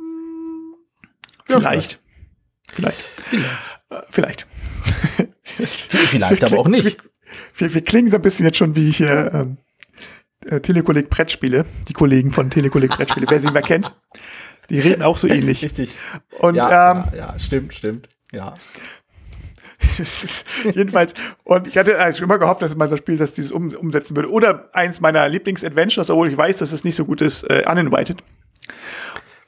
Ja, 1.48 1.60
vielleicht. 1.60 2.00
Vielleicht. 2.72 3.00
Äh, 3.90 3.96
Vielleicht. 4.10 4.46
Vielleicht 5.56 6.44
aber 6.44 6.58
auch 6.58 6.68
nicht. 6.68 6.98
Wir, 7.56 7.72
wir 7.72 7.82
klingen 7.82 8.08
so 8.08 8.16
ein 8.16 8.22
bisschen 8.22 8.44
jetzt 8.44 8.58
schon 8.58 8.76
wie 8.76 8.90
hier 8.90 9.32
ähm, 9.32 9.56
äh, 10.44 10.60
Telekolleg 10.60 11.10
Brettspiele, 11.10 11.64
die 11.88 11.92
Kollegen 11.92 12.32
von 12.32 12.50
Telekolleg 12.50 12.90
Brettspiele, 12.90 13.26
wer 13.28 13.40
sie 13.40 13.50
mal 13.50 13.62
kennt. 13.62 13.94
Die 14.70 14.80
reden 14.80 15.02
auch 15.02 15.16
so 15.16 15.28
ähnlich. 15.28 15.62
Richtig. 15.62 15.96
Und 16.38 16.54
ja, 16.54 16.92
ähm, 16.92 17.04
ja, 17.12 17.32
ja, 17.32 17.38
stimmt, 17.38 17.74
stimmt. 17.74 18.08
Ja. 18.32 18.54
Jedenfalls, 20.64 21.14
und 21.44 21.66
ich 21.68 21.78
hatte 21.78 21.98
eigentlich 21.98 22.20
immer 22.20 22.38
gehofft, 22.38 22.62
dass 22.62 22.74
mal 22.74 22.88
so 22.88 22.96
ein 22.96 22.98
Spiel, 22.98 23.16
das 23.16 23.34
dieses 23.34 23.52
um, 23.52 23.70
umsetzen 23.70 24.16
würde. 24.16 24.30
Oder 24.30 24.68
eins 24.72 25.00
meiner 25.00 25.28
Lieblings-Adventures, 25.28 26.10
obwohl 26.10 26.28
ich 26.28 26.36
weiß, 26.36 26.58
dass 26.58 26.72
es 26.72 26.84
nicht 26.84 26.96
so 26.96 27.04
gut 27.04 27.20
ist, 27.20 27.44
äh, 27.44 27.64
Uninvited. 27.68 28.18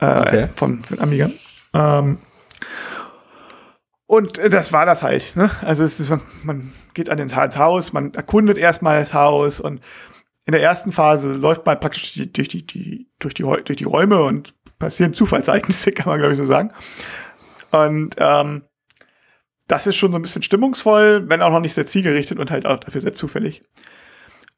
Äh, 0.00 0.06
Okay. 0.06 0.48
von, 0.56 0.82
von 0.82 0.98
Amiga. 0.98 1.30
Ähm, 1.74 2.18
und 4.06 4.38
äh, 4.38 4.48
das 4.48 4.72
war 4.72 4.86
das 4.86 5.02
halt. 5.02 5.36
Ne? 5.36 5.50
Also 5.60 5.84
es 5.84 6.00
ist, 6.00 6.10
man 6.42 6.72
geht 6.94 7.10
an 7.10 7.18
den, 7.18 7.28
ins 7.30 7.56
Haus, 7.58 7.92
man 7.92 8.14
erkundet 8.14 8.56
erstmal 8.56 9.00
das 9.00 9.12
Haus 9.14 9.60
und 9.60 9.80
in 10.46 10.52
der 10.52 10.62
ersten 10.62 10.90
Phase 10.90 11.32
läuft 11.32 11.66
man 11.66 11.78
praktisch 11.78 12.14
durch, 12.32 12.48
die, 12.48 12.66
die, 12.66 13.06
durch, 13.18 13.34
die, 13.34 13.42
durch 13.42 13.76
die 13.76 13.84
Räume 13.84 14.22
und 14.22 14.54
passieren 14.80 15.14
Zufallsereignisse, 15.14 15.92
kann 15.92 16.08
man 16.08 16.18
glaube 16.18 16.32
ich 16.32 16.38
so 16.38 16.46
sagen. 16.46 16.72
Und 17.70 18.16
ähm, 18.18 18.62
das 19.68 19.86
ist 19.86 19.94
schon 19.94 20.10
so 20.10 20.18
ein 20.18 20.22
bisschen 20.22 20.42
stimmungsvoll, 20.42 21.28
wenn 21.28 21.42
auch 21.42 21.52
noch 21.52 21.60
nicht 21.60 21.74
sehr 21.74 21.86
zielgerichtet 21.86 22.40
und 22.40 22.50
halt 22.50 22.66
auch 22.66 22.78
dafür 22.78 23.00
sehr 23.00 23.14
zufällig. 23.14 23.62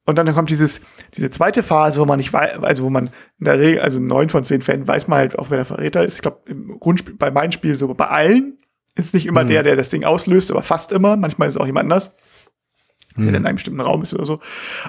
Und 0.05 0.17
dann 0.17 0.33
kommt 0.35 0.49
dieses, 0.51 0.81
diese 1.15 1.29
zweite 1.31 1.63
Phase, 1.63 2.01
wo 2.01 2.07
man 2.07 2.19
nicht 2.19 2.33
weiß, 2.33 2.63
also 2.63 2.85
wo 2.85 2.91
man 2.91 3.09
in 3.39 3.45
der 3.45 3.59
Regel, 3.61 3.83
also 3.83 4.01
neun 4.01 4.31
von 4.31 4.43
zehn 4.43 4.63
Fällen 4.63 4.89
weiß 4.89 5.07
man 5.07 5.19
halt 5.19 5.39
auch, 5.39 5.51
wer 5.51 5.59
der 5.59 5.67
Verräter 5.67 6.03
ist. 6.05 6.17
Ich 6.17 6.23
glaube, 6.23 6.41
im 6.47 6.81
Grundspiel, 6.81 7.15
bei 7.15 7.31
meinen 7.31 7.53
Spielen, 7.53 7.77
so 7.77 7.93
bei 7.93 8.09
allen, 8.09 8.59
ist 8.97 9.07
es 9.07 9.13
nicht 9.13 9.27
immer 9.27 9.45
Mhm. 9.45 9.49
der, 9.49 9.63
der 9.63 9.77
das 9.77 9.91
Ding 9.91 10.03
auslöst, 10.05 10.51
aber 10.51 10.63
fast 10.63 10.91
immer. 10.91 11.17
Manchmal 11.17 11.47
ist 11.49 11.55
es 11.55 11.61
auch 11.61 11.67
jemand 11.67 11.85
anders, 11.85 12.15
der 13.17 13.23
Mhm. 13.25 13.35
in 13.35 13.47
einem 13.47 13.57
bestimmten 13.57 13.81
Raum 13.81 14.03
ist 14.03 14.13
oder 14.15 14.27
so. 14.27 14.41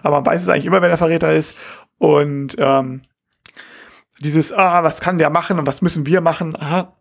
Aber 0.01 0.15
man 0.21 0.25
weiß 0.25 0.41
es 0.41 0.49
eigentlich 0.49 0.65
immer, 0.65 0.81
wer 0.81 0.89
der 0.89 0.97
Verräter 0.97 1.31
ist. 1.33 1.53
Und 1.99 2.55
ähm, 2.57 3.01
dieses, 4.19 4.53
ah, 4.53 4.83
was 4.83 4.99
kann 5.01 5.17
der 5.17 5.29
machen 5.29 5.59
und 5.59 5.65
was 5.67 5.81
müssen 5.81 6.05
wir 6.05 6.21
machen? 6.21 6.55
Aha, 6.55 6.95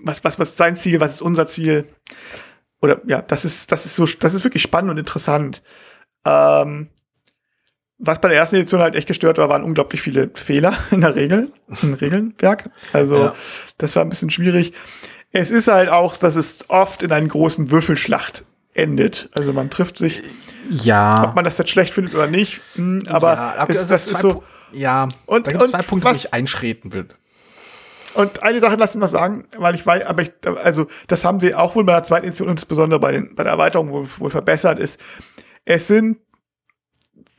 was, 0.00 0.22
was, 0.24 0.38
was 0.38 0.50
ist 0.50 0.58
sein 0.58 0.76
Ziel, 0.76 1.00
was 1.00 1.14
ist 1.14 1.22
unser 1.22 1.46
Ziel? 1.46 1.86
Oder 2.80 3.00
ja, 3.06 3.22
das 3.22 3.44
ist, 3.44 3.72
das 3.72 3.84
ist 3.86 3.96
so, 3.96 4.06
das 4.06 4.34
ist 4.34 4.44
wirklich 4.44 4.62
spannend 4.62 4.90
und 4.90 4.98
interessant. 4.98 5.62
Ähm, 6.24 6.88
was 7.98 8.20
bei 8.20 8.28
der 8.28 8.38
ersten 8.38 8.56
Edition 8.56 8.80
halt 8.80 8.94
echt 8.94 9.08
gestört 9.08 9.38
war, 9.38 9.48
waren 9.48 9.64
unglaublich 9.64 10.00
viele 10.00 10.30
Fehler 10.34 10.74
in 10.92 11.00
der 11.00 11.16
Regel, 11.16 11.50
im 11.82 11.94
Regelwerk. 11.94 12.70
Also 12.92 13.16
Ja. 13.16 13.34
das 13.78 13.96
war 13.96 14.04
ein 14.04 14.08
bisschen 14.08 14.30
schwierig. 14.30 14.72
Es 15.32 15.50
ist 15.50 15.68
halt 15.68 15.88
auch, 15.88 16.16
dass 16.16 16.36
es 16.36 16.70
oft 16.70 17.02
in 17.02 17.10
einer 17.12 17.26
großen 17.26 17.70
Würfelschlacht 17.70 18.44
endet. 18.72 19.28
Also 19.36 19.52
man 19.52 19.68
trifft 19.70 19.98
sich, 19.98 20.22
Ja. 20.70 21.24
ob 21.24 21.34
man 21.34 21.44
das 21.44 21.58
jetzt 21.58 21.70
schlecht 21.70 21.92
findet 21.92 22.14
oder 22.14 22.28
nicht. 22.28 22.60
hm, 22.76 23.02
Aber 23.08 23.34
ja, 23.34 23.54
es, 23.62 23.66
gibt's 23.66 23.86
das 23.88 24.06
zwei 24.06 24.12
ist 24.14 24.22
so. 24.22 24.44
Ja, 24.72 25.08
Und- 25.26 25.46
da 25.46 25.52
gibt 25.52 25.62
es 25.64 25.70
zwei 25.70 25.82
Punkte, 25.82 26.06
wo 26.08 26.10
was- 26.12 26.24
ich 26.24 26.34
einschreten 26.34 26.92
will. 26.92 27.06
Und 28.14 28.42
eine 28.42 28.58
Sache 28.60 28.76
lass 28.76 28.94
mich 28.94 29.00
noch 29.02 29.08
sagen, 29.08 29.46
weil 29.58 29.74
ich 29.74 29.86
weiß, 29.86 30.04
aber 30.06 30.22
ich, 30.22 30.32
also 30.62 30.86
das 31.06 31.24
haben 31.24 31.38
sie 31.40 31.54
auch 31.54 31.76
wohl 31.76 31.84
bei 31.84 31.92
der 31.92 32.02
zweiten 32.04 32.26
Edition 32.26 32.48
und 32.48 32.52
insbesondere 32.54 32.98
bei, 32.98 33.12
den, 33.12 33.34
bei 33.34 33.44
der 33.44 33.52
Erweiterung 33.52 33.90
wohl, 33.92 34.08
wohl 34.18 34.30
verbessert 34.30 34.78
ist. 34.80 34.98
Es 35.64 35.86
sind 35.86 36.18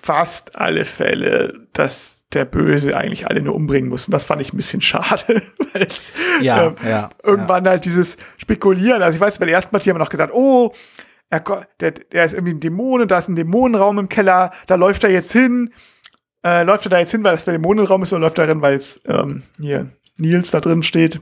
fast 0.01 0.55
alle 0.55 0.85
Fälle, 0.85 1.67
dass 1.73 2.23
der 2.31 2.45
Böse 2.45 2.95
eigentlich 2.95 3.27
alle 3.27 3.41
nur 3.41 3.55
umbringen 3.55 3.89
muss. 3.89 4.07
Und 4.07 4.13
das 4.13 4.23
fand 4.25 4.41
ich 4.41 4.53
ein 4.53 4.57
bisschen 4.57 4.81
schade, 4.81 5.41
weil 5.73 5.83
es 5.83 6.13
Ja, 6.41 6.67
ähm, 6.67 6.75
ja, 6.87 7.09
irgendwann 7.23 7.67
halt 7.67 7.85
dieses 7.85 8.15
Spekulieren. 8.37 9.01
Also 9.01 9.15
ich 9.15 9.21
weiß, 9.21 9.39
bei 9.39 9.45
der 9.45 9.55
ersten 9.55 9.71
Partie 9.71 9.89
haben 9.89 9.97
wir 9.97 10.03
noch 10.03 10.09
gedacht, 10.09 10.29
oh, 10.31 10.71
er, 11.29 11.41
der, 11.79 11.91
der 11.91 12.23
ist 12.25 12.33
irgendwie 12.33 12.53
ein 12.53 12.59
Dämon 12.59 13.01
und 13.01 13.11
da 13.11 13.17
ist 13.17 13.27
ein 13.27 13.35
Dämonenraum 13.35 13.99
im 13.99 14.09
Keller, 14.09 14.51
da 14.67 14.75
läuft 14.75 15.03
er 15.03 15.09
jetzt 15.11 15.31
hin. 15.33 15.73
Äh, 16.43 16.63
läuft 16.63 16.85
er 16.85 16.89
da 16.89 16.99
jetzt 16.99 17.11
hin, 17.11 17.23
weil 17.23 17.33
das 17.33 17.45
der 17.45 17.53
Dämonenraum 17.53 18.03
ist, 18.03 18.13
oder 18.13 18.21
läuft 18.21 18.37
er 18.37 18.47
drin, 18.47 18.61
weil 18.61 18.75
es 18.75 19.01
ähm, 19.05 19.43
hier 19.59 19.89
Nils 20.17 20.51
da 20.51 20.59
drin 20.61 20.83
steht? 20.83 21.19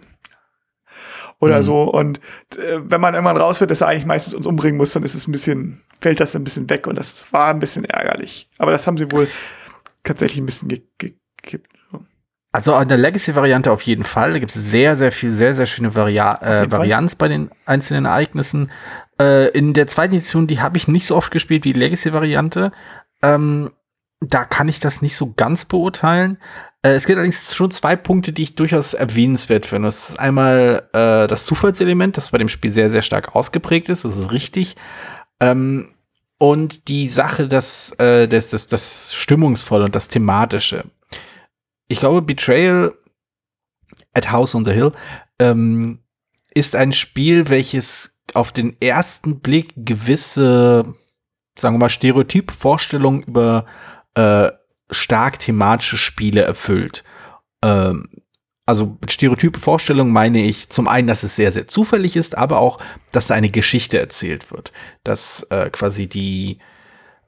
Oder 1.40 1.60
Mhm. 1.60 1.64
so. 1.64 1.82
Und 1.84 2.20
äh, 2.58 2.80
wenn 2.84 3.02
man 3.02 3.14
irgendwann 3.14 3.38
rausfindet, 3.38 3.72
dass 3.72 3.82
er 3.82 3.88
eigentlich 3.88 4.06
meistens 4.06 4.34
uns 4.34 4.46
umbringen 4.46 4.78
muss, 4.78 4.94
dann 4.94 5.04
ist 5.04 5.16
es 5.16 5.28
ein 5.28 5.32
bisschen, 5.32 5.82
fällt 6.02 6.20
das 6.20 6.36
ein 6.36 6.44
bisschen 6.44 6.70
weg 6.70 6.88
und 6.88 6.98
das 6.98 7.24
war 7.32 7.48
ein 7.50 7.60
bisschen 7.60 7.86
ärgerlich. 7.86 8.48
Aber 8.58 8.72
das 8.72 8.88
haben 8.88 8.98
sie 8.98 9.12
wohl 9.12 9.28
tatsächlich 10.04 10.40
ein 10.40 10.46
bisschen 10.46 10.68
ge- 10.70 10.84
ge- 10.98 11.16
gekippt. 11.42 11.70
So. 11.92 12.04
Also 12.52 12.74
an 12.74 12.88
der 12.88 12.98
Legacy-Variante 12.98 13.72
auf 13.72 13.84
jeden 13.84 14.04
Fall. 14.04 14.34
Da 14.34 14.40
gibt 14.40 14.56
es 14.56 14.70
sehr, 14.70 14.98
sehr 14.98 15.12
viel, 15.12 15.32
sehr, 15.32 15.54
sehr 15.54 15.66
schöne 15.68 15.90
jeden 15.90 16.08
äh, 16.08 16.70
Fall. 16.70 16.72
Varianz 16.72 17.16
bei 17.16 17.28
den 17.28 17.52
einzelnen 17.66 18.06
Ereignissen. 18.06 18.72
Äh, 19.22 19.50
in 19.50 19.74
der 19.74 19.86
zweiten 19.88 20.16
Edition, 20.16 20.48
die 20.48 20.60
habe 20.62 20.78
ich 20.78 20.88
nicht 20.88 21.06
so 21.06 21.16
oft 21.16 21.30
gespielt 21.32 21.66
wie 21.66 21.74
die 21.74 21.80
Legacy-Variante. 21.80 22.72
Ähm, 23.22 23.72
da 24.20 24.46
kann 24.46 24.68
ich 24.68 24.80
das 24.80 25.02
nicht 25.02 25.16
so 25.16 25.34
ganz 25.34 25.66
beurteilen. 25.66 26.38
Äh, 26.82 26.94
es 26.94 27.06
gibt 27.06 27.18
allerdings 27.18 27.54
schon 27.56 27.72
zwei 27.72 27.96
Punkte, 27.96 28.32
die 28.32 28.44
ich 28.44 28.56
durchaus 28.56 28.94
erwähnenswert 28.94 29.66
finde. 29.66 29.88
Das 29.88 30.10
ist 30.10 30.20
einmal 30.20 30.90
äh, 30.94 31.28
das 31.28 31.46
Zufallselement, 31.46 32.18
das 32.18 32.32
bei 32.32 32.38
dem 32.38 32.50
Spiel 32.50 32.72
sehr, 32.72 32.90
sehr 32.90 33.02
stark 33.02 33.36
ausgeprägt 33.36 33.90
ist. 33.90 34.06
Das 34.06 34.18
ist 34.18 34.32
richtig. 34.32 34.76
Ähm, 35.40 35.94
und 36.40 36.88
die 36.88 37.08
Sache, 37.08 37.48
das, 37.48 37.92
äh, 38.00 38.28
das, 38.28 38.52
das, 38.52 38.68
das 38.68 39.14
Stimmungsvolle 39.14 39.86
und 39.86 39.96
das 39.96 40.08
Thematische. 40.08 40.86
Ich 41.88 42.00
glaube, 42.00 42.22
Betrayal 42.22 42.94
at 44.14 44.32
House 44.32 44.54
on 44.54 44.66
the 44.66 44.72
Hill 44.72 44.92
ähm, 45.40 46.00
ist 46.54 46.76
ein 46.76 46.94
Spiel, 46.94 47.50
welches 47.50 48.16
auf 48.34 48.52
den 48.52 48.80
ersten 48.82 49.40
Blick 49.40 49.74
gewisse, 49.78 50.96
sagen 51.58 51.76
wir 51.76 51.80
mal, 51.80 51.90
Stereotypvorstellungen 51.90 53.24
über 53.24 53.66
äh, 54.18 54.52
stark 54.90 55.40
thematische 55.40 55.98
Spiele 55.98 56.42
erfüllt. 56.42 57.04
Ähm, 57.64 58.10
also 58.66 58.98
mit 59.00 59.12
stereotype 59.12 59.60
Vorstellungen 59.60 60.12
meine 60.12 60.44
ich 60.44 60.70
zum 60.70 60.88
einen, 60.88 61.08
dass 61.08 61.24
es 61.24 61.36
sehr, 61.36 61.52
sehr 61.52 61.68
zufällig 61.68 62.18
ist, 62.18 62.38
aber 62.38 62.60
auch, 62.60 62.80
dass 63.12 63.28
da 63.28 63.36
eine 63.36 63.50
Geschichte 63.50 63.98
erzählt 64.00 64.52
wird. 64.52 64.74
Dass 65.04 65.44
äh, 65.52 65.70
quasi 65.70 66.08
die 66.08 66.58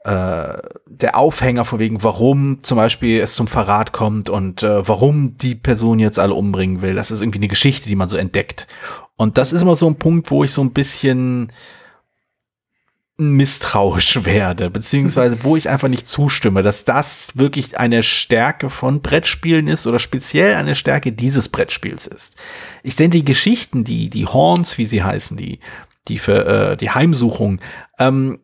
äh, 0.03 0.57
der 0.87 1.17
Aufhänger 1.17 1.63
von 1.65 1.79
wegen, 1.79 2.03
warum 2.03 2.63
zum 2.63 2.77
Beispiel 2.77 3.19
es 3.21 3.35
zum 3.35 3.47
Verrat 3.47 3.91
kommt 3.91 4.29
und 4.29 4.63
äh, 4.63 4.87
warum 4.87 5.37
die 5.37 5.55
Person 5.55 5.99
jetzt 5.99 6.19
alle 6.19 6.33
umbringen 6.33 6.81
will. 6.81 6.95
Das 6.95 7.11
ist 7.11 7.21
irgendwie 7.21 7.39
eine 7.39 7.47
Geschichte, 7.47 7.87
die 7.87 7.95
man 7.95 8.09
so 8.09 8.17
entdeckt. 8.17 8.67
Und 9.15 9.37
das 9.37 9.53
ist 9.53 9.61
immer 9.61 9.75
so 9.75 9.87
ein 9.87 9.95
Punkt, 9.95 10.31
wo 10.31 10.43
ich 10.43 10.51
so 10.51 10.61
ein 10.61 10.71
bisschen 10.71 11.51
misstrauisch 13.19 14.23
werde, 14.23 14.69
beziehungsweise 14.69 15.43
wo 15.43 15.57
ich 15.57 15.67
einfach 15.67 15.89
nicht 15.89 16.07
zustimme, 16.07 16.61
dass 16.61 16.85
das 16.85 17.37
wirklich 17.37 17.77
eine 17.77 18.01
Stärke 18.01 18.69
von 18.69 19.01
Brettspielen 19.01 19.67
ist 19.67 19.85
oder 19.85 19.99
speziell 19.99 20.55
eine 20.55 20.73
Stärke 20.73 21.11
dieses 21.11 21.49
Brettspiels 21.49 22.07
ist. 22.07 22.37
Ich 22.81 22.95
denke, 22.95 23.17
die 23.17 23.25
Geschichten, 23.25 23.83
die, 23.83 24.09
die 24.09 24.25
Horns, 24.25 24.77
wie 24.77 24.85
sie 24.85 25.03
heißen, 25.03 25.35
die, 25.35 25.59
die 26.07 26.17
für 26.17 26.71
äh, 26.71 26.77
die 26.77 26.91
Heimsuchung, 26.91 27.59
ähm, 27.99 28.39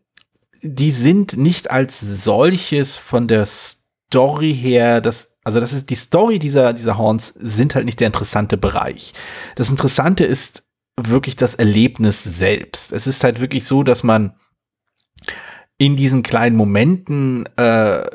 die 0.61 0.91
sind 0.91 1.37
nicht 1.37 1.71
als 1.71 2.01
solches 2.01 2.97
von 2.97 3.29
der 3.29 3.45
Story 3.45 4.53
her, 4.53 4.99
das, 4.99 5.37
also 5.45 5.61
das 5.61 5.71
ist 5.71 5.89
die 5.89 5.95
Story 5.95 6.37
dieser, 6.37 6.73
dieser 6.73 6.97
Horns 6.97 7.33
sind 7.39 7.75
halt 7.75 7.85
nicht 7.85 8.01
der 8.01 8.07
interessante 8.07 8.57
Bereich. 8.57 9.13
Das 9.55 9.69
Interessante 9.69 10.25
ist 10.25 10.63
wirklich 10.99 11.37
das 11.37 11.55
Erlebnis 11.55 12.23
selbst. 12.23 12.91
Es 12.91 13.07
ist 13.07 13.23
halt 13.23 13.39
wirklich 13.39 13.65
so, 13.65 13.83
dass 13.83 14.03
man 14.03 14.35
in 15.77 15.95
diesen 15.95 16.23
kleinen 16.23 16.55
Momenten, 16.55 17.45
äh, 17.57 18.05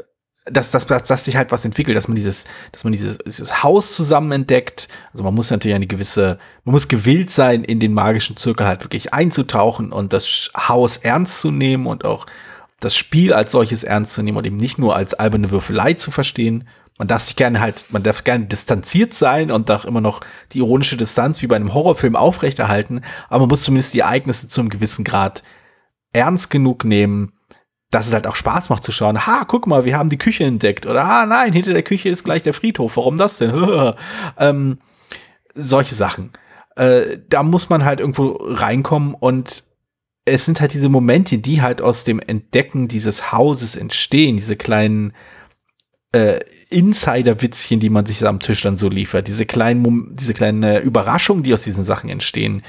dass, 0.47 0.71
dass, 0.71 0.87
dass, 0.87 1.05
dass 1.05 1.25
sich 1.25 1.37
halt 1.37 1.53
was 1.53 1.65
entwickelt, 1.65 1.97
dass 1.97 2.09
man 2.09 2.17
dieses, 2.17 2.45
dass 2.73 2.85
man 2.85 2.93
dieses, 2.93 3.19
dieses 3.19 3.63
Haus 3.63 3.95
zusammen 3.95 4.33
entdeckt. 4.33 4.89
Also 5.13 5.23
man 5.23 5.35
muss 5.35 5.51
natürlich 5.51 5.75
eine 5.75 5.87
gewisse, 5.87 6.39
man 6.65 6.73
muss 6.73 6.89
gewillt 6.89 7.31
sein, 7.31 7.63
in 7.63 7.79
den 7.79 7.93
magischen 7.93 8.37
Zirkel 8.37 8.67
halt 8.67 8.83
wirklich 8.85 9.13
einzutauchen 9.13 9.93
und 9.93 10.13
das 10.13 10.51
Haus 10.57 10.97
ernst 10.97 11.41
zu 11.41 11.51
nehmen 11.51 11.87
und 11.87 12.05
auch 12.05 12.27
das 12.81 12.97
Spiel 12.97 13.35
als 13.35 13.53
solches 13.53 13.85
ernst 13.85 14.15
zu 14.15 14.23
nehmen 14.23 14.39
und 14.39 14.47
eben 14.47 14.57
nicht 14.57 14.79
nur 14.79 14.97
als 14.97 15.15
alberne 15.15 15.51
Würfelei 15.51 15.93
zu 15.93 16.11
verstehen. 16.11 16.67
Man 16.99 17.09
darf 17.09 17.23
sich 17.23 17.37
gerne 17.37 17.61
halt, 17.61 17.87
man 17.91 18.03
darf 18.03 18.25
gerne 18.25 18.47
distanziert 18.47 19.15
sein 19.15 19.51
und 19.51 19.71
auch 19.71 19.85
immer 19.85 20.01
noch 20.01 20.21
die 20.53 20.59
ironische 20.59 20.97
Distanz 20.97 21.41
wie 21.43 21.47
bei 21.47 21.57
einem 21.57 21.75
Horrorfilm 21.75 22.17
aufrechterhalten, 22.17 23.03
aber 23.29 23.41
man 23.41 23.51
muss 23.51 23.63
zumindest 23.63 23.95
die 23.95 24.01
Ereignisse 24.01 24.49
zu 24.49 24.61
einem 24.61 24.71
gewissen 24.71 25.05
Grad 25.05 25.43
ernst 26.13 26.51
genug 26.51 26.85
nehmen, 26.85 27.33
dass 27.91 28.07
es 28.07 28.13
halt 28.13 28.27
auch 28.27 28.37
Spaß 28.37 28.69
macht 28.69 28.85
zu 28.85 28.93
schauen. 28.93 29.27
Ha, 29.27 29.45
guck 29.47 29.67
mal, 29.67 29.85
wir 29.85 29.99
haben 29.99 30.11
die 30.11 30.19
Küche 30.19 30.45
entdeckt. 30.45 30.87
Oder 30.87 31.05
ah, 31.05 31.27
nein, 31.27 31.53
hinter 31.53 31.73
der 31.73 31.83
Küche 31.83 32.09
ist 32.09 32.25
gleich 32.25 32.43
der 32.43 32.55
Friedhof. 32.55 32.97
Warum 32.97 33.17
das 33.17 33.39
denn? 33.39 33.53
ähm, 34.39 34.79
solche 35.55 35.95
Sachen. 35.95 36.31
Äh, 36.77 37.19
da 37.29 37.43
muss 37.43 37.69
man 37.69 37.85
halt 37.85 38.01
irgendwo 38.01 38.39
reinkommen 38.41 39.15
und 39.15 39.65
es 40.25 40.45
sind 40.45 40.61
halt 40.61 40.73
diese 40.73 40.89
Momente, 40.89 41.39
die 41.39 41.61
halt 41.63 41.83
aus 41.83 42.05
dem 42.05 42.21
Entdecken 42.21 42.87
dieses 42.87 43.33
Hauses 43.33 43.75
entstehen, 43.75 44.37
diese 44.37 44.57
kleinen 44.57 45.13
äh, 46.13 46.39
Insider-Witzchen, 46.69 47.81
die 47.81 47.91
man 47.91 48.07
sich 48.07 48.25
am 48.25 48.39
Tisch 48.39 48.63
dann 48.63 48.77
so 48.77 48.89
liefert, 48.89 49.27
diese 49.27 49.47
kleinen, 49.47 50.15
diese 50.15 50.35
kleinen 50.35 50.83
Überraschungen, 50.83 51.43
die 51.43 51.53
aus 51.53 51.63
diesen 51.63 51.85
Sachen 51.85 52.11
entstehen, 52.11 52.63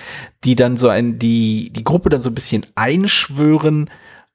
die 0.44 0.56
dann 0.56 0.78
so 0.78 0.90
ein, 0.90 1.20
die, 1.20 1.72
die 1.72 1.84
Gruppe 1.84 2.10
dann 2.10 2.22
so 2.22 2.30
ein 2.30 2.36
bisschen 2.36 2.66
einschwören, 2.76 3.92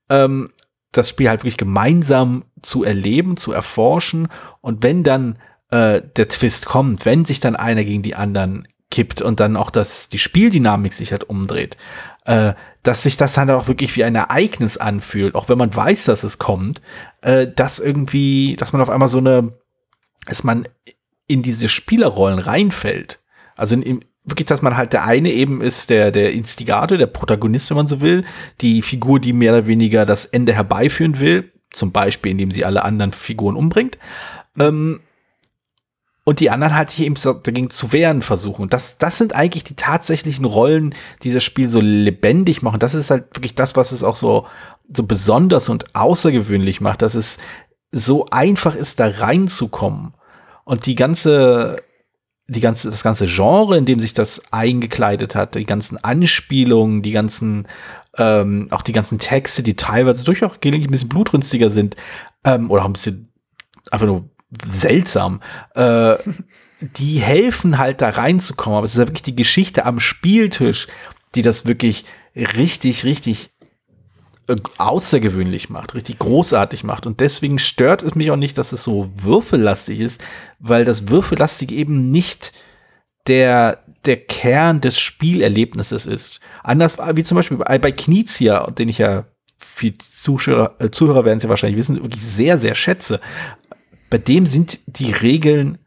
ähm, 0.08 0.50
das 0.92 1.08
Spiel 1.08 1.28
halt 1.28 1.40
wirklich 1.40 1.56
gemeinsam 1.56 2.44
zu 2.62 2.84
erleben, 2.84 3.36
zu 3.36 3.52
erforschen. 3.52 4.28
Und 4.60 4.82
wenn 4.82 5.02
dann 5.02 5.38
äh, 5.70 6.00
der 6.16 6.28
Twist 6.28 6.66
kommt, 6.66 7.04
wenn 7.04 7.24
sich 7.24 7.40
dann 7.40 7.56
einer 7.56 7.84
gegen 7.84 8.02
die 8.02 8.14
anderen 8.14 8.68
kippt 8.90 9.20
und 9.20 9.40
dann 9.40 9.56
auch 9.56 9.70
das, 9.70 10.08
die 10.08 10.18
Spieldynamik 10.18 10.94
sich 10.94 11.12
halt 11.12 11.24
umdreht, 11.24 11.76
äh, 12.24 12.54
dass 12.82 13.02
sich 13.02 13.16
das 13.16 13.34
dann 13.34 13.50
auch 13.50 13.68
wirklich 13.68 13.96
wie 13.96 14.04
ein 14.04 14.14
Ereignis 14.14 14.76
anfühlt, 14.76 15.34
auch 15.34 15.48
wenn 15.48 15.58
man 15.58 15.74
weiß, 15.74 16.04
dass 16.04 16.22
es 16.22 16.38
kommt, 16.38 16.80
äh, 17.22 17.46
dass 17.48 17.78
irgendwie, 17.78 18.56
dass 18.56 18.72
man 18.72 18.80
auf 18.80 18.90
einmal 18.90 19.08
so 19.08 19.18
eine, 19.18 19.54
dass 20.26 20.44
man 20.44 20.68
in 21.26 21.42
diese 21.42 21.68
Spielerrollen 21.68 22.38
reinfällt. 22.38 23.20
Also 23.56 23.74
in, 23.74 24.04
wirklich, 24.26 24.46
dass 24.46 24.60
man 24.60 24.76
halt 24.76 24.92
der 24.92 25.06
eine 25.06 25.30
eben 25.30 25.62
ist 25.62 25.88
der, 25.88 26.10
der 26.10 26.32
Instigator, 26.32 26.98
der 26.98 27.06
Protagonist, 27.06 27.70
wenn 27.70 27.76
man 27.76 27.88
so 27.88 28.00
will, 28.00 28.24
die 28.60 28.82
Figur, 28.82 29.20
die 29.20 29.32
mehr 29.32 29.52
oder 29.52 29.66
weniger 29.66 30.04
das 30.04 30.24
Ende 30.26 30.52
herbeiführen 30.52 31.20
will, 31.20 31.52
zum 31.70 31.92
Beispiel, 31.92 32.32
indem 32.32 32.50
sie 32.50 32.64
alle 32.64 32.84
anderen 32.84 33.12
Figuren 33.12 33.56
umbringt. 33.56 33.98
Ähm, 34.58 35.00
und 36.24 36.40
die 36.40 36.50
anderen 36.50 36.74
halt 36.74 36.90
hier 36.90 37.06
eben 37.06 37.14
dagegen 37.44 37.70
zu 37.70 37.92
wehren 37.92 38.20
versuchen. 38.20 38.68
Das, 38.68 38.98
das 38.98 39.16
sind 39.16 39.36
eigentlich 39.36 39.62
die 39.62 39.76
tatsächlichen 39.76 40.44
Rollen, 40.44 40.92
die 41.22 41.32
das 41.32 41.44
Spiel 41.44 41.68
so 41.68 41.80
lebendig 41.80 42.62
machen. 42.62 42.80
Das 42.80 42.94
ist 42.94 43.12
halt 43.12 43.36
wirklich 43.36 43.54
das, 43.54 43.76
was 43.76 43.92
es 43.92 44.02
auch 44.02 44.16
so, 44.16 44.44
so 44.92 45.04
besonders 45.04 45.68
und 45.68 45.94
außergewöhnlich 45.94 46.80
macht, 46.80 47.02
dass 47.02 47.14
es 47.14 47.38
so 47.92 48.26
einfach 48.32 48.74
ist, 48.74 48.98
da 48.98 49.06
reinzukommen. 49.06 50.14
Und 50.64 50.86
die 50.86 50.96
ganze, 50.96 51.76
die 52.48 52.60
ganze, 52.60 52.90
das 52.90 53.02
ganze 53.02 53.26
Genre, 53.26 53.76
in 53.76 53.86
dem 53.86 53.98
sich 53.98 54.14
das 54.14 54.40
eingekleidet 54.50 55.34
hat, 55.34 55.54
die 55.54 55.66
ganzen 55.66 56.02
Anspielungen, 56.02 57.02
die 57.02 57.12
ganzen, 57.12 57.66
ähm, 58.16 58.68
auch 58.70 58.82
die 58.82 58.92
ganzen 58.92 59.18
Texte, 59.18 59.62
die 59.62 59.74
teilweise 59.74 60.24
durchaus 60.24 60.60
gelegentlich 60.60 60.88
ein 60.88 60.92
bisschen 60.92 61.08
blutrünstiger 61.08 61.70
sind, 61.70 61.96
ähm, 62.44 62.70
oder 62.70 62.82
auch 62.82 62.86
ein 62.86 62.92
bisschen 62.92 63.32
einfach 63.90 64.06
nur 64.06 64.30
seltsam, 64.66 65.40
äh, 65.74 66.16
die 66.80 67.18
helfen 67.18 67.78
halt 67.78 68.00
da 68.00 68.10
reinzukommen. 68.10 68.76
Aber 68.76 68.84
es 68.84 68.92
ist 68.92 68.98
ja 68.98 69.06
wirklich 69.06 69.22
die 69.22 69.36
Geschichte 69.36 69.84
am 69.84 69.98
Spieltisch, 69.98 70.86
die 71.34 71.42
das 71.42 71.66
wirklich 71.66 72.04
richtig, 72.34 73.04
richtig 73.04 73.50
außergewöhnlich 74.78 75.70
macht, 75.70 75.94
richtig 75.94 76.18
großartig 76.18 76.84
macht. 76.84 77.06
Und 77.06 77.20
deswegen 77.20 77.58
stört 77.58 78.02
es 78.02 78.14
mich 78.14 78.30
auch 78.30 78.36
nicht, 78.36 78.56
dass 78.58 78.72
es 78.72 78.84
so 78.84 79.10
würfellastig 79.14 80.00
ist, 80.00 80.22
weil 80.58 80.84
das 80.84 81.08
Würfellastige 81.08 81.74
eben 81.74 82.10
nicht 82.10 82.52
der, 83.26 83.82
der 84.04 84.16
Kern 84.16 84.80
des 84.80 85.00
Spielerlebnisses 85.00 86.06
ist. 86.06 86.40
Anders 86.62 86.98
wie 87.14 87.24
zum 87.24 87.36
Beispiel 87.36 87.56
bei, 87.56 87.78
bei 87.78 87.92
Knizia, 87.92 88.70
den 88.70 88.88
ich 88.88 88.98
ja 88.98 89.26
viele 89.58 89.98
Zuschauer, 89.98 90.76
äh, 90.78 90.90
Zuhörer 90.90 91.24
werden 91.24 91.40
ja 91.40 91.48
wahrscheinlich 91.48 91.78
wissen, 91.78 92.02
wirklich 92.02 92.22
sehr, 92.22 92.58
sehr 92.58 92.74
schätze. 92.74 93.20
Bei 94.10 94.18
dem 94.18 94.46
sind 94.46 94.78
die 94.86 95.10
Regeln 95.10 95.78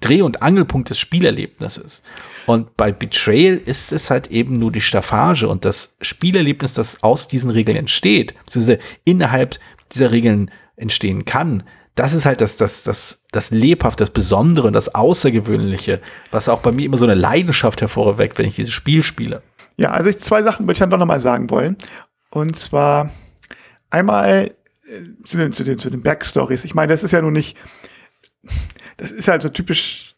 Dreh- 0.00 0.22
und 0.22 0.42
Angelpunkt 0.42 0.90
des 0.90 0.98
Spielerlebnisses. 0.98 2.02
Und 2.46 2.76
bei 2.76 2.90
Betrayal 2.90 3.56
ist 3.56 3.92
es 3.92 4.10
halt 4.10 4.28
eben 4.28 4.58
nur 4.58 4.72
die 4.72 4.80
Staffage 4.80 5.44
und 5.44 5.64
das 5.64 5.96
Spielerlebnis, 6.00 6.74
das 6.74 7.02
aus 7.02 7.28
diesen 7.28 7.50
Regeln 7.50 7.76
entsteht, 7.76 8.34
beziehungsweise 8.44 8.78
innerhalb 9.04 9.58
dieser 9.92 10.10
Regeln 10.10 10.50
entstehen 10.76 11.24
kann. 11.24 11.62
Das 11.94 12.14
ist 12.14 12.24
halt 12.24 12.40
das, 12.40 12.56
das, 12.56 12.82
das, 12.82 13.22
das 13.30 13.50
Lebhaft, 13.50 14.00
das 14.00 14.10
Besondere 14.10 14.66
und 14.66 14.72
das 14.72 14.94
Außergewöhnliche, 14.94 16.00
was 16.30 16.48
auch 16.48 16.60
bei 16.60 16.72
mir 16.72 16.86
immer 16.86 16.96
so 16.96 17.04
eine 17.04 17.14
Leidenschaft 17.14 17.80
hervorweckt, 17.80 18.38
wenn 18.38 18.46
ich 18.46 18.56
dieses 18.56 18.72
Spiel 18.72 19.02
spiele. 19.02 19.42
Ja, 19.76 19.90
also 19.90 20.08
ich, 20.08 20.18
zwei 20.18 20.42
Sachen 20.42 20.64
würde 20.66 20.74
ich 20.74 20.78
dann 20.78 20.90
doch 20.90 20.98
nochmal 20.98 21.20
sagen 21.20 21.50
wollen. 21.50 21.76
Und 22.30 22.56
zwar 22.56 23.10
einmal 23.90 24.54
äh, 24.88 25.24
zu 25.24 25.36
den, 25.36 25.52
zu 25.52 25.64
den, 25.64 25.78
zu 25.78 25.90
den 25.90 26.02
Backstories. 26.02 26.64
Ich 26.64 26.74
meine, 26.74 26.92
das 26.92 27.02
ist 27.02 27.12
ja 27.12 27.20
nun 27.20 27.32
nicht, 27.32 27.56
das 29.00 29.10
ist 29.10 29.28
halt 29.28 29.42
so 29.42 29.48
typisch 29.48 30.14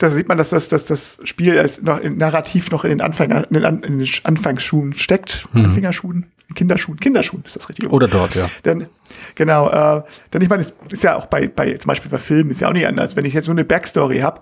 da 0.00 0.08
sieht 0.08 0.28
man, 0.28 0.38
dass 0.38 0.48
das, 0.48 0.70
dass 0.70 0.86
das 0.86 1.20
Spiel 1.24 1.58
als 1.58 1.82
noch 1.82 2.02
narrativ 2.02 2.70
noch 2.70 2.84
in 2.84 2.90
den, 2.90 3.00
Anfänger, 3.02 3.46
in 3.50 3.60
den, 3.60 3.82
in 3.82 3.98
den 3.98 4.08
Anfangsschuhen 4.24 4.94
steckt. 4.94 5.44
Mhm. 5.52 5.66
Anfängerschuhen, 5.66 6.32
Kinderschuhen, 6.54 6.98
Kinderschuhen 6.98 7.44
ist 7.46 7.54
das 7.54 7.68
richtig. 7.68 7.90
Oder 7.90 8.08
dort, 8.08 8.34
ja. 8.34 8.48
Denn, 8.64 8.86
genau, 9.34 9.68
äh, 9.68 10.02
denn 10.32 10.40
ich 10.40 10.48
meine, 10.48 10.62
es 10.62 10.72
ist 10.90 11.04
ja 11.04 11.16
auch 11.16 11.26
bei, 11.26 11.48
bei, 11.48 11.74
zum 11.74 11.88
Beispiel 11.88 12.10
bei 12.10 12.16
Filmen 12.16 12.50
ist 12.50 12.60
ja 12.60 12.68
auch 12.68 12.72
nicht 12.72 12.86
anders. 12.86 13.14
Wenn 13.14 13.26
ich 13.26 13.34
jetzt 13.34 13.44
so 13.44 13.52
eine 13.52 13.62
Backstory 13.62 14.20
habe, 14.20 14.40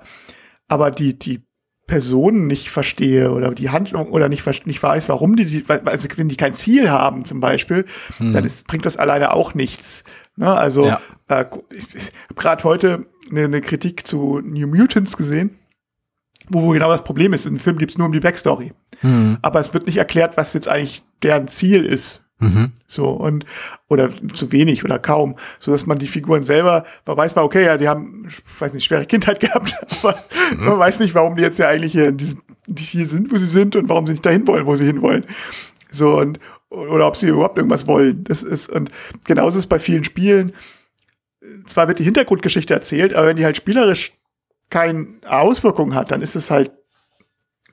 aber 0.68 0.93
die, 0.93 1.18
die 1.18 1.43
Personen 1.89 2.47
nicht 2.47 2.70
verstehe 2.70 3.32
oder 3.32 3.51
die 3.53 3.70
Handlung 3.70 4.11
oder 4.11 4.28
nicht, 4.28 4.47
nicht 4.66 4.80
weiß, 4.80 5.09
warum 5.09 5.34
die, 5.34 5.64
also 5.66 6.09
wenn 6.16 6.28
die 6.28 6.36
kein 6.36 6.55
Ziel 6.55 6.91
haben 6.91 7.24
zum 7.24 7.41
Beispiel, 7.41 7.86
hm. 8.18 8.32
dann 8.32 8.45
ist, 8.45 8.68
bringt 8.68 8.86
das 8.86 8.97
alleine 8.97 9.32
auch 9.32 9.55
nichts. 9.55 10.05
Ne? 10.36 10.53
Also 10.53 10.86
ja. 10.86 11.01
äh, 11.28 11.47
ich, 11.74 11.95
ich 11.95 12.12
habe 12.24 12.34
gerade 12.36 12.64
heute 12.64 13.07
eine, 13.30 13.45
eine, 13.45 13.61
Kritik 13.62 14.07
zu 14.07 14.41
New 14.45 14.68
Mutants 14.68 15.16
gesehen, 15.16 15.59
wo, 16.51 16.62
wo 16.62 16.68
genau 16.68 16.93
das 16.93 17.03
Problem 17.03 17.32
ist. 17.32 17.47
Im 17.47 17.59
Film 17.59 17.78
gibt 17.78 17.93
es 17.93 17.99
nur 17.99 18.07
um 18.07 18.12
die 18.12 18.20
Backstory. 18.20 18.74
Hm. 19.01 19.39
Aber 19.41 19.59
es 19.59 19.72
wird 19.72 19.86
nicht 19.86 19.97
erklärt, 19.97 20.36
was 20.36 20.53
jetzt 20.53 20.68
eigentlich 20.68 21.03
deren 21.22 21.49
Ziel 21.49 21.84
ist. 21.84 22.28
Mhm. 22.41 22.72
So 22.86 23.09
und 23.09 23.47
oder 23.89 24.11
zu 24.32 24.53
wenig 24.53 24.84
oder 24.84 24.99
kaum, 24.99 25.36
so 25.59 25.72
dass 25.72 25.86
man 25.86 25.99
die 25.99 26.07
Figuren 26.07 26.45
selber, 26.45 26.84
man 27.05 27.16
weiß 27.16 27.34
mal, 27.34 27.43
okay, 27.43 27.64
ja, 27.64 27.76
die 27.76 27.89
haben, 27.89 28.26
ich 28.28 28.61
weiß 28.61 28.74
nicht, 28.74 28.84
schwere 28.84 29.07
Kindheit 29.07 29.41
gehabt, 29.41 29.74
aber 29.91 30.16
mhm. 30.57 30.64
man 30.64 30.78
weiß 30.78 31.01
nicht, 31.01 31.14
warum 31.14 31.36
die 31.36 31.43
jetzt 31.43 31.59
ja 31.59 31.68
eigentlich 31.68 31.93
hier, 31.93 32.09
in 32.09 32.16
diesem, 32.16 32.43
die 32.66 32.84
hier 32.84 33.07
sind, 33.07 33.32
wo 33.32 33.39
sie 33.39 33.47
sind 33.47 33.74
und 33.74 33.89
warum 33.89 34.07
sie 34.07 34.12
nicht 34.12 34.26
dahin 34.26 34.47
wollen, 34.47 34.66
wo 34.66 34.76
sie 34.76 34.86
hinwollen. 34.86 35.26
So 35.91 36.18
und 36.18 36.39
oder 36.70 37.07
ob 37.07 37.16
sie 37.16 37.28
überhaupt 37.28 37.57
irgendwas 37.57 37.86
wollen. 37.86 38.24
Das 38.24 38.43
ist 38.43 38.70
und 38.70 38.91
genauso 39.24 39.59
ist 39.59 39.68
bei 39.68 39.78
vielen 39.78 40.05
Spielen. 40.05 40.53
zwar 41.66 41.89
wird 41.89 41.99
die 41.99 42.05
Hintergrundgeschichte 42.05 42.74
erzählt, 42.74 43.14
aber 43.14 43.28
wenn 43.28 43.36
die 43.36 43.45
halt 43.45 43.57
spielerisch 43.57 44.12
keine 44.70 45.07
Auswirkungen 45.26 45.95
hat, 45.95 46.11
dann 46.11 46.22
ist 46.22 46.36
es 46.36 46.51
halt 46.51 46.70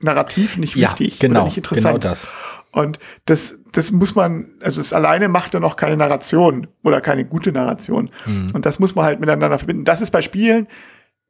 narrativ 0.00 0.56
nicht 0.58 0.76
Ja, 0.76 0.90
wichtig 0.90 1.18
genau, 1.18 1.40
oder 1.40 1.44
nicht 1.46 1.56
interessant. 1.58 2.02
genau 2.02 2.10
das. 2.10 2.32
Und 2.72 2.98
das, 3.24 3.58
das 3.72 3.90
muss 3.90 4.14
man, 4.14 4.48
also 4.60 4.80
es 4.80 4.92
alleine 4.92 5.28
macht 5.28 5.54
dann 5.54 5.64
auch 5.64 5.76
keine 5.76 5.96
Narration 5.96 6.66
oder 6.82 7.00
keine 7.00 7.24
gute 7.24 7.50
Narration. 7.50 8.10
Mhm. 8.26 8.50
Und 8.52 8.66
das 8.66 8.78
muss 8.78 8.94
man 8.94 9.06
halt 9.06 9.18
miteinander 9.18 9.58
verbinden. 9.58 9.84
Das 9.84 10.02
ist 10.02 10.10
bei 10.10 10.20
Spielen 10.20 10.66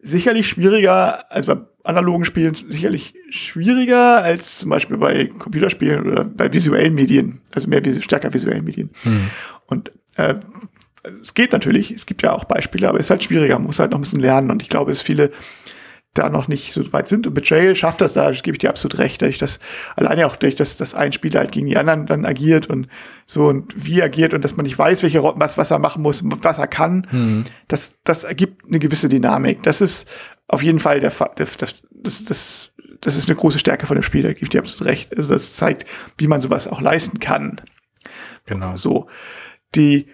sicherlich 0.00 0.48
schwieriger, 0.48 1.30
also 1.30 1.54
bei 1.54 1.60
analogen 1.84 2.24
Spielen 2.24 2.54
sicherlich 2.54 3.14
schwieriger 3.30 4.22
als 4.22 4.58
zum 4.58 4.70
Beispiel 4.70 4.96
bei 4.96 5.26
Computerspielen 5.26 6.10
oder 6.10 6.24
bei 6.24 6.52
visuellen 6.52 6.94
Medien, 6.94 7.40
also 7.54 7.68
mehr 7.68 7.80
stärker 8.00 8.34
visuellen 8.34 8.64
Medien. 8.64 8.90
Und 9.66 9.92
äh, 10.16 10.34
es 11.22 11.34
geht 11.34 11.52
natürlich, 11.52 11.92
es 11.92 12.06
gibt 12.06 12.22
ja 12.22 12.32
auch 12.32 12.44
Beispiele, 12.44 12.88
aber 12.88 12.98
es 12.98 13.06
ist 13.06 13.10
halt 13.10 13.22
schwieriger, 13.22 13.54
man 13.54 13.66
muss 13.66 13.78
halt 13.78 13.92
noch 13.92 13.98
ein 13.98 14.02
bisschen 14.02 14.20
lernen. 14.20 14.50
Und 14.50 14.62
ich 14.62 14.68
glaube, 14.68 14.90
dass 14.90 15.02
viele 15.02 15.30
da 16.18 16.28
noch 16.28 16.48
nicht 16.48 16.72
so 16.72 16.92
weit 16.92 17.08
sind. 17.08 17.26
Und 17.26 17.34
Betrayal 17.34 17.74
schafft 17.74 18.00
das 18.00 18.14
da, 18.14 18.30
das 18.30 18.42
gebe 18.42 18.54
ich 18.54 18.60
dir 18.60 18.70
absolut 18.70 18.98
recht, 18.98 19.22
dadurch, 19.22 19.38
dass 19.38 19.60
alleine 19.96 20.26
auch 20.26 20.36
durch 20.36 20.54
das, 20.54 20.76
dass 20.76 20.94
ein 20.94 21.12
Spieler 21.12 21.40
halt 21.40 21.52
gegen 21.52 21.66
die 21.66 21.76
anderen 21.76 22.06
dann 22.06 22.24
agiert 22.24 22.68
und 22.68 22.88
so 23.26 23.46
und 23.46 23.72
wie 23.76 24.02
agiert 24.02 24.34
und 24.34 24.44
dass 24.44 24.56
man 24.56 24.64
nicht 24.64 24.78
weiß, 24.78 25.02
welche 25.02 25.22
was, 25.22 25.58
was 25.58 25.70
er 25.70 25.78
machen 25.78 26.02
muss, 26.02 26.22
was 26.24 26.58
er 26.58 26.66
kann, 26.66 27.46
das, 27.68 27.96
das 28.04 28.24
ergibt 28.24 28.66
eine 28.66 28.78
gewisse 28.78 29.08
Dynamik. 29.08 29.62
Das 29.62 29.80
ist 29.80 30.08
auf 30.48 30.62
jeden 30.62 30.78
Fall 30.78 31.00
der 31.00 31.10
Fall. 31.10 31.30
Das, 31.36 31.56
das, 31.56 31.82
das, 31.90 32.24
das, 32.24 32.72
das 33.00 33.16
ist 33.16 33.28
eine 33.28 33.36
große 33.36 33.58
Stärke 33.58 33.86
von 33.86 33.96
dem 33.96 34.02
Spiel, 34.02 34.22
da 34.22 34.32
gebe 34.32 34.44
ich 34.44 34.50
dir 34.50 34.60
absolut 34.60 34.86
recht. 34.86 35.16
Also 35.16 35.32
das 35.32 35.54
zeigt, 35.54 35.86
wie 36.18 36.26
man 36.26 36.40
sowas 36.40 36.66
auch 36.66 36.80
leisten 36.80 37.18
kann. 37.20 37.60
Genau. 38.46 38.76
So, 38.76 39.08
die, 39.74 40.06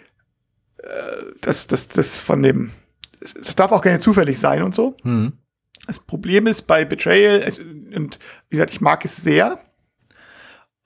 äh, 0.79 1.23
das, 1.41 1.67
das, 1.67 1.89
das 1.89 2.19
von 2.19 2.43
dem, 2.43 2.73
es 3.21 3.55
darf 3.55 3.73
auch 3.73 3.83
gerne 3.83 4.01
zufällig 4.01 4.41
sein 4.41 4.63
und 4.63 4.75
so. 4.75 4.97
Mhm. 5.05 5.35
Das 5.87 5.99
Problem 5.99 6.47
ist 6.47 6.63
bei 6.63 6.85
Betrayal, 6.85 7.43
und 7.95 8.19
wie 8.49 8.57
gesagt, 8.57 8.73
ich 8.73 8.81
mag 8.81 9.05
es 9.05 9.17
sehr. 9.17 9.59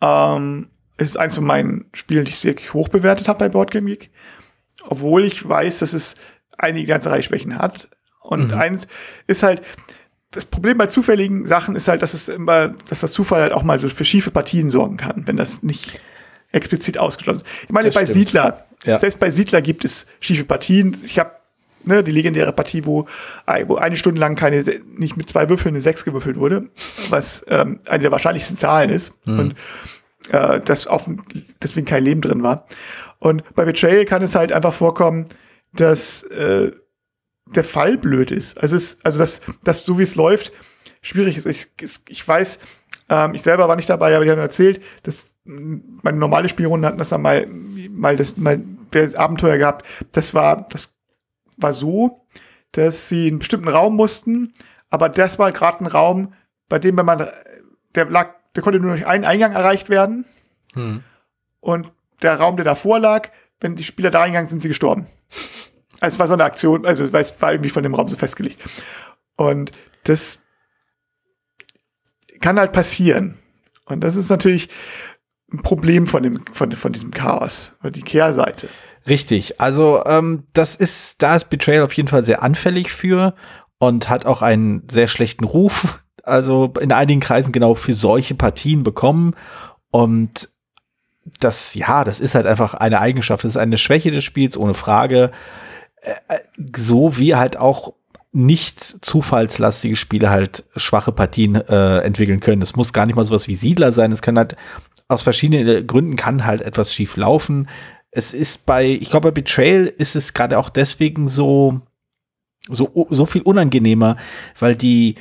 Ähm, 0.00 0.68
es 0.96 1.10
ist 1.10 1.16
eins 1.18 1.34
von 1.34 1.44
meinen 1.44 1.86
Spielen, 1.94 2.24
die 2.24 2.30
ich 2.30 2.38
sehr 2.40 2.54
hoch 2.72 2.88
bewertet 2.88 3.28
habe 3.28 3.38
bei 3.40 3.48
Boardgame 3.48 3.90
Geek. 3.90 4.10
Obwohl 4.88 5.24
ich 5.24 5.46
weiß, 5.46 5.80
dass 5.80 5.92
es 5.92 6.14
einige 6.56 6.86
ganze 6.86 7.10
Reihe 7.10 7.22
Schwächen 7.22 7.58
hat. 7.58 7.88
Und 8.22 8.52
eins 8.52 8.86
ist 9.26 9.42
halt, 9.42 9.62
das 10.30 10.46
Problem 10.46 10.78
bei 10.78 10.86
zufälligen 10.86 11.46
Sachen 11.46 11.76
ist 11.76 11.88
halt, 11.88 12.02
dass 12.02 12.14
es 12.14 12.28
immer, 12.28 12.68
dass 12.88 13.00
das 13.00 13.12
Zufall 13.12 13.42
halt 13.42 13.52
auch 13.52 13.62
mal 13.62 13.78
so 13.78 13.88
für 13.88 14.04
schiefe 14.04 14.30
Partien 14.30 14.70
sorgen 14.70 14.96
kann, 14.96 15.26
wenn 15.26 15.36
das 15.36 15.62
nicht 15.62 16.00
explizit 16.52 16.98
ausgeschlossen 16.98 17.40
ist. 17.40 17.46
Ich 17.64 17.70
meine, 17.70 17.86
Das 17.88 17.94
bei 17.94 18.02
stimmt. 18.02 18.14
Siedler, 18.18 18.66
Ja. 18.84 18.98
selbst 18.98 19.18
bei 19.20 19.30
Siedler 19.30 19.62
gibt 19.62 19.84
es 19.84 20.06
schiefe 20.20 20.44
Partien. 20.44 20.96
Ich 21.04 21.18
habe 21.18 21.32
ne, 21.86 22.02
die 22.04 22.10
legendäre 22.10 22.52
Partie, 22.52 22.84
wo, 22.84 23.06
ein- 23.46 23.68
wo 23.68 23.76
eine 23.76 23.96
Stunde 23.96 24.20
lang 24.20 24.34
keine, 24.36 24.62
nicht 24.96 25.16
mit 25.16 25.30
zwei 25.30 25.48
Würfeln 25.48 25.74
eine 25.74 25.80
Sechs 25.80 26.04
gewürfelt 26.04 26.36
wurde, 26.36 26.68
was 27.10 27.44
ähm, 27.48 27.80
eine 27.86 28.02
der 28.02 28.10
wahrscheinlichsten 28.12 28.58
Zahlen 28.58 28.90
ist. 28.90 29.14
Und 29.26 29.54
äh, 30.30 30.60
das 30.60 30.86
auf, 30.86 31.08
deswegen 31.62 31.86
kein 31.86 32.04
Leben 32.04 32.20
drin 32.20 32.42
war. 32.42 32.66
Und 33.18 33.42
bei 33.54 33.64
Betrayal 33.64 34.04
kann 34.04 34.22
es 34.22 34.34
halt 34.34 34.52
einfach 34.52 34.74
vorkommen, 34.74 35.26
dass 35.72 36.22
äh, 36.24 36.72
der 37.54 37.64
Fall 37.64 37.96
blöd 37.96 38.30
ist. 38.30 38.58
Also, 38.60 38.76
es, 38.76 38.98
also 39.04 39.18
dass, 39.18 39.40
dass 39.64 39.84
so 39.86 39.98
wie 39.98 40.02
es 40.02 40.16
läuft, 40.16 40.52
schwierig 41.00 41.36
ist. 41.36 41.46
Ich, 41.46 41.68
ich 42.08 42.26
weiß, 42.26 42.58
ähm, 43.08 43.34
ich 43.34 43.42
selber 43.42 43.68
war 43.68 43.76
nicht 43.76 43.88
dabei, 43.88 44.16
aber 44.16 44.24
die 44.24 44.30
haben 44.32 44.38
erzählt, 44.40 44.82
dass 45.04 45.32
meine 45.44 46.18
normale 46.18 46.48
Spielrunde 46.48 46.88
hatten 46.88 46.98
das 46.98 47.10
dann 47.10 47.22
mal, 47.22 47.46
mal 47.46 48.16
das, 48.16 48.36
mal 48.36 48.60
das 48.90 49.14
Abenteuer 49.14 49.58
gehabt. 49.58 49.86
Das 50.10 50.34
war, 50.34 50.66
das 50.70 50.95
war 51.56 51.72
so, 51.72 52.26
dass 52.72 53.08
sie 53.08 53.26
in 53.26 53.34
einen 53.34 53.38
bestimmten 53.38 53.68
Raum 53.68 53.96
mussten, 53.96 54.52
aber 54.90 55.08
das 55.08 55.38
war 55.38 55.52
gerade 55.52 55.84
ein 55.84 55.86
Raum, 55.86 56.34
bei 56.68 56.78
dem, 56.78 56.96
wenn 56.96 57.06
man, 57.06 57.28
der 57.94 58.06
lag, 58.06 58.34
der 58.54 58.62
konnte 58.62 58.80
nur 58.80 58.92
durch 58.92 59.06
einen 59.06 59.24
Eingang 59.24 59.52
erreicht 59.52 59.88
werden. 59.88 60.24
Und 61.60 61.92
der 62.22 62.38
Raum, 62.38 62.56
der 62.56 62.64
davor 62.64 62.98
lag, 62.98 63.30
wenn 63.60 63.76
die 63.76 63.84
Spieler 63.84 64.10
da 64.10 64.20
reingegangen 64.20 64.48
sind, 64.48 64.60
sind 64.60 64.62
sie 64.62 64.68
gestorben. 64.68 65.06
Also 66.00 66.16
es 66.16 66.18
war 66.18 66.28
so 66.28 66.34
eine 66.34 66.44
Aktion, 66.44 66.84
also 66.84 67.04
es 67.04 67.40
war 67.42 67.52
irgendwie 67.52 67.70
von 67.70 67.82
dem 67.82 67.94
Raum 67.94 68.08
so 68.08 68.16
festgelegt. 68.16 68.60
Und 69.36 69.70
das 70.04 70.42
kann 72.40 72.58
halt 72.58 72.72
passieren. 72.72 73.38
Und 73.86 74.00
das 74.00 74.16
ist 74.16 74.28
natürlich 74.28 74.68
ein 75.52 75.62
Problem 75.62 76.06
von, 76.06 76.22
dem, 76.22 76.44
von, 76.52 76.72
von 76.72 76.92
diesem 76.92 77.12
Chaos, 77.12 77.72
die 77.82 78.02
Kehrseite. 78.02 78.68
Richtig. 79.08 79.60
Also 79.60 80.02
ähm, 80.04 80.44
das 80.52 80.74
ist, 80.74 81.22
da 81.22 81.36
ist 81.36 81.48
Betrayal 81.48 81.84
auf 81.84 81.92
jeden 81.92 82.08
Fall 82.08 82.24
sehr 82.24 82.42
anfällig 82.42 82.92
für 82.92 83.34
und 83.78 84.08
hat 84.08 84.26
auch 84.26 84.42
einen 84.42 84.82
sehr 84.90 85.08
schlechten 85.08 85.44
Ruf. 85.44 86.02
Also 86.22 86.72
in 86.80 86.92
einigen 86.92 87.20
Kreisen 87.20 87.52
genau 87.52 87.74
für 87.76 87.94
solche 87.94 88.34
Partien 88.34 88.82
bekommen. 88.82 89.34
Und 89.90 90.48
das, 91.38 91.74
ja, 91.74 92.02
das 92.02 92.18
ist 92.18 92.34
halt 92.34 92.46
einfach 92.46 92.74
eine 92.74 93.00
Eigenschaft. 93.00 93.44
Das 93.44 93.52
ist 93.52 93.56
eine 93.56 93.78
Schwäche 93.78 94.10
des 94.10 94.24
Spiels, 94.24 94.56
ohne 94.56 94.74
Frage. 94.74 95.30
Äh, 96.00 96.38
so 96.76 97.16
wie 97.18 97.36
halt 97.36 97.56
auch 97.56 97.94
nicht 98.32 99.04
zufallslastige 99.04 99.96
Spiele 99.96 100.30
halt 100.30 100.64
schwache 100.76 101.12
Partien 101.12 101.54
äh, 101.54 102.00
entwickeln 102.00 102.40
können. 102.40 102.60
Das 102.60 102.76
muss 102.76 102.92
gar 102.92 103.06
nicht 103.06 103.16
mal 103.16 103.24
sowas 103.24 103.48
wie 103.48 103.54
Siedler 103.54 103.92
sein. 103.92 104.12
Es 104.12 104.20
kann 104.20 104.36
halt 104.36 104.56
aus 105.08 105.22
verschiedenen 105.22 105.86
Gründen 105.86 106.16
kann 106.16 106.44
halt 106.44 106.60
etwas 106.60 106.92
schief 106.92 107.16
laufen. 107.16 107.68
Es 108.16 108.32
ist 108.32 108.64
bei, 108.64 108.86
ich 108.86 109.10
glaube, 109.10 109.28
bei 109.30 109.42
Betrayal 109.42 109.92
ist 109.98 110.16
es 110.16 110.32
gerade 110.32 110.58
auch 110.58 110.70
deswegen 110.70 111.28
so, 111.28 111.82
so, 112.66 113.06
so 113.10 113.26
viel 113.26 113.42
unangenehmer, 113.42 114.16
weil 114.58 114.74
die, 114.74 115.16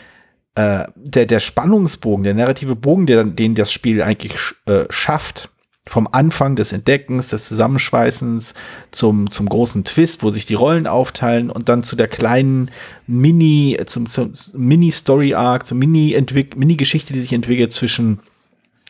äh, 0.55 0.85
der, 0.95 1.25
der 1.25 1.41
Spannungsbogen, 1.41 2.23
der 2.23 2.33
narrative 2.33 2.77
Bogen, 2.77 3.05
der, 3.05 3.25
den 3.25 3.53
das 3.53 3.73
Spiel 3.73 4.01
eigentlich 4.01 4.35
äh, 4.65 4.85
schafft, 4.89 5.49
vom 5.85 6.07
Anfang 6.09 6.55
des 6.55 6.71
Entdeckens, 6.71 7.29
des 7.29 7.49
Zusammenschweißens 7.49 8.53
zum, 8.91 9.29
zum 9.29 9.47
großen 9.47 9.83
Twist, 9.83 10.23
wo 10.23 10.31
sich 10.31 10.45
die 10.45 10.55
Rollen 10.55 10.87
aufteilen 10.87 11.49
und 11.49 11.67
dann 11.67 11.83
zu 11.83 11.97
der 11.97 12.07
kleinen 12.07 12.71
Mini, 13.07 13.77
zum, 13.85 14.07
zum 14.07 14.31
Mini-Story-Arc, 14.53 15.65
zur 15.65 15.77
Mini-Geschichte, 15.77 17.11
die 17.11 17.19
sich 17.19 17.33
entwickelt 17.33 17.73
zwischen 17.73 18.21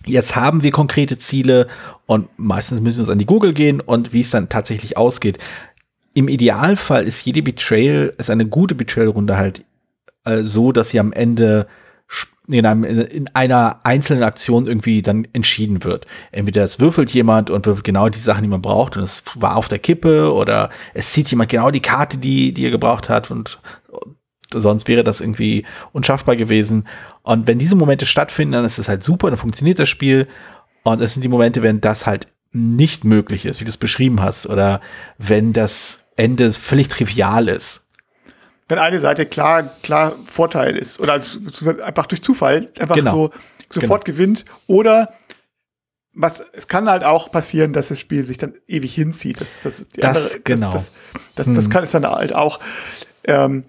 jetzt 0.05 0.35
haben 0.35 0.63
wir 0.63 0.71
konkrete 0.71 1.17
Ziele 1.17 1.67
und 2.05 2.29
meistens 2.37 2.81
müssen 2.81 2.97
wir 2.97 3.03
uns 3.03 3.09
an 3.09 3.19
die 3.19 3.25
Google 3.25 3.53
gehen 3.53 3.81
und 3.81 4.13
wie 4.13 4.21
es 4.21 4.29
dann 4.29 4.49
tatsächlich 4.49 4.97
ausgeht. 4.97 5.37
Im 6.13 6.27
Idealfall 6.27 7.05
ist 7.05 7.25
jede 7.25 7.43
Betrayal, 7.43 8.13
ist 8.17 8.29
eine 8.29 8.45
gute 8.45 8.75
Betrayal-Runde 8.75 9.37
halt 9.37 9.65
äh, 10.23 10.43
so, 10.43 10.71
dass 10.71 10.89
sie 10.89 10.99
am 10.99 11.11
Ende 11.11 11.67
in, 12.47 12.65
einem, 12.65 12.83
in, 12.83 12.99
in 12.99 13.29
einer 13.33 13.81
einzelnen 13.83 14.23
Aktion 14.23 14.67
irgendwie 14.67 15.01
dann 15.01 15.27
entschieden 15.33 15.83
wird. 15.83 16.05
Entweder 16.31 16.63
es 16.63 16.79
würfelt 16.79 17.11
jemand 17.11 17.49
und 17.49 17.65
würfelt 17.65 17.83
genau 17.83 18.09
die 18.09 18.19
Sachen, 18.19 18.43
die 18.43 18.49
man 18.49 18.61
braucht 18.61 18.97
und 18.97 19.03
es 19.03 19.23
war 19.35 19.55
auf 19.55 19.67
der 19.67 19.79
Kippe 19.79 20.31
oder 20.31 20.69
es 20.93 21.11
zieht 21.11 21.29
jemand 21.29 21.49
genau 21.49 21.71
die 21.71 21.81
Karte, 21.81 22.17
die, 22.17 22.53
die 22.53 22.65
er 22.65 22.71
gebraucht 22.71 23.09
hat 23.09 23.31
und 23.31 23.59
sonst 24.53 24.87
wäre 24.87 25.03
das 25.03 25.21
irgendwie 25.21 25.65
unschaffbar 25.91 26.35
gewesen. 26.35 26.85
Und 27.25 27.47
wenn 27.47 27.57
diese 27.57 27.75
Momente 27.75 28.05
stattfinden, 28.05 28.53
dann 28.53 28.65
ist 28.65 28.77
es 28.77 28.87
halt 28.87 29.03
super, 29.03 29.29
dann 29.31 29.39
funktioniert 29.39 29.79
das 29.79 29.89
Spiel. 29.89 30.27
Und 30.83 31.01
es 31.01 31.13
sind 31.15 31.23
die 31.23 31.27
Momente, 31.27 31.63
wenn 31.63 31.81
das 31.81 32.05
halt 32.05 32.27
nicht 32.51 33.03
möglich 33.03 33.47
ist, 33.47 33.59
wie 33.59 33.65
du 33.65 33.69
es 33.69 33.77
beschrieben 33.77 34.21
hast, 34.21 34.45
oder 34.45 34.79
wenn 35.17 35.51
das 35.51 36.05
Ende 36.15 36.53
völlig 36.53 36.87
trivial 36.87 37.47
ist. 37.49 37.87
Wenn 38.67 38.77
eine 38.77 38.99
Seite 38.99 39.25
klar, 39.25 39.63
klar 39.81 40.15
Vorteil 40.25 40.77
ist 40.77 40.99
oder 40.99 41.13
als, 41.13 41.39
einfach 41.83 42.05
durch 42.05 42.21
Zufall 42.21 42.69
einfach 42.77 42.95
Genau. 42.95 43.31
so 43.69 43.81
sofort 43.81 44.05
gewinnt 44.05 44.45
oder 44.67 45.13
was, 46.13 46.43
es 46.53 46.67
kann 46.67 46.87
halt 46.87 47.03
auch 47.03 47.31
passieren, 47.31 47.73
dass 47.73 47.89
das 47.89 47.99
Spiel 47.99 48.23
sich 48.23 48.37
dann 48.37 48.53
ewig 48.67 48.93
hinzieht. 48.93 49.41
Das, 49.41 49.61
das, 49.63 49.85
Das, 49.95 50.43
genau. 50.43 50.71
Das, 50.71 50.91
das, 51.33 51.47
das, 51.47 51.55
das 51.55 51.69
kann 51.71 51.83
es 51.83 51.91
dann 51.91 52.05
halt 52.07 52.33
auch. 52.33 52.59
Ähm, 53.23 53.63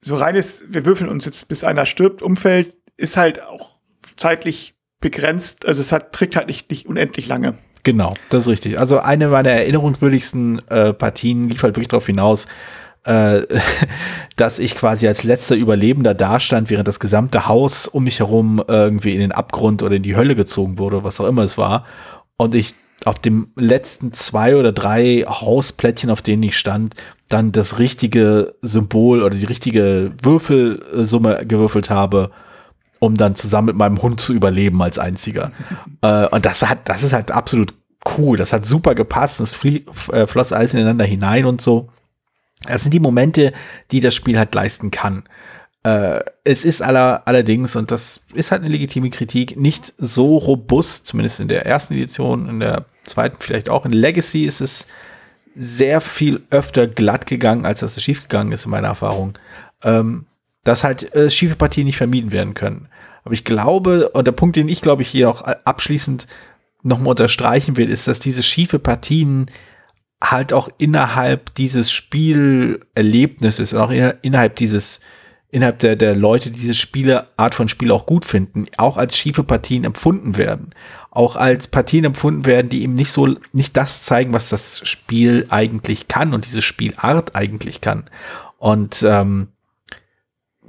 so 0.00 0.14
reines, 0.14 0.64
wir 0.68 0.84
würfeln 0.84 1.10
uns 1.10 1.24
jetzt, 1.24 1.48
bis 1.48 1.64
einer 1.64 1.84
stirbt, 1.84 2.22
Umfeld 2.22 2.75
ist 2.96 3.16
halt 3.16 3.42
auch 3.42 3.70
zeitlich 4.16 4.74
begrenzt. 5.00 5.66
Also 5.66 5.80
es 5.80 5.92
hat, 5.92 6.12
trägt 6.12 6.36
halt 6.36 6.46
nicht, 6.48 6.70
nicht 6.70 6.86
unendlich 6.86 7.28
lange. 7.28 7.54
Genau, 7.82 8.14
das 8.30 8.42
ist 8.42 8.48
richtig. 8.48 8.78
Also 8.78 8.98
eine 8.98 9.28
meiner 9.28 9.50
erinnerungswürdigsten 9.50 10.60
äh, 10.68 10.92
Partien 10.92 11.48
lief 11.48 11.62
halt 11.62 11.76
wirklich 11.76 11.88
darauf 11.88 12.06
hinaus, 12.06 12.46
äh, 13.04 13.42
dass 14.36 14.58
ich 14.58 14.74
quasi 14.74 15.06
als 15.06 15.22
letzter 15.22 15.54
Überlebender 15.54 16.14
dastand, 16.14 16.68
während 16.70 16.88
das 16.88 16.98
gesamte 16.98 17.46
Haus 17.46 17.86
um 17.86 18.04
mich 18.04 18.18
herum 18.18 18.62
irgendwie 18.66 19.12
in 19.12 19.20
den 19.20 19.32
Abgrund 19.32 19.82
oder 19.82 19.96
in 19.96 20.02
die 20.02 20.16
Hölle 20.16 20.34
gezogen 20.34 20.78
wurde, 20.78 21.04
was 21.04 21.20
auch 21.20 21.28
immer 21.28 21.42
es 21.42 21.56
war. 21.56 21.86
Und 22.36 22.54
ich 22.54 22.74
auf 23.04 23.20
dem 23.20 23.52
letzten 23.54 24.12
zwei 24.12 24.56
oder 24.56 24.72
drei 24.72 25.24
Hausplättchen, 25.28 26.10
auf 26.10 26.22
denen 26.22 26.42
ich 26.42 26.58
stand, 26.58 26.96
dann 27.28 27.52
das 27.52 27.78
richtige 27.78 28.54
Symbol 28.62 29.22
oder 29.22 29.36
die 29.36 29.44
richtige 29.44 30.12
Würfelsumme 30.20 31.46
gewürfelt 31.46 31.88
habe, 31.88 32.32
um 33.06 33.14
dann 33.14 33.34
zusammen 33.36 33.66
mit 33.66 33.76
meinem 33.76 34.02
Hund 34.02 34.20
zu 34.20 34.32
überleben 34.34 34.82
als 34.82 34.98
einziger. 34.98 35.52
äh, 36.02 36.26
und 36.26 36.44
das 36.44 36.68
hat, 36.68 36.88
das 36.88 37.02
ist 37.02 37.12
halt 37.12 37.30
absolut 37.30 37.74
cool. 38.18 38.36
Das 38.36 38.52
hat 38.52 38.66
super 38.66 38.94
gepasst. 38.94 39.40
Das 39.40 39.54
flie- 39.54 39.84
äh, 40.12 40.26
floss 40.26 40.52
alles 40.52 40.74
ineinander 40.74 41.04
hinein 41.04 41.44
und 41.46 41.60
so. 41.60 41.88
Das 42.66 42.82
sind 42.82 42.92
die 42.94 43.00
Momente, 43.00 43.52
die 43.90 44.00
das 44.00 44.14
Spiel 44.14 44.38
halt 44.38 44.54
leisten 44.54 44.90
kann. 44.90 45.24
Äh, 45.82 46.20
es 46.44 46.64
ist 46.64 46.82
aller, 46.82 47.22
allerdings, 47.26 47.76
und 47.76 47.90
das 47.90 48.20
ist 48.34 48.50
halt 48.50 48.62
eine 48.62 48.70
legitime 48.72 49.10
Kritik, 49.10 49.56
nicht 49.56 49.94
so 49.96 50.36
robust, 50.38 51.06
zumindest 51.06 51.40
in 51.40 51.48
der 51.48 51.66
ersten 51.66 51.94
Edition, 51.94 52.48
in 52.48 52.60
der 52.60 52.86
zweiten 53.04 53.36
vielleicht 53.38 53.68
auch. 53.68 53.84
In 53.84 53.92
Legacy 53.92 54.44
ist 54.44 54.60
es 54.60 54.86
sehr 55.54 56.00
viel 56.00 56.42
öfter 56.50 56.86
glatt 56.86 57.26
gegangen, 57.26 57.64
als 57.64 57.80
dass 57.80 57.96
es 57.96 58.02
schief 58.02 58.22
gegangen 58.22 58.52
ist, 58.52 58.64
in 58.64 58.70
meiner 58.70 58.88
Erfahrung. 58.88 59.38
Ähm, 59.82 60.26
dass 60.64 60.82
halt 60.82 61.14
äh, 61.14 61.30
schiefe 61.30 61.54
Partien 61.54 61.86
nicht 61.86 61.96
vermieden 61.96 62.32
werden 62.32 62.54
können. 62.54 62.88
Aber 63.26 63.34
ich 63.34 63.44
glaube, 63.44 64.10
und 64.10 64.24
der 64.24 64.32
Punkt, 64.32 64.54
den 64.54 64.68
ich 64.68 64.80
glaube 64.80 65.02
ich 65.02 65.08
hier 65.08 65.28
auch 65.28 65.42
abschließend 65.42 66.28
nochmal 66.84 67.10
unterstreichen 67.10 67.76
will, 67.76 67.90
ist, 67.90 68.06
dass 68.06 68.20
diese 68.20 68.44
schiefe 68.44 68.78
Partien 68.78 69.50
halt 70.22 70.52
auch 70.52 70.68
innerhalb 70.78 71.52
dieses 71.56 71.90
Spielerlebnisses 71.90 73.72
und 73.72 73.80
auch 73.80 73.90
innerhalb 74.22 74.54
dieses 74.54 75.00
innerhalb 75.48 75.80
der, 75.80 75.96
der 75.96 76.14
Leute, 76.14 76.52
die 76.52 76.60
diese 76.60 76.74
Spiele, 76.74 77.26
Art 77.36 77.56
von 77.56 77.68
Spiel 77.68 77.90
auch 77.90 78.06
gut 78.06 78.24
finden, 78.24 78.66
auch 78.76 78.96
als 78.96 79.16
schiefe 79.16 79.42
Partien 79.42 79.82
empfunden 79.82 80.36
werden. 80.36 80.72
Auch 81.10 81.34
als 81.34 81.66
Partien 81.66 82.04
empfunden 82.04 82.46
werden, 82.46 82.68
die 82.68 82.82
eben 82.82 82.94
nicht 82.94 83.10
so, 83.10 83.34
nicht 83.52 83.76
das 83.76 84.04
zeigen, 84.04 84.32
was 84.32 84.50
das 84.50 84.86
Spiel 84.86 85.46
eigentlich 85.48 86.06
kann 86.06 86.32
und 86.32 86.46
diese 86.46 86.62
Spielart 86.62 87.34
eigentlich 87.34 87.80
kann. 87.80 88.08
Und 88.58 89.04
ähm, 89.04 89.48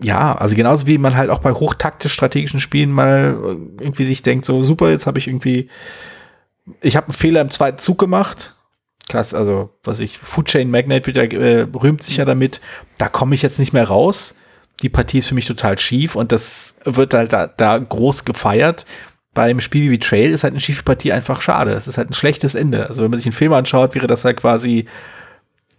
ja, 0.02 0.34
also 0.36 0.56
genauso 0.56 0.88
wie 0.88 0.98
man 0.98 1.16
halt 1.16 1.30
auch 1.30 1.40
bei 1.40 1.52
hochtaktisch 1.52 2.14
strategischen 2.14 2.60
Spielen 2.60 2.92
mal 2.92 3.38
irgendwie 3.80 4.06
sich 4.06 4.22
denkt, 4.22 4.46
so 4.46 4.64
super, 4.64 4.90
jetzt 4.90 5.08
habe 5.08 5.20
ich 5.20 5.28
irgendwie, 5.28 5.70
ich 6.82 6.96
habe 6.96 7.08
einen 7.08 7.14
Fehler 7.14 7.42
im 7.42 7.50
zweiten 7.50 7.78
Zug 7.78 7.98
gemacht. 7.98 8.54
Krass, 9.10 9.34
also 9.34 9.70
was 9.84 10.00
ich, 10.00 10.18
Food 10.18 10.48
Chain 10.48 10.70
Magnate 10.70 11.08
wieder 11.08 11.24
äh, 11.32 11.66
rühmt 11.74 12.04
sich 12.04 12.18
ja 12.18 12.26
damit, 12.26 12.62
da 12.98 13.08
komme 13.08 13.36
ich 13.36 13.42
jetzt 13.42 13.60
nicht 13.60 13.74
mehr 13.74 13.88
raus 13.88 14.36
die 14.82 14.90
Partie 14.90 15.20
ist 15.20 15.30
für 15.30 15.36
mich 15.36 15.48
total 15.48 15.80
schief 15.80 16.16
und 16.16 16.32
das 16.32 16.76
wird 16.84 17.14
halt 17.14 17.34
da, 17.34 17.48
da 17.48 17.78
groß 17.78 18.26
gefeiert. 18.26 18.86
Beim 19.34 19.60
Spiel 19.62 19.84
wie 19.84 19.98
Betrayal 19.98 20.32
ist 20.32 20.44
halt 20.44 20.54
eine 20.54 20.62
schiefe 20.62 20.84
Partie 20.84 21.14
einfach 21.14 21.42
schade. 21.42 21.72
Das 21.72 21.88
ist 21.88 21.98
halt 21.98 22.10
ein 22.10 22.14
schlechtes 22.14 22.56
Ende. 22.56 22.88
Also 22.88 23.04
wenn 23.04 23.12
man 23.12 23.20
sich 23.20 23.28
einen 23.28 23.34
Film 23.34 23.54
anschaut, 23.54 23.96
wäre 23.96 24.08
das 24.08 24.26
halt 24.26 24.38
quasi 24.38 24.86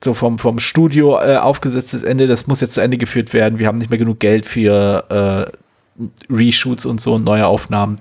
so 0.03 0.15
vom, 0.15 0.39
vom 0.39 0.59
Studio 0.59 1.19
äh, 1.19 1.37
aufgesetztes 1.37 2.03
Ende. 2.03 2.27
Das 2.27 2.47
muss 2.47 2.61
jetzt 2.61 2.75
zu 2.75 2.81
Ende 2.81 2.99
geführt 2.99 3.33
werden. 3.33 3.59
Wir 3.59 3.67
haben 3.67 3.79
nicht 3.79 3.91
mehr 3.91 3.99
genug 3.99 4.21
Geld 4.21 4.47
für 4.47 5.51
äh, 5.99 6.03
Reshoots 6.33 6.87
und 6.87 7.01
so 7.01 7.15
und 7.15 7.25
neue 7.25 7.47
Aufnahmen. 7.47 8.01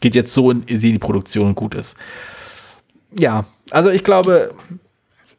Geht 0.00 0.14
jetzt 0.14 0.32
so 0.32 0.50
in, 0.50 0.62
in 0.64 0.78
die 0.78 0.98
Produktion 0.98 1.48
und 1.48 1.54
gut 1.54 1.74
ist. 1.74 1.96
Ja, 3.12 3.46
also 3.70 3.90
ich 3.90 4.04
glaube, 4.04 4.54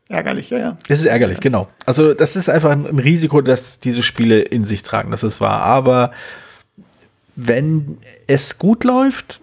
Ärgerlich, 0.10 0.50
ja, 0.50 0.58
ja. 0.58 0.78
Es 0.88 1.02
ist 1.02 1.06
ärgerlich, 1.06 1.40
genau. 1.40 1.70
Also 1.86 2.16
das 2.16 2.36
ist 2.36 2.50
einfach 2.50 2.72
ein 2.72 2.86
Risiko, 2.86 3.42
dass 3.42 3.78
diese 3.78 4.02
Spiele 4.02 4.40
in 4.40 4.66
sich 4.66 4.82
tragen, 4.82 5.12
das 5.12 5.24
ist 5.24 5.40
wahr. 5.40 5.62
Aber 5.62 6.12
wenn 7.36 8.00
es 8.26 8.58
gut 8.58 8.84
läuft, 8.84 9.42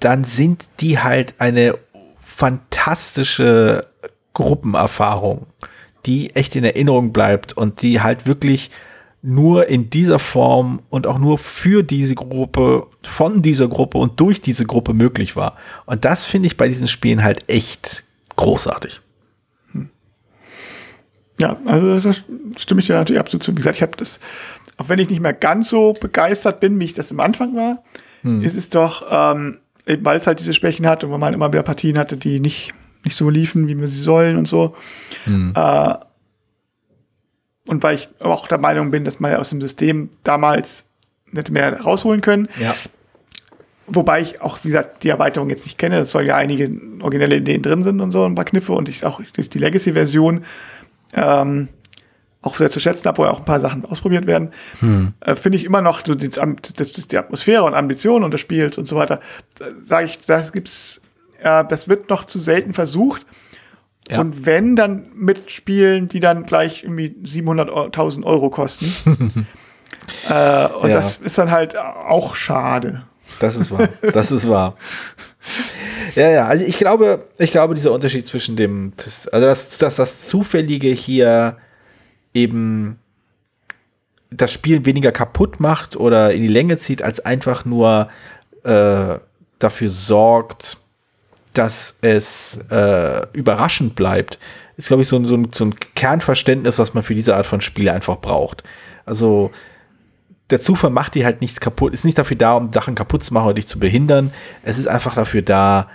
dann 0.00 0.24
sind 0.24 0.64
die 0.80 0.98
halt 0.98 1.34
eine 1.36 1.74
fantastische 2.24 3.86
Gruppenerfahrung, 4.32 5.46
die 6.06 6.34
echt 6.34 6.56
in 6.56 6.64
Erinnerung 6.64 7.12
bleibt 7.12 7.52
und 7.52 7.82
die 7.82 8.00
halt 8.00 8.26
wirklich 8.26 8.70
nur 9.22 9.66
in 9.66 9.90
dieser 9.90 10.18
Form 10.18 10.82
und 10.88 11.06
auch 11.06 11.18
nur 11.18 11.38
für 11.38 11.82
diese 11.82 12.14
Gruppe, 12.14 12.86
von 13.02 13.42
dieser 13.42 13.66
Gruppe 13.66 13.98
und 13.98 14.20
durch 14.20 14.40
diese 14.40 14.66
Gruppe 14.66 14.94
möglich 14.94 15.34
war. 15.34 15.56
Und 15.84 16.04
das 16.04 16.24
finde 16.24 16.46
ich 16.46 16.56
bei 16.56 16.68
diesen 16.68 16.86
Spielen 16.86 17.24
halt 17.24 17.50
echt 17.50 18.04
großartig. 18.36 19.00
Ja, 21.38 21.58
also 21.66 22.00
das 22.00 22.22
stimme 22.56 22.80
ich 22.80 22.86
dir 22.86 22.94
natürlich 22.94 23.20
absolut 23.20 23.42
zu. 23.42 23.52
Wie 23.52 23.56
gesagt, 23.56 23.76
ich 23.76 23.82
habe 23.82 23.96
das, 23.96 24.20
auch 24.78 24.88
wenn 24.88 24.98
ich 24.98 25.10
nicht 25.10 25.20
mehr 25.20 25.34
ganz 25.34 25.68
so 25.68 25.92
begeistert 25.92 26.60
bin, 26.60 26.78
wie 26.80 26.84
ich 26.84 26.94
das 26.94 27.10
am 27.10 27.20
Anfang 27.20 27.54
war, 27.54 27.82
hm. 28.22 28.42
ist 28.42 28.56
es 28.56 28.70
doch, 28.70 29.06
ähm, 29.10 29.58
weil 29.84 30.16
es 30.16 30.26
halt 30.26 30.40
diese 30.40 30.54
Schwächen 30.54 30.86
hat 30.86 31.04
und 31.04 31.10
weil 31.10 31.18
man 31.18 31.34
immer 31.34 31.52
wieder 31.52 31.62
Partien 31.62 31.98
hatte, 31.98 32.16
die 32.16 32.40
nicht, 32.40 32.72
nicht 33.06 33.16
so 33.16 33.30
liefen, 33.30 33.68
wie 33.68 33.80
wir 33.80 33.88
sie 33.88 34.02
sollen 34.02 34.36
und 34.36 34.46
so. 34.46 34.76
Hm. 35.24 35.52
Äh, 35.54 35.94
und 37.68 37.82
weil 37.82 37.96
ich 37.96 38.08
auch 38.20 38.48
der 38.48 38.58
Meinung 38.58 38.90
bin, 38.90 39.04
dass 39.04 39.20
man 39.20 39.34
aus 39.36 39.50
dem 39.50 39.60
System 39.60 40.10
damals 40.22 40.86
nicht 41.32 41.50
mehr 41.50 41.80
rausholen 41.80 42.20
können. 42.20 42.48
Ja. 42.60 42.74
Wobei 43.86 44.20
ich 44.20 44.40
auch, 44.40 44.58
wie 44.64 44.68
gesagt, 44.68 45.04
die 45.04 45.08
Erweiterung 45.08 45.48
jetzt 45.48 45.64
nicht 45.64 45.78
kenne. 45.78 46.00
Es 46.00 46.10
soll 46.10 46.26
ja 46.26 46.36
einige 46.36 46.70
originelle 47.00 47.36
Ideen 47.36 47.62
drin 47.62 47.84
sind 47.84 48.00
und 48.00 48.10
so, 48.10 48.24
ein 48.24 48.34
paar 48.34 48.44
Kniffe 48.44 48.72
und 48.72 48.88
ich 48.88 49.04
auch 49.04 49.20
durch 49.34 49.48
die 49.48 49.58
Legacy-Version 49.58 50.44
ähm, 51.14 51.68
auch 52.42 52.56
sehr 52.56 52.70
zu 52.70 52.80
schätzen 52.80 53.06
habe, 53.06 53.18
wo 53.18 53.24
ja 53.24 53.30
auch 53.30 53.38
ein 53.38 53.44
paar 53.44 53.60
Sachen 53.60 53.84
ausprobiert 53.84 54.26
werden, 54.26 54.50
hm. 54.80 55.12
äh, 55.20 55.34
finde 55.36 55.58
ich 55.58 55.64
immer 55.64 55.80
noch 55.80 56.04
so 56.04 56.14
die, 56.14 56.28
die, 56.28 57.18
Atmosphäre 57.18 57.62
und 57.62 57.74
Ambitionen 57.74 58.24
und 58.24 58.32
des 58.32 58.40
Spiels 58.40 58.78
und 58.78 58.86
so 58.86 58.96
weiter, 58.96 59.20
sage 59.80 60.06
ich, 60.06 60.18
das 60.20 60.52
gibt's, 60.52 61.00
äh, 61.40 61.64
das 61.68 61.88
wird 61.88 62.08
noch 62.10 62.24
zu 62.24 62.38
selten 62.38 62.74
versucht. 62.74 63.24
Ja. 64.08 64.20
Und 64.20 64.46
wenn, 64.46 64.76
dann 64.76 65.10
mit 65.14 65.50
Spielen, 65.50 66.08
die 66.08 66.20
dann 66.20 66.44
gleich 66.44 66.84
irgendwie 66.84 67.16
700.000 67.24 68.24
Euro 68.24 68.50
kosten. 68.50 68.86
äh, 70.30 70.66
und 70.68 70.90
ja. 70.90 70.96
das 70.96 71.18
ist 71.18 71.38
dann 71.38 71.50
halt 71.50 71.76
auch 71.76 72.36
schade. 72.36 73.04
Das 73.40 73.56
ist 73.56 73.72
wahr. 73.72 73.88
Das 74.12 74.30
ist 74.30 74.48
wahr. 74.48 74.76
Ja, 76.14 76.30
ja, 76.30 76.46
also 76.46 76.64
ich 76.64 76.78
glaube, 76.78 77.26
ich 77.38 77.50
glaube, 77.50 77.74
dieser 77.74 77.92
Unterschied 77.92 78.26
zwischen 78.26 78.56
dem, 78.56 78.92
also 79.32 79.46
dass, 79.46 79.78
dass 79.78 79.96
das 79.96 80.26
Zufällige 80.26 80.88
hier 80.88 81.56
eben 82.34 82.98
das 84.30 84.52
Spiel 84.52 84.84
weniger 84.84 85.12
kaputt 85.12 85.60
macht 85.60 85.96
oder 85.96 86.32
in 86.32 86.42
die 86.42 86.48
Länge 86.48 86.78
zieht, 86.78 87.02
als 87.02 87.20
einfach 87.20 87.64
nur 87.64 88.08
äh, 88.64 89.18
dafür 89.58 89.88
sorgt, 89.88 90.78
dass 91.58 91.96
es 92.00 92.58
äh, 92.70 93.26
überraschend 93.32 93.94
bleibt, 93.94 94.38
ist, 94.76 94.88
glaube 94.88 95.02
ich, 95.02 95.08
so, 95.08 95.22
so, 95.24 95.42
so 95.52 95.64
ein 95.64 95.74
Kernverständnis, 95.94 96.78
was 96.78 96.94
man 96.94 97.02
für 97.02 97.14
diese 97.14 97.36
Art 97.36 97.46
von 97.46 97.60
Spiele 97.60 97.92
einfach 97.92 98.16
braucht. 98.16 98.62
Also 99.06 99.50
der 100.50 100.60
Zufall 100.60 100.90
macht 100.90 101.14
dir 101.14 101.24
halt 101.24 101.40
nichts 101.40 101.60
kaputt, 101.60 101.94
ist 101.94 102.04
nicht 102.04 102.18
dafür 102.18 102.36
da, 102.36 102.54
um 102.54 102.72
Sachen 102.72 102.94
kaputt 102.94 103.24
zu 103.24 103.32
machen 103.32 103.46
oder 103.46 103.54
dich 103.54 103.66
zu 103.66 103.78
behindern. 103.78 104.32
Es 104.62 104.78
ist 104.78 104.86
einfach 104.86 105.14
dafür 105.14 105.42
da, 105.42 105.88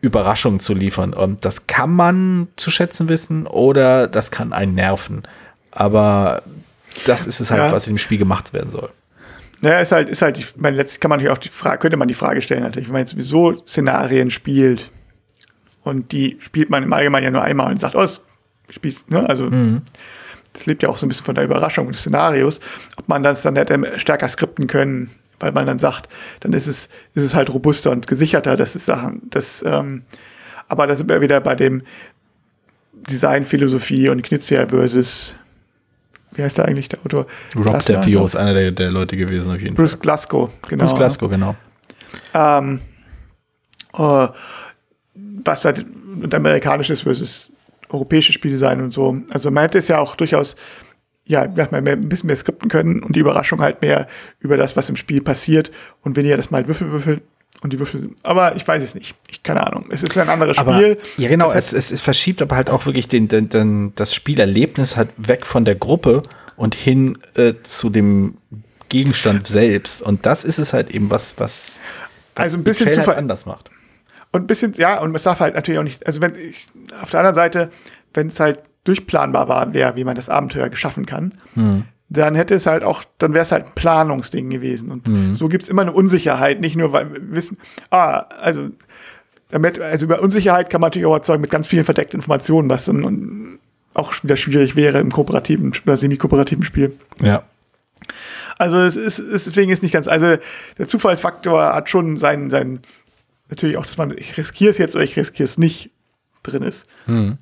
Überraschungen 0.00 0.60
zu 0.60 0.74
liefern. 0.74 1.12
Und 1.12 1.44
das 1.44 1.66
kann 1.66 1.90
man 1.90 2.48
zu 2.56 2.70
schätzen 2.70 3.08
wissen 3.08 3.46
oder 3.46 4.06
das 4.06 4.30
kann 4.30 4.52
einen 4.52 4.74
nerven. 4.74 5.22
Aber 5.70 6.42
das 7.06 7.26
ist 7.26 7.40
es 7.40 7.50
halt, 7.50 7.62
ja. 7.62 7.72
was 7.72 7.86
in 7.86 7.94
dem 7.94 7.98
Spiel 7.98 8.18
gemacht 8.18 8.52
werden 8.52 8.70
soll. 8.70 8.90
Ja, 9.62 9.80
ist 9.80 9.92
halt, 9.92 10.08
ist 10.08 10.22
halt, 10.22 10.38
ich 10.38 10.56
meine, 10.56 10.76
letztlich 10.76 11.00
kann 11.00 11.08
man 11.08 11.18
natürlich 11.18 11.36
auch 11.36 11.42
die 11.42 11.48
Frage, 11.48 11.78
könnte 11.78 11.96
man 11.96 12.08
die 12.08 12.14
Frage 12.14 12.42
stellen, 12.42 12.62
natürlich, 12.62 12.88
wenn 12.88 12.92
man 12.92 13.00
jetzt 13.00 13.12
sowieso 13.12 13.56
Szenarien 13.66 14.30
spielt 14.30 14.90
und 15.86 16.12
die 16.12 16.36
spielt 16.40 16.70
man 16.70 16.82
im 16.82 16.92
Allgemeinen 16.92 17.24
ja 17.24 17.30
nur 17.30 17.42
einmal 17.42 17.70
und 17.70 17.78
sagt, 17.78 17.94
oh, 17.94 18.02
das 18.02 18.24
spielst, 18.70 19.10
ne, 19.10 19.28
also, 19.28 19.44
mhm 19.44 19.82
das 20.56 20.66
lebt 20.66 20.82
ja 20.82 20.88
auch 20.88 20.98
so 20.98 21.06
ein 21.06 21.08
bisschen 21.08 21.24
von 21.24 21.34
der 21.34 21.44
Überraschung 21.44 21.90
des 21.92 22.00
Szenarios, 22.00 22.60
ob 22.96 23.08
man 23.08 23.22
das 23.22 23.42
dann 23.42 23.56
hätte 23.56 23.78
stärker 23.98 24.28
skripten 24.28 24.66
können, 24.66 25.10
weil 25.38 25.52
man 25.52 25.66
dann 25.66 25.78
sagt, 25.78 26.08
dann 26.40 26.52
ist 26.52 26.66
es, 26.66 26.88
ist 27.14 27.24
es 27.24 27.34
halt 27.34 27.50
robuster 27.50 27.90
und 27.90 28.06
gesicherter, 28.06 28.56
das 28.56 28.74
ist 28.74 28.86
Sachen, 28.86 29.22
das, 29.30 29.62
ähm, 29.66 30.02
aber 30.68 30.86
da 30.86 30.96
sind 30.96 31.08
wir 31.08 31.20
wieder 31.20 31.40
bei 31.40 31.54
dem 31.54 31.82
Designphilosophie 32.94 34.08
und 34.08 34.22
Knizia 34.22 34.66
versus 34.66 35.34
wie 36.32 36.42
heißt 36.42 36.58
der 36.58 36.66
eigentlich, 36.66 36.88
der 36.88 36.98
Autor? 37.00 37.26
Rob 37.54 37.82
Devio 37.84 38.24
ist 38.24 38.36
einer 38.36 38.52
der, 38.52 38.70
der 38.70 38.90
Leute 38.90 39.16
gewesen 39.16 39.50
auf 39.50 39.60
jeden 39.60 39.74
Bruce 39.74 39.92
Fall. 39.92 39.98
Bruce 39.98 40.02
Glasgow, 40.02 40.50
genau. 40.68 40.84
Bruce 40.84 40.94
Glasgow, 40.94 41.30
genau. 41.30 41.56
Ähm, 42.34 42.80
uh, 43.96 44.28
was 45.44 45.64
halt 45.64 45.84
amerikanisches 46.32 47.02
versus 47.02 47.52
europäische 47.88 48.32
Spiele 48.32 48.58
sein 48.58 48.80
und 48.82 48.92
so. 48.92 49.16
Also 49.30 49.50
man 49.50 49.62
hätte 49.62 49.78
es 49.78 49.88
ja 49.88 49.98
auch 49.98 50.16
durchaus, 50.16 50.56
ja, 51.24 51.42
ein 51.42 52.08
bisschen 52.08 52.26
mehr 52.26 52.36
skripten 52.36 52.68
können 52.68 53.02
und 53.02 53.14
die 53.16 53.20
Überraschung 53.20 53.60
halt 53.60 53.82
mehr 53.82 54.06
über 54.40 54.56
das, 54.56 54.76
was 54.76 54.88
im 54.88 54.96
Spiel 54.96 55.20
passiert 55.20 55.70
und 56.02 56.16
weniger 56.16 56.36
das 56.36 56.50
mal 56.50 56.66
Würfel 56.66 56.90
würfeln 56.90 57.20
und 57.62 57.72
die 57.72 57.78
Würfel. 57.78 58.10
Aber 58.22 58.56
ich 58.56 58.66
weiß 58.66 58.82
es 58.82 58.94
nicht. 58.94 59.14
Ich, 59.28 59.42
keine 59.42 59.66
Ahnung. 59.66 59.86
Es 59.90 60.02
ist 60.02 60.16
ein 60.18 60.28
anderes 60.28 60.58
aber, 60.58 60.74
Spiel. 60.74 60.98
Ja, 61.16 61.28
genau. 61.28 61.50
Es, 61.52 61.72
es, 61.72 61.90
es, 61.90 62.00
verschiebt 62.00 62.42
aber 62.42 62.56
halt 62.56 62.70
auch 62.70 62.86
wirklich 62.86 63.08
den, 63.08 63.28
den, 63.28 63.48
den, 63.48 63.92
das 63.94 64.14
Spielerlebnis 64.14 64.96
halt 64.96 65.10
weg 65.16 65.46
von 65.46 65.64
der 65.64 65.74
Gruppe 65.74 66.22
und 66.56 66.74
hin 66.74 67.18
äh, 67.34 67.54
zu 67.62 67.90
dem 67.90 68.36
Gegenstand 68.88 69.46
selbst. 69.46 70.02
Und 70.02 70.26
das 70.26 70.44
ist 70.44 70.58
es 70.58 70.72
halt 70.72 70.94
eben, 70.94 71.10
was, 71.10 71.38
was, 71.38 71.80
was 72.34 72.44
also 72.44 72.58
ein 72.58 72.64
bisschen 72.64 72.92
zu 72.92 73.06
halt 73.06 73.16
anders 73.16 73.46
macht. 73.46 73.70
Und 74.36 74.42
ein 74.42 74.46
bisschen, 74.46 74.74
ja, 74.76 75.00
und 75.00 75.14
es 75.14 75.22
darf 75.22 75.40
halt 75.40 75.54
natürlich 75.54 75.78
auch 75.78 75.84
nicht, 75.84 76.06
also 76.06 76.20
wenn 76.20 76.34
ich, 76.34 76.68
auf 77.00 77.10
der 77.10 77.20
anderen 77.20 77.34
Seite, 77.34 77.70
wenn 78.12 78.28
es 78.28 78.38
halt 78.38 78.58
durchplanbar 78.84 79.48
war, 79.48 79.72
wäre, 79.72 79.96
wie 79.96 80.04
man 80.04 80.14
das 80.14 80.28
Abenteuer 80.28 80.68
geschaffen 80.68 81.06
kann, 81.06 81.32
hm. 81.54 81.84
dann 82.10 82.34
hätte 82.34 82.54
es 82.54 82.66
halt 82.66 82.84
auch, 82.84 83.04
dann 83.16 83.32
wäre 83.32 83.44
es 83.44 83.50
halt 83.50 83.64
ein 83.64 83.72
Planungsding 83.74 84.50
gewesen. 84.50 84.90
Und 84.90 85.08
hm. 85.08 85.34
so 85.34 85.48
gibt 85.48 85.62
es 85.64 85.70
immer 85.70 85.82
eine 85.82 85.92
Unsicherheit, 85.92 86.60
nicht 86.60 86.76
nur, 86.76 86.92
weil 86.92 87.10
wir 87.14 87.34
wissen, 87.34 87.56
ah, 87.90 88.26
also 88.40 88.68
damit, 89.48 89.80
also 89.80 90.04
über 90.04 90.20
Unsicherheit 90.20 90.68
kann 90.68 90.82
man 90.82 90.88
natürlich 90.88 91.06
auch 91.06 91.14
erzeugen 91.14 91.40
mit 91.40 91.50
ganz 91.50 91.66
vielen 91.66 91.84
verdeckten 91.84 92.18
Informationen, 92.18 92.68
was 92.68 92.90
und 92.90 93.58
auch 93.94 94.12
wieder 94.22 94.36
schwierig 94.36 94.76
wäre 94.76 94.98
im 94.98 95.12
kooperativen 95.12 95.72
oder 95.86 95.96
semi-kooperativen 95.96 96.62
Spiel. 96.62 96.92
Ja. 97.22 97.42
Also 98.58 98.80
es 98.80 98.96
ist, 98.96 99.18
ist 99.18 99.46
deswegen 99.46 99.72
ist 99.72 99.82
nicht 99.82 99.92
ganz, 99.92 100.06
also 100.06 100.36
der 100.76 100.86
Zufallsfaktor 100.86 101.74
hat 101.74 101.88
schon 101.88 102.18
seinen, 102.18 102.50
seinen 102.50 102.82
natürlich 103.48 103.76
auch, 103.76 103.86
dass 103.86 103.96
man, 103.96 104.16
ich 104.16 104.36
riskiere 104.36 104.70
es 104.70 104.78
jetzt 104.78 104.94
oder 104.94 105.04
ich 105.04 105.16
riskiere 105.16 105.44
es 105.44 105.58
nicht 105.58 105.90
drin 106.42 106.62
ist. 106.62 106.86
Hm. 107.06 107.38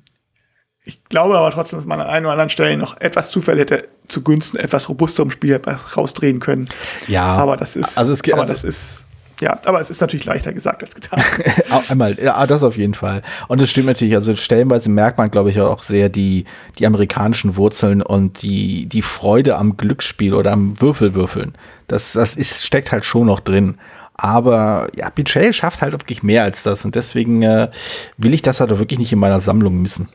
Ich 0.87 1.03
glaube 1.05 1.37
aber 1.37 1.49
trotzdem, 1.49 1.79
dass 1.79 1.85
man 1.87 1.99
an 1.99 2.07
ein 2.07 2.23
oder 2.25 2.33
anderen 2.33 2.51
Stellen 2.51 2.79
noch 2.79 2.99
etwas 3.01 3.31
Zufall 3.31 3.57
hätte 3.57 3.87
zugunsten 4.07 4.57
etwas 4.57 4.87
robusterem 4.87 5.31
Spiel 5.31 5.59
rausdrehen 5.97 6.39
können. 6.39 6.69
Ja. 7.07 7.23
Aber 7.23 7.57
das 7.57 7.75
ist, 7.75 7.97
Also 7.97 8.11
es 8.11 8.21
aber 8.23 8.41
also- 8.41 8.53
das 8.53 8.63
ist, 8.63 9.05
ja, 9.41 9.59
aber 9.65 9.81
es 9.81 9.89
ist 9.89 9.99
natürlich 9.99 10.25
leichter 10.25 10.53
gesagt 10.53 10.83
als 10.83 10.95
getan. 10.95 11.21
Auch 11.69 11.89
Einmal, 11.89 12.17
ja, 12.21 12.45
das 12.47 12.63
auf 12.63 12.77
jeden 12.77 12.93
Fall. 12.93 13.21
Und 13.47 13.61
es 13.61 13.69
stimmt 13.69 13.87
natürlich, 13.87 14.15
also 14.15 14.35
stellenweise 14.35 14.89
merkt 14.89 15.17
man, 15.17 15.29
glaube 15.29 15.49
ich, 15.49 15.59
auch 15.59 15.83
sehr 15.83 16.07
die, 16.07 16.45
die 16.79 16.85
amerikanischen 16.85 17.57
Wurzeln 17.57 18.01
und 18.01 18.43
die, 18.43 18.85
die 18.85 19.01
Freude 19.01 19.57
am 19.57 19.75
Glücksspiel 19.75 20.33
oder 20.33 20.53
am 20.53 20.79
Würfelwürfeln. 20.79 21.53
Das, 21.87 22.13
das 22.13 22.35
ist, 22.35 22.65
steckt 22.65 22.91
halt 22.93 23.03
schon 23.03 23.27
noch 23.27 23.41
drin. 23.41 23.77
Aber 24.17 24.87
ja, 24.95 25.09
Betrayal 25.09 25.53
schafft 25.53 25.81
halt 25.81 25.91
wirklich 25.91 26.23
mehr 26.23 26.43
als 26.43 26.63
das 26.63 26.85
und 26.85 26.95
deswegen 26.95 27.41
äh, 27.41 27.69
will 28.17 28.33
ich 28.33 28.41
das 28.41 28.61
halt 28.61 28.71
auch 28.71 28.79
wirklich 28.79 28.99
nicht 28.99 29.11
in 29.11 29.19
meiner 29.19 29.41
Sammlung 29.41 29.81
missen. 29.81 30.09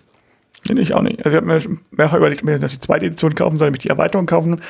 Nee, 0.69 0.81
ich 0.81 0.95
auch 0.95 1.03
nicht. 1.03 1.19
Also 1.25 1.31
ich 1.31 1.37
habe 1.37 1.47
mir 1.47 1.79
mehrfach 1.91 2.17
überlegt, 2.17 2.43
ob 2.43 2.49
ich 2.49 2.61
mir 2.61 2.69
die 2.69 2.79
zweite 2.79 3.07
Edition 3.07 3.35
kaufen 3.35 3.57
soll, 3.57 3.69
nämlich 3.69 3.83
die 3.83 3.89
Erweiterung 3.89 4.27
kaufen. 4.27 4.61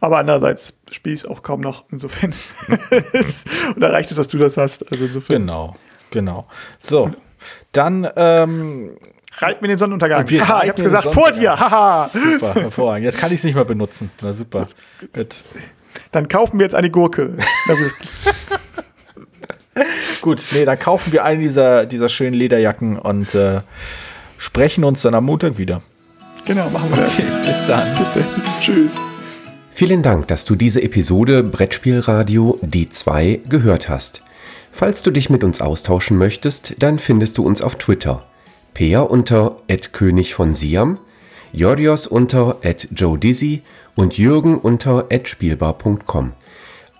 Aber 0.00 0.18
andererseits 0.18 0.74
spiele 0.92 1.14
ich 1.14 1.22
es 1.22 1.26
auch 1.26 1.42
kaum 1.42 1.60
noch. 1.60 1.84
Insofern. 1.90 2.34
und 2.68 3.80
da 3.80 3.88
reicht 3.88 4.10
es, 4.10 4.16
dass 4.16 4.28
du 4.28 4.38
das 4.38 4.56
hast. 4.56 4.90
Also 4.90 5.06
insofern. 5.06 5.40
Genau, 5.40 5.74
genau. 6.10 6.46
So, 6.78 7.10
dann 7.72 8.08
ähm, 8.16 8.90
Reit 9.38 9.62
mir 9.62 9.68
den 9.68 9.78
Sonnenuntergang. 9.78 10.28
Wir 10.28 10.46
Haha, 10.46 10.62
ich 10.62 10.68
hab's 10.68 10.82
gesagt, 10.82 11.12
vor 11.12 11.32
dir. 11.32 11.58
Haha. 11.58 12.08
super, 12.08 12.54
hervorragend. 12.54 13.04
Jetzt 13.04 13.18
kann 13.18 13.32
ich 13.32 13.38
es 13.38 13.44
nicht 13.44 13.54
mehr 13.54 13.64
benutzen. 13.64 14.10
Na 14.22 14.32
super. 14.32 14.68
Gut. 15.12 15.34
Dann 16.12 16.28
kaufen 16.28 16.58
wir 16.58 16.64
jetzt 16.64 16.74
eine 16.74 16.90
Gurke. 16.90 17.36
Gut. 20.24 20.42
Nee, 20.52 20.64
dann 20.64 20.78
kaufen 20.78 21.12
wir 21.12 21.22
eine 21.22 21.38
dieser, 21.42 21.84
dieser 21.84 22.08
schönen 22.08 22.32
Lederjacken 22.32 22.98
und 22.98 23.34
äh, 23.34 23.60
sprechen 24.38 24.82
uns 24.82 25.02
dann 25.02 25.14
am 25.14 25.26
Montag 25.26 25.58
wieder. 25.58 25.82
genau, 26.46 26.70
machen 26.70 26.92
wir 26.92 27.02
das. 27.02 27.16
Bis 27.46 27.66
dann. 27.66 27.94
Bis 27.94 28.10
dann. 28.14 28.42
Tschüss. 28.58 28.94
Vielen 29.70 30.00
Dank, 30.00 30.26
dass 30.28 30.46
du 30.46 30.54
diese 30.54 30.80
Episode 30.80 31.42
Brettspielradio 31.42 32.58
D2 32.62 33.46
gehört 33.50 33.90
hast. 33.90 34.22
Falls 34.72 35.02
du 35.02 35.10
dich 35.10 35.28
mit 35.28 35.44
uns 35.44 35.60
austauschen 35.60 36.16
möchtest, 36.16 36.82
dann 36.82 36.98
findest 36.98 37.36
du 37.36 37.44
uns 37.44 37.60
auf 37.60 37.76
Twitter. 37.76 38.24
Peer 38.72 39.10
unter 39.10 39.56
König 39.92 40.32
von 40.32 40.54
Siam, 40.54 40.96
Jorios 41.52 42.06
unter 42.06 42.56
Joe 42.96 43.18
Dizzy 43.18 43.60
und 43.94 44.16
Jürgen 44.16 44.56
unter 44.56 45.06
spielbar.com. 45.22 46.32